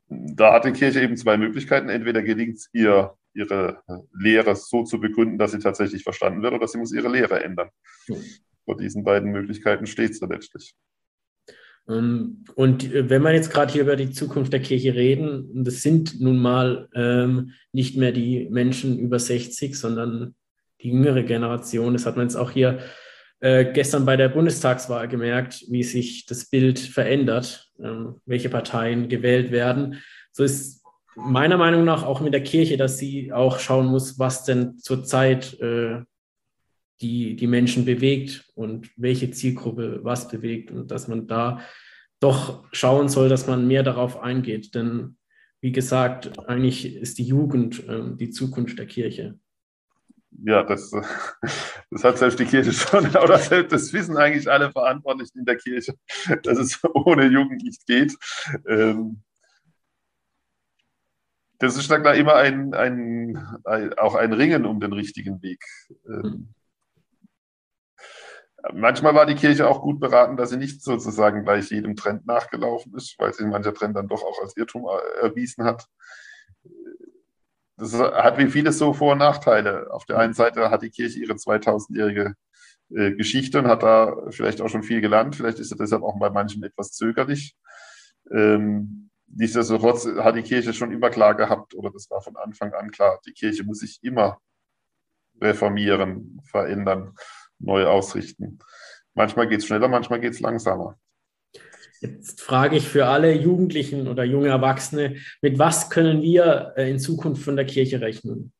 da 0.08 0.52
hat 0.52 0.64
die 0.64 0.72
Kirche 0.72 1.00
eben 1.00 1.16
zwei 1.16 1.36
Möglichkeiten. 1.36 1.88
Entweder 1.88 2.22
gelingt 2.22 2.56
es 2.56 2.68
ihr, 2.72 3.16
ihre 3.34 3.82
Lehre 4.12 4.56
so 4.56 4.82
zu 4.84 5.00
begründen, 5.00 5.38
dass 5.38 5.52
sie 5.52 5.58
tatsächlich 5.58 6.02
verstanden 6.04 6.42
wird, 6.42 6.54
oder 6.54 6.68
sie 6.68 6.78
muss 6.78 6.92
ihre 6.92 7.08
Lehre 7.08 7.42
ändern. 7.42 7.70
Vor 8.64 8.76
diesen 8.76 9.04
beiden 9.04 9.30
Möglichkeiten 9.30 9.86
steht 9.86 10.16
sie 10.16 10.26
letztlich. 10.26 10.74
Ähm, 11.88 12.44
und 12.54 12.92
äh, 12.92 13.08
wenn 13.08 13.22
wir 13.22 13.32
jetzt 13.32 13.50
gerade 13.50 13.72
hier 13.72 13.82
über 13.82 13.96
die 13.96 14.10
Zukunft 14.10 14.52
der 14.52 14.60
Kirche 14.60 14.94
reden, 14.94 15.64
das 15.64 15.82
sind 15.82 16.20
nun 16.20 16.38
mal 16.38 16.88
ähm, 16.94 17.52
nicht 17.72 17.96
mehr 17.96 18.12
die 18.12 18.48
Menschen 18.50 18.98
über 18.98 19.18
60, 19.18 19.78
sondern 19.78 20.34
die 20.80 20.90
jüngere 20.90 21.22
Generation. 21.22 21.92
Das 21.92 22.06
hat 22.06 22.16
man 22.16 22.26
jetzt 22.26 22.36
auch 22.36 22.50
hier 22.50 22.78
äh, 23.40 23.64
gestern 23.72 24.04
bei 24.04 24.16
der 24.16 24.28
Bundestagswahl 24.28 25.08
gemerkt, 25.08 25.64
wie 25.68 25.82
sich 25.82 26.26
das 26.26 26.46
Bild 26.46 26.78
verändert, 26.78 27.70
ähm, 27.78 28.16
welche 28.24 28.48
Parteien 28.48 29.08
gewählt 29.08 29.50
werden. 29.50 30.02
So 30.32 30.44
ist 30.44 30.82
meiner 31.14 31.56
Meinung 31.56 31.84
nach 31.84 32.02
auch 32.02 32.20
mit 32.20 32.34
der 32.34 32.42
Kirche, 32.42 32.76
dass 32.76 32.98
sie 32.98 33.32
auch 33.32 33.58
schauen 33.58 33.86
muss, 33.86 34.18
was 34.18 34.44
denn 34.44 34.78
zurzeit 34.78 35.58
äh, 35.60 36.00
die, 37.00 37.36
die 37.36 37.46
Menschen 37.46 37.84
bewegt 37.84 38.50
und 38.54 38.90
welche 38.96 39.30
Zielgruppe 39.30 40.00
was 40.02 40.28
bewegt 40.28 40.70
und 40.70 40.90
dass 40.90 41.08
man 41.08 41.26
da 41.26 41.60
doch 42.20 42.64
schauen 42.72 43.08
soll, 43.08 43.28
dass 43.28 43.46
man 43.46 43.66
mehr 43.66 43.82
darauf 43.82 44.20
eingeht. 44.20 44.74
Denn 44.74 45.16
wie 45.60 45.72
gesagt, 45.72 46.38
eigentlich 46.48 46.96
ist 46.96 47.18
die 47.18 47.24
Jugend 47.24 47.86
äh, 47.88 48.16
die 48.16 48.30
Zukunft 48.30 48.78
der 48.78 48.86
Kirche 48.86 49.38
ja, 50.44 50.62
das, 50.62 50.90
das 51.90 52.04
hat 52.04 52.18
selbst 52.18 52.38
die 52.38 52.44
Kirche 52.44 52.72
schon, 52.72 53.06
oder 53.16 53.38
selbst 53.38 53.72
das 53.72 53.92
wissen 53.92 54.16
eigentlich 54.16 54.50
alle 54.50 54.70
Verantwortlichen 54.70 55.38
in 55.40 55.44
der 55.44 55.56
Kirche, 55.56 55.94
dass 56.42 56.58
es 56.58 56.80
ohne 56.84 57.26
Jugend 57.26 57.62
nicht 57.62 57.86
geht. 57.86 58.16
Ähm, 58.66 59.22
das 61.58 61.78
ist 61.78 61.90
dann 61.90 62.04
immer 62.04 62.34
ein, 62.34 62.74
ein, 62.74 63.38
ein, 63.64 63.94
auch 63.94 64.14
ein 64.14 64.34
Ringen 64.34 64.66
um 64.66 64.78
den 64.78 64.92
richtigen 64.92 65.40
Weg. 65.42 65.64
Ähm, 66.06 66.52
manchmal 68.72 69.14
war 69.14 69.26
die 69.26 69.34
Kirche 69.34 69.68
auch 69.68 69.82
gut 69.82 70.00
beraten, 70.00 70.36
dass 70.36 70.50
sie 70.50 70.56
nicht 70.56 70.82
sozusagen 70.82 71.44
gleich 71.44 71.70
jedem 71.70 71.96
Trend 71.96 72.26
nachgelaufen 72.26 72.94
ist, 72.94 73.16
weil 73.18 73.32
sich 73.32 73.46
mancher 73.46 73.74
Trend 73.74 73.96
dann 73.96 74.08
doch 74.08 74.22
auch 74.22 74.40
als 74.42 74.56
Irrtum 74.56 74.86
erwiesen 75.20 75.64
hat 75.64 75.88
das 77.76 77.92
hat 77.94 78.38
wie 78.38 78.48
vieles 78.48 78.78
so 78.78 78.92
Vor- 78.92 79.12
und 79.12 79.18
Nachteile. 79.18 79.92
Auf 79.92 80.06
der 80.06 80.18
einen 80.18 80.32
Seite 80.32 80.70
hat 80.70 80.82
die 80.82 80.90
Kirche 80.90 81.20
ihre 81.20 81.34
2000-jährige 81.34 82.34
äh, 82.94 83.12
Geschichte 83.12 83.58
und 83.58 83.68
hat 83.68 83.82
da 83.82 84.16
vielleicht 84.30 84.60
auch 84.60 84.68
schon 84.68 84.82
viel 84.82 85.00
gelernt. 85.00 85.36
Vielleicht 85.36 85.58
ist 85.58 85.68
sie 85.68 85.76
deshalb 85.76 86.02
auch 86.02 86.18
bei 86.18 86.30
manchen 86.30 86.62
etwas 86.62 86.92
zögerlich. 86.92 87.54
Ähm, 88.32 89.10
nichtsdestotrotz 89.26 90.06
hat 90.06 90.36
die 90.36 90.42
Kirche 90.42 90.72
schon 90.72 90.92
immer 90.92 91.10
klar 91.10 91.34
gehabt, 91.34 91.74
oder 91.74 91.90
das 91.90 92.10
war 92.10 92.22
von 92.22 92.36
Anfang 92.36 92.72
an 92.72 92.90
klar, 92.90 93.20
die 93.26 93.32
Kirche 93.32 93.64
muss 93.64 93.80
sich 93.80 93.98
immer 94.02 94.40
reformieren, 95.40 96.40
verändern, 96.44 97.14
neu 97.58 97.86
ausrichten. 97.86 98.58
Manchmal 99.14 99.48
geht 99.48 99.60
es 99.60 99.66
schneller, 99.66 99.88
manchmal 99.88 100.20
geht 100.20 100.34
es 100.34 100.40
langsamer. 100.40 100.98
Jetzt 102.00 102.42
frage 102.42 102.76
ich 102.76 102.86
für 102.86 103.06
alle 103.06 103.32
Jugendlichen 103.32 104.06
oder 104.08 104.24
junge 104.24 104.48
Erwachsene, 104.48 105.16
mit 105.40 105.58
was 105.58 105.88
können 105.88 106.20
wir 106.20 106.74
äh, 106.76 106.90
in 106.90 106.98
Zukunft 106.98 107.42
von 107.42 107.56
der 107.56 107.64
Kirche 107.64 108.00
rechnen? 108.00 108.52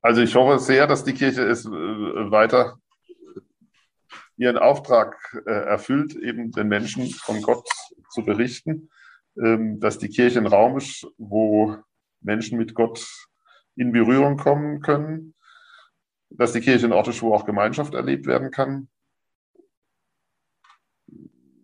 Also 0.00 0.22
ich 0.22 0.34
hoffe 0.34 0.58
sehr, 0.58 0.86
dass 0.86 1.04
die 1.04 1.12
Kirche 1.12 1.42
es 1.42 1.66
äh, 1.66 1.70
weiter 1.70 2.78
ihren 4.36 4.58
Auftrag 4.58 5.16
äh, 5.46 5.50
erfüllt, 5.50 6.16
eben 6.16 6.50
den 6.50 6.68
Menschen 6.68 7.10
von 7.10 7.40
Gott 7.42 7.68
zu 8.10 8.24
berichten, 8.24 8.90
ähm, 9.36 9.78
dass 9.78 9.98
die 9.98 10.08
Kirche 10.08 10.40
ein 10.40 10.46
Raum 10.46 10.78
ist, 10.78 11.06
wo 11.18 11.76
Menschen 12.20 12.58
mit 12.58 12.74
Gott 12.74 13.06
in 13.76 13.92
Berührung 13.92 14.36
kommen 14.38 14.80
können, 14.80 15.34
dass 16.36 16.52
die 16.52 16.60
Kirche 16.60 16.86
ist, 16.86 17.22
wo 17.22 17.34
auch 17.34 17.44
Gemeinschaft 17.44 17.94
erlebt 17.94 18.26
werden 18.26 18.50
kann, 18.50 18.88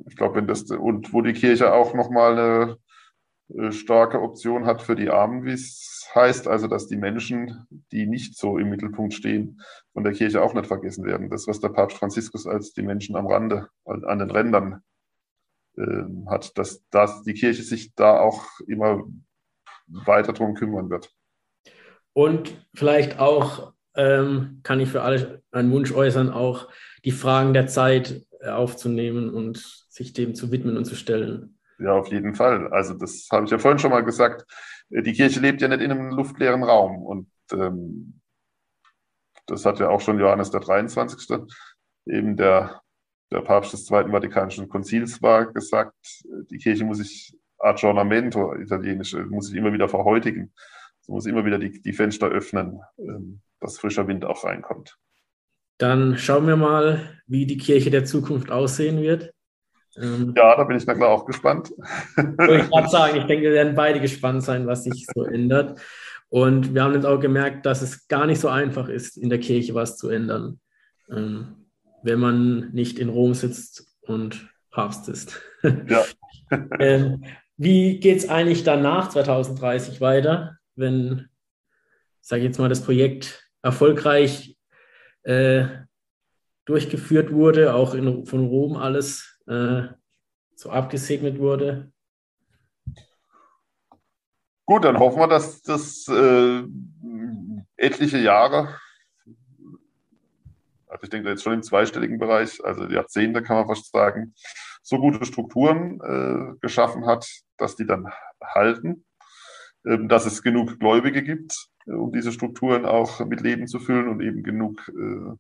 ich 0.09 0.17
glaube, 0.17 0.37
wenn 0.37 0.47
das 0.47 0.63
und 0.71 1.13
wo 1.13 1.23
die 1.23 1.35
Kirche 1.35 1.73
auch 1.73 1.95
nochmal 1.95 2.33
eine 2.33 2.79
äh, 3.55 3.73
starke 3.73 4.21
Option 4.21 4.67
hat 4.67 4.83
für 4.83 4.97
die 4.97 5.11
Armen, 5.11 5.45
wie 5.45 5.53
es 5.53 6.11
heißt, 6.15 6.49
also 6.49 6.67
dass 6.67 6.89
die 6.89 6.97
Menschen, 6.97 7.67
die 7.93 8.07
nicht 8.07 8.37
so 8.37 8.59
im 8.59 8.71
Mittelpunkt 8.71 9.15
stehen, 9.15 9.61
von 9.93 10.05
der 10.05 10.15
Kirche 10.15 10.43
auch 10.43 10.55
nicht 10.55 10.67
vergessen 10.67 11.05
werden. 11.05 11.31
Das, 11.31 11.47
was 11.47 11.61
der 11.61 11.69
Papst 11.69 11.99
Franziskus 11.99 12.47
als 12.47 12.73
die 12.73 12.83
Menschen 12.83 13.17
am 13.17 13.27
Rande, 13.27 13.69
an 13.85 14.19
den 14.19 14.31
Rändern 14.31 14.83
äh, 15.77 16.05
hat, 16.27 16.57
dass, 16.57 16.89
dass 16.91 17.23
die 17.23 17.35
Kirche 17.35 17.63
sich 17.63 17.95
da 17.95 18.19
auch 18.21 18.45
immer 18.67 19.05
weiter 19.87 20.33
drum 20.33 20.55
kümmern 20.55 20.91
wird. 20.91 21.15
Und 22.13 22.67
vielleicht 22.75 23.19
auch 23.19 23.73
ähm, 23.97 24.61
kann 24.63 24.81
ich 24.81 24.89
für 24.89 25.03
alle 25.03 25.43
einen 25.51 25.73
Wunsch 25.73 25.93
äußern, 25.93 26.31
auch 26.31 26.69
die 27.05 27.11
Fragen 27.11 27.55
der 27.55 27.67
Zeit 27.67 28.25
aufzunehmen 28.45 29.31
und 29.31 29.59
sich 29.89 30.13
dem 30.13 30.35
zu 30.35 30.53
widmen 30.53 30.77
und 30.77 30.85
zu 30.85 30.95
stellen. 30.95 31.59
Ja, 31.79 31.93
auf 31.93 32.09
jeden 32.09 32.35
Fall. 32.35 32.69
Also 32.73 32.95
das 32.95 33.29
habe 33.31 33.45
ich 33.45 33.51
ja 33.51 33.59
vorhin 33.59 33.79
schon 33.79 33.91
mal 33.91 34.05
gesagt. 34.05 34.45
Die 34.91 35.13
Kirche 35.13 35.41
lebt 35.41 35.61
ja 35.61 35.69
nicht 35.69 35.81
in 35.81 35.91
einem 35.91 36.11
luftleeren 36.11 36.63
Raum. 36.65 37.03
Und 37.03 37.29
ähm, 37.53 38.21
das 39.47 39.65
hat 39.65 39.79
ja 39.79 39.89
auch 39.89 40.01
schon 40.01 40.19
Johannes 40.19 40.51
der 40.51 40.61
23. 40.61 41.39
eben 42.07 42.37
der, 42.37 42.81
der 43.31 43.41
Papst 43.41 43.73
des 43.73 43.85
Zweiten 43.87 44.11
Vatikanischen 44.11 44.69
Konzils 44.69 45.23
war 45.23 45.53
gesagt, 45.53 45.95
die 46.51 46.59
Kirche 46.59 46.85
muss 46.85 46.99
sich 46.99 47.37
Aggiornamento, 47.59 48.55
italienisch, 48.55 49.15
muss 49.15 49.49
sich 49.49 49.57
immer 49.57 49.73
wieder 49.73 49.89
verhäutigen. 49.89 50.53
Sie 51.01 51.13
muss 51.13 51.27
immer 51.27 51.45
wieder 51.45 51.59
die, 51.59 51.81
die 51.81 51.93
Fenster 51.93 52.29
öffnen, 52.29 52.81
ähm, 52.99 53.41
dass 53.61 53.79
frischer 53.79 54.07
Wind 54.09 54.25
auch 54.25 54.45
reinkommt. 54.45 54.97
Dann 55.79 56.19
schauen 56.19 56.47
wir 56.47 56.57
mal, 56.57 57.21
wie 57.27 57.47
die 57.47 57.57
Kirche 57.57 57.91
der 57.91 58.05
Zukunft 58.05 58.51
aussehen 58.51 59.01
wird. 59.01 59.33
Ähm, 59.97 60.35
ja, 60.37 60.57
da 60.57 60.65
bin 60.65 60.77
ich 60.77 60.87
na 60.87 60.95
klar 60.95 61.11
auch 61.11 61.25
gespannt. 61.25 61.71
Wollte 62.17 62.63
ich 62.65 62.71
gerade 62.71 62.89
sagen, 62.91 63.17
ich 63.17 63.25
denke, 63.25 63.45
wir 63.45 63.53
werden 63.53 63.75
beide 63.75 64.01
gespannt 64.01 64.43
sein, 64.43 64.67
was 64.67 64.85
sich 64.85 65.07
so 65.15 65.25
ändert. 65.25 65.81
Und 66.31 66.75
wir 66.75 66.83
haben 66.83 66.95
jetzt 66.95 67.07
auch 67.07 67.21
gemerkt, 67.21 67.65
dass 67.65 67.81
es 67.81 68.07
gar 68.07 68.27
nicht 68.27 68.41
so 68.41 68.49
einfach 68.49 68.89
ist, 68.89 69.17
in 69.17 69.31
der 69.31 69.41
Kirche 69.41 69.75
was 69.75 69.97
zu 69.97 70.09
ändern, 70.09 70.61
ähm, 71.11 71.67
wenn 72.03 72.19
man 72.19 72.71
nicht 72.73 72.99
in 72.99 73.09
Rom 73.09 73.35
sitzt 73.35 73.87
und 74.03 74.49
Papst 74.71 75.09
ist. 75.09 75.41
Ja. 75.89 76.05
ähm, 76.79 77.25
wie 77.57 77.99
geht 77.99 78.19
es 78.19 78.29
eigentlich 78.29 78.63
danach 78.63 79.09
2030 79.09 80.01
weiter, 80.01 80.57
wenn, 80.77 81.29
sage 82.21 82.43
ich 82.43 82.47
jetzt 82.47 82.59
mal, 82.59 82.69
das 82.69 82.85
Projekt 82.85 83.48
erfolgreich 83.63 84.57
äh, 85.23 85.67
durchgeführt 86.65 87.33
wurde, 87.33 87.75
auch 87.75 87.95
in, 87.95 88.27
von 88.27 88.47
Rom 88.47 88.77
alles 88.77 89.41
äh, 89.47 89.83
so 90.55 90.71
abgesegnet 90.71 91.39
wurde. 91.39 91.93
Gut, 94.67 94.85
dann 94.85 94.99
hoffen 94.99 95.21
wir, 95.21 95.29
dass 95.29 95.63
das 95.63 96.07
äh, 96.09 96.63
etliche 97.77 98.19
Jahre, 98.19 98.79
also 100.87 101.05
ich 101.05 101.11
denke 101.11 101.31
jetzt 101.31 101.43
schon 101.43 101.55
im 101.55 101.63
zweistelligen 101.63 102.19
Bereich, 102.19 102.63
also 102.63 102.85
Jahrzehnte 102.85 103.43
kann 103.43 103.57
man 103.57 103.67
fast 103.67 103.91
sagen, 103.91 104.35
so 104.83 104.99
gute 104.99 105.25
Strukturen 105.25 106.01
äh, 106.01 106.59
geschaffen 106.61 107.07
hat, 107.07 107.27
dass 107.57 107.77
die 107.77 107.87
dann 107.87 108.13
halten, 108.43 109.07
dass 109.85 110.27
es 110.27 110.43
genug 110.43 110.79
Gläubige 110.79 111.23
gibt, 111.23 111.69
äh, 111.87 111.93
um 111.93 112.13
diese 112.13 112.33
Strukturen 112.33 112.85
auch 112.85 113.25
mit 113.27 113.41
Leben 113.41 113.67
zu 113.67 113.79
füllen 113.79 114.09
und 114.09 114.21
eben 114.21 114.43
genug 114.43 114.89
äh, 114.89 115.37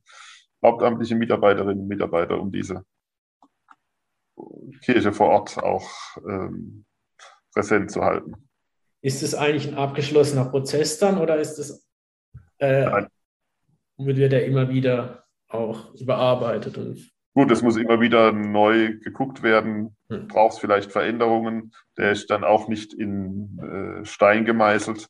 hauptamtliche 0.65 1.15
Mitarbeiterinnen 1.15 1.81
und 1.81 1.89
Mitarbeiter, 1.89 2.41
um 2.41 2.51
diese 2.51 2.85
Kirche 4.83 5.13
vor 5.13 5.29
Ort 5.29 5.59
auch 5.59 5.89
ähm, 6.29 6.85
präsent 7.53 7.91
zu 7.91 8.03
halten. 8.03 8.35
Ist 9.01 9.23
es 9.23 9.35
eigentlich 9.35 9.69
ein 9.69 9.75
abgeschlossener 9.75 10.47
Prozess 10.47 10.99
dann 10.99 11.19
oder 11.19 11.39
ist 11.39 11.59
es 11.59 11.89
äh, 12.59 13.07
wird 13.97 14.33
der 14.33 14.47
immer 14.47 14.69
wieder 14.69 15.25
auch 15.49 15.95
überarbeitet? 15.95 16.79
Und 16.79 17.11
Gut, 17.39 17.53
es 17.53 17.63
muss 17.63 17.77
immer 17.77 18.01
wieder 18.01 18.33
neu 18.33 18.99
geguckt 18.99 19.45
werden. 19.45 19.97
Hm. 20.09 20.27
Braucht 20.27 20.55
es 20.55 20.59
vielleicht 20.59 20.91
Veränderungen? 20.91 21.73
Der 21.97 22.11
ist 22.11 22.29
dann 22.33 22.43
auch 22.43 22.67
nicht 22.67 22.93
in 22.93 23.61
äh, 23.61 24.05
Stein 24.05 24.45
gemeißelt, 24.45 25.07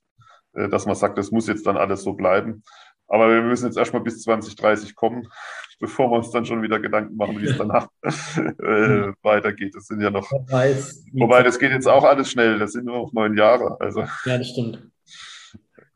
äh, 0.53 0.69
dass 0.69 0.85
man 0.85 0.95
sagt, 0.95 1.17
das 1.17 1.31
muss 1.31 1.47
jetzt 1.47 1.67
dann 1.67 1.79
alles 1.79 2.03
so 2.03 2.13
bleiben. 2.13 2.65
Aber 3.07 3.31
wir 3.31 3.41
müssen 3.41 3.65
jetzt 3.65 3.79
erstmal 3.79 4.03
bis 4.03 4.21
2030 4.25 4.95
kommen, 4.95 5.27
bevor 5.81 6.11
wir 6.11 6.19
uns 6.19 6.31
dann 6.31 6.45
schon 6.45 6.61
wieder 6.61 6.79
Gedanken 6.79 7.17
machen, 7.17 7.41
wie 7.41 7.47
es 7.47 7.57
danach 7.57 7.89
äh, 8.03 9.11
weitergeht. 9.23 9.75
Das 9.75 9.87
sind 9.87 10.03
ja 10.03 10.11
noch. 10.11 10.31
Weiß, 10.31 11.07
wobei, 11.15 11.43
das 11.43 11.59
geht 11.59 11.73
jetzt 11.73 11.89
auch 11.89 12.05
alles 12.05 12.31
schnell. 12.31 12.59
Das 12.59 12.73
sind 12.73 12.85
nur 12.85 13.05
noch 13.05 13.13
neun 13.15 13.39
Jahre. 13.39 13.81
Also. 13.81 14.01
Ja, 14.27 14.37
das 14.37 14.51
stimmt. 14.51 14.87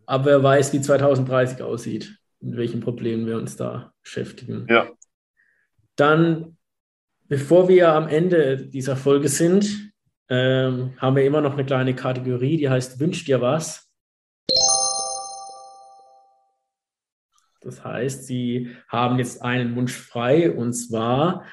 Aber 0.07 0.25
wer 0.25 0.43
weiß, 0.43 0.73
wie 0.73 0.81
2030 0.81 1.61
aussieht. 1.61 2.17
mit 2.41 2.57
welchen 2.57 2.81
Problemen 2.81 3.27
wir 3.27 3.37
uns 3.37 3.55
da 3.55 3.93
beschäftigen. 4.03 4.67
Ja. 4.71 4.89
Dann, 5.97 6.57
bevor 7.29 7.69
wir 7.69 7.93
am 7.93 8.09
Ende 8.09 8.67
dieser 8.67 8.97
Folge 8.97 9.29
sind, 9.29 9.93
ähm, 10.29 10.95
haben 10.99 11.17
wir 11.17 11.25
immer 11.25 11.41
noch 11.41 11.53
eine 11.53 11.67
kleine 11.67 11.95
Kategorie, 11.95 12.57
die 12.57 12.71
heißt 12.71 12.99
Wünsch 13.01 13.25
dir 13.25 13.41
was. 13.41 13.91
Das 17.61 17.85
heißt, 17.85 18.25
Sie 18.25 18.71
haben 18.89 19.19
jetzt 19.19 19.43
einen 19.43 19.77
Wunsch 19.77 19.93
frei 19.93 20.51
und 20.51 20.73
zwar, 20.73 21.45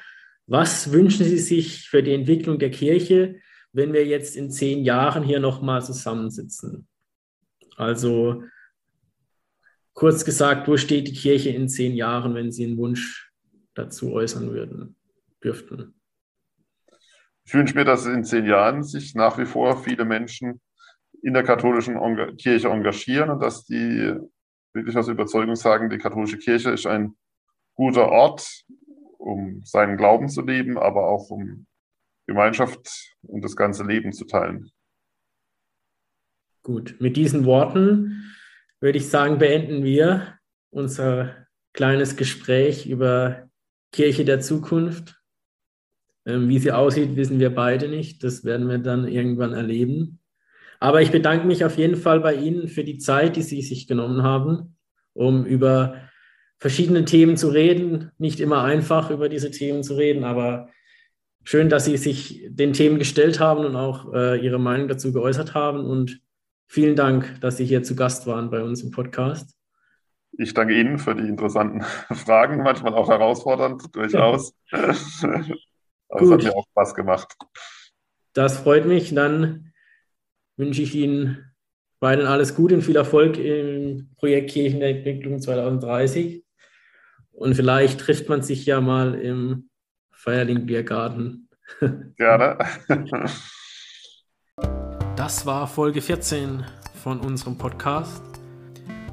was 0.46 0.90
wünschen 0.90 1.24
Sie 1.24 1.38
sich 1.38 1.88
für 1.88 2.02
die 2.02 2.14
Entwicklung 2.14 2.58
der 2.58 2.70
Kirche, 2.70 3.36
wenn 3.72 3.92
wir 3.92 4.04
jetzt 4.04 4.34
in 4.34 4.50
zehn 4.50 4.82
Jahren 4.82 5.22
hier 5.22 5.38
nochmal 5.38 5.84
zusammensitzen? 5.84 6.88
Also 7.76 8.42
kurz 9.92 10.24
gesagt, 10.24 10.66
wo 10.66 10.76
steht 10.76 11.06
die 11.06 11.12
Kirche 11.12 11.50
in 11.50 11.68
zehn 11.68 11.94
Jahren, 11.94 12.34
wenn 12.34 12.50
Sie 12.50 12.64
einen 12.64 12.78
Wunsch 12.78 13.29
dazu 13.80 14.12
äußern 14.12 14.52
würden, 14.52 14.96
dürften? 15.42 15.94
Ich 17.44 17.54
wünsche 17.54 17.74
mir, 17.74 17.84
dass 17.84 18.06
in 18.06 18.24
zehn 18.24 18.46
Jahren 18.46 18.82
sich 18.82 19.14
nach 19.14 19.38
wie 19.38 19.46
vor 19.46 19.82
viele 19.82 20.04
Menschen 20.04 20.60
in 21.22 21.34
der 21.34 21.42
katholischen 21.42 21.96
Kirche 22.36 22.68
engagieren 22.68 23.30
und 23.30 23.40
dass 23.40 23.64
die 23.64 24.14
wirklich 24.72 24.96
aus 24.96 25.08
Überzeugung 25.08 25.56
sagen, 25.56 25.90
die 25.90 25.98
katholische 25.98 26.38
Kirche 26.38 26.70
ist 26.70 26.86
ein 26.86 27.16
guter 27.74 28.08
Ort, 28.08 28.64
um 29.18 29.62
seinen 29.64 29.96
Glauben 29.96 30.28
zu 30.28 30.42
leben, 30.42 30.78
aber 30.78 31.08
auch 31.08 31.30
um 31.30 31.66
Gemeinschaft 32.26 33.16
und 33.22 33.44
das 33.44 33.56
ganze 33.56 33.84
Leben 33.84 34.12
zu 34.12 34.24
teilen. 34.24 34.70
Gut, 36.62 36.96
mit 37.00 37.16
diesen 37.16 37.44
Worten 37.44 38.32
würde 38.80 38.98
ich 38.98 39.08
sagen, 39.08 39.38
beenden 39.38 39.82
wir 39.82 40.38
unser 40.70 41.46
kleines 41.72 42.16
Gespräch 42.16 42.86
über 42.86 43.49
Kirche 43.92 44.24
der 44.24 44.40
Zukunft. 44.40 45.16
Ähm, 46.26 46.48
wie 46.48 46.58
sie 46.58 46.72
aussieht, 46.72 47.16
wissen 47.16 47.40
wir 47.40 47.54
beide 47.54 47.88
nicht. 47.88 48.22
Das 48.24 48.44
werden 48.44 48.68
wir 48.68 48.78
dann 48.78 49.08
irgendwann 49.08 49.52
erleben. 49.52 50.20
Aber 50.80 51.02
ich 51.02 51.10
bedanke 51.10 51.46
mich 51.46 51.64
auf 51.64 51.76
jeden 51.76 51.96
Fall 51.96 52.20
bei 52.20 52.34
Ihnen 52.34 52.66
für 52.66 52.84
die 52.84 52.98
Zeit, 52.98 53.36
die 53.36 53.42
Sie 53.42 53.60
sich 53.60 53.86
genommen 53.86 54.22
haben, 54.22 54.76
um 55.12 55.44
über 55.44 55.96
verschiedene 56.58 57.04
Themen 57.04 57.36
zu 57.36 57.48
reden. 57.48 58.10
Nicht 58.16 58.40
immer 58.40 58.62
einfach, 58.64 59.10
über 59.10 59.28
diese 59.28 59.50
Themen 59.50 59.82
zu 59.82 59.94
reden, 59.94 60.24
aber 60.24 60.70
schön, 61.44 61.68
dass 61.68 61.84
Sie 61.84 61.98
sich 61.98 62.46
den 62.48 62.72
Themen 62.72 62.98
gestellt 62.98 63.40
haben 63.40 63.66
und 63.66 63.76
auch 63.76 64.12
äh, 64.14 64.42
Ihre 64.42 64.58
Meinung 64.58 64.88
dazu 64.88 65.12
geäußert 65.12 65.52
haben. 65.52 65.84
Und 65.84 66.20
vielen 66.66 66.96
Dank, 66.96 67.40
dass 67.42 67.58
Sie 67.58 67.66
hier 67.66 67.82
zu 67.82 67.94
Gast 67.94 68.26
waren 68.26 68.50
bei 68.50 68.62
uns 68.62 68.82
im 68.82 68.90
Podcast. 68.90 69.59
Ich 70.32 70.54
danke 70.54 70.78
Ihnen 70.78 70.98
für 70.98 71.14
die 71.14 71.28
interessanten 71.28 71.82
Fragen, 72.14 72.62
manchmal 72.62 72.94
auch 72.94 73.08
herausfordernd, 73.08 73.94
durchaus. 73.94 74.54
Aber 74.72 76.22
es 76.22 76.30
hat 76.30 76.42
mir 76.42 76.56
auch 76.56 76.66
Spaß 76.70 76.94
gemacht. 76.94 77.36
Das 78.32 78.58
freut 78.58 78.86
mich. 78.86 79.14
Dann 79.14 79.72
wünsche 80.56 80.82
ich 80.82 80.94
Ihnen 80.94 81.52
beiden 82.00 82.26
alles 82.26 82.54
Gute 82.54 82.74
und 82.74 82.82
viel 82.82 82.96
Erfolg 82.96 83.38
im 83.38 84.10
Projekt 84.16 84.50
Kirchenentwicklung 84.50 85.40
2030. 85.40 86.44
Und 87.32 87.54
vielleicht 87.54 88.00
trifft 88.00 88.28
man 88.28 88.42
sich 88.42 88.66
ja 88.66 88.80
mal 88.80 89.14
im 89.14 89.70
Feierling 90.10 90.66
Biergarten. 90.66 91.48
Gerne. 92.16 92.58
Das 95.16 95.46
war 95.46 95.66
Folge 95.66 96.02
14 96.02 96.64
von 97.02 97.20
unserem 97.20 97.56
Podcast. 97.56 98.29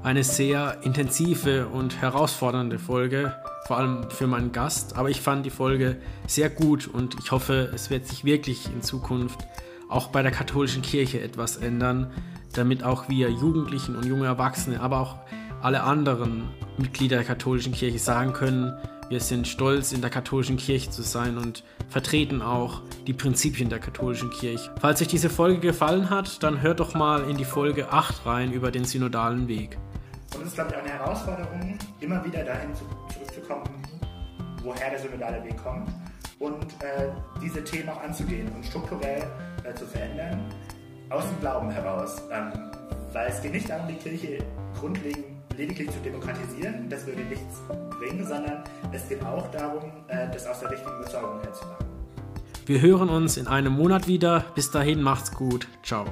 Eine 0.07 0.23
sehr 0.23 0.77
intensive 0.83 1.67
und 1.67 2.01
herausfordernde 2.01 2.79
Folge, 2.79 3.35
vor 3.65 3.75
allem 3.75 4.09
für 4.09 4.25
meinen 4.25 4.53
Gast. 4.53 4.95
Aber 4.95 5.09
ich 5.09 5.19
fand 5.19 5.45
die 5.45 5.49
Folge 5.49 5.97
sehr 6.27 6.49
gut 6.49 6.87
und 6.87 7.17
ich 7.19 7.31
hoffe, 7.31 7.69
es 7.75 7.89
wird 7.89 8.07
sich 8.07 8.23
wirklich 8.23 8.67
in 8.73 8.81
Zukunft 8.81 9.45
auch 9.89 10.07
bei 10.07 10.23
der 10.23 10.31
katholischen 10.31 10.81
Kirche 10.81 11.19
etwas 11.19 11.57
ändern, 11.57 12.09
damit 12.53 12.85
auch 12.85 13.09
wir 13.09 13.29
Jugendlichen 13.29 13.97
und 13.97 14.05
junge 14.05 14.27
Erwachsene, 14.27 14.79
aber 14.79 15.01
auch 15.01 15.17
alle 15.61 15.83
anderen 15.83 16.47
Mitglieder 16.77 17.17
der 17.17 17.25
katholischen 17.25 17.73
Kirche 17.73 17.99
sagen 17.99 18.31
können, 18.31 18.77
wir 19.09 19.19
sind 19.19 19.45
stolz, 19.45 19.91
in 19.91 19.99
der 19.99 20.09
katholischen 20.09 20.55
Kirche 20.55 20.89
zu 20.89 21.01
sein 21.01 21.37
und 21.37 21.65
vertreten 21.89 22.41
auch 22.41 22.81
die 23.07 23.13
Prinzipien 23.13 23.67
der 23.67 23.79
katholischen 23.79 24.29
Kirche. 24.29 24.69
Falls 24.79 25.01
euch 25.01 25.09
diese 25.09 25.29
Folge 25.29 25.59
gefallen 25.59 26.09
hat, 26.09 26.43
dann 26.43 26.61
hört 26.61 26.79
doch 26.79 26.93
mal 26.93 27.29
in 27.29 27.35
die 27.35 27.45
Folge 27.45 27.91
8 27.91 28.25
rein 28.25 28.53
über 28.53 28.71
den 28.71 28.85
synodalen 28.85 29.49
Weg. 29.49 29.77
Und 30.35 30.41
es 30.41 30.49
ist, 30.49 30.55
glaube 30.55 30.71
ich, 30.71 30.77
auch 30.77 30.81
eine 30.81 30.93
Herausforderung, 30.93 31.77
immer 31.99 32.23
wieder 32.23 32.43
dahin 32.43 32.69
zurückzukommen, 32.75 33.69
woher 34.63 34.89
der 34.89 34.99
synodale 34.99 35.43
Weg 35.43 35.57
kommt 35.63 35.89
und 36.39 36.65
äh, 36.83 37.09
diese 37.41 37.63
Themen 37.63 37.89
auch 37.89 38.01
anzugehen 38.01 38.49
und 38.55 38.65
strukturell 38.65 39.23
äh, 39.63 39.73
zu 39.73 39.85
verändern, 39.85 40.41
aus 41.09 41.23
dem 41.25 41.39
Glauben 41.39 41.71
heraus. 41.71 42.21
Ähm, 42.31 42.51
weil 43.13 43.29
es 43.29 43.41
geht 43.41 43.53
nicht 43.53 43.69
darum, 43.69 43.87
die 43.87 43.95
Kirche 43.95 44.43
grundlegend 44.79 45.25
lediglich 45.57 45.89
zu 45.89 45.99
demokratisieren, 45.99 46.89
das 46.89 47.05
würde 47.05 47.21
nichts 47.21 47.61
bringen, 47.97 48.25
sondern 48.25 48.63
es 48.91 49.09
geht 49.09 49.23
auch 49.23 49.49
darum, 49.51 49.91
äh, 50.07 50.27
das 50.31 50.45
aus 50.45 50.59
der 50.59 50.71
richtigen 50.71 50.95
Überzeugung 50.99 51.41
herzumachen. 51.41 51.87
Wir 52.65 52.81
hören 52.81 53.09
uns 53.09 53.37
in 53.37 53.47
einem 53.47 53.73
Monat 53.73 54.07
wieder. 54.07 54.43
Bis 54.53 54.69
dahin 54.71 55.01
macht's 55.01 55.31
gut. 55.31 55.67
Ciao. 55.83 56.05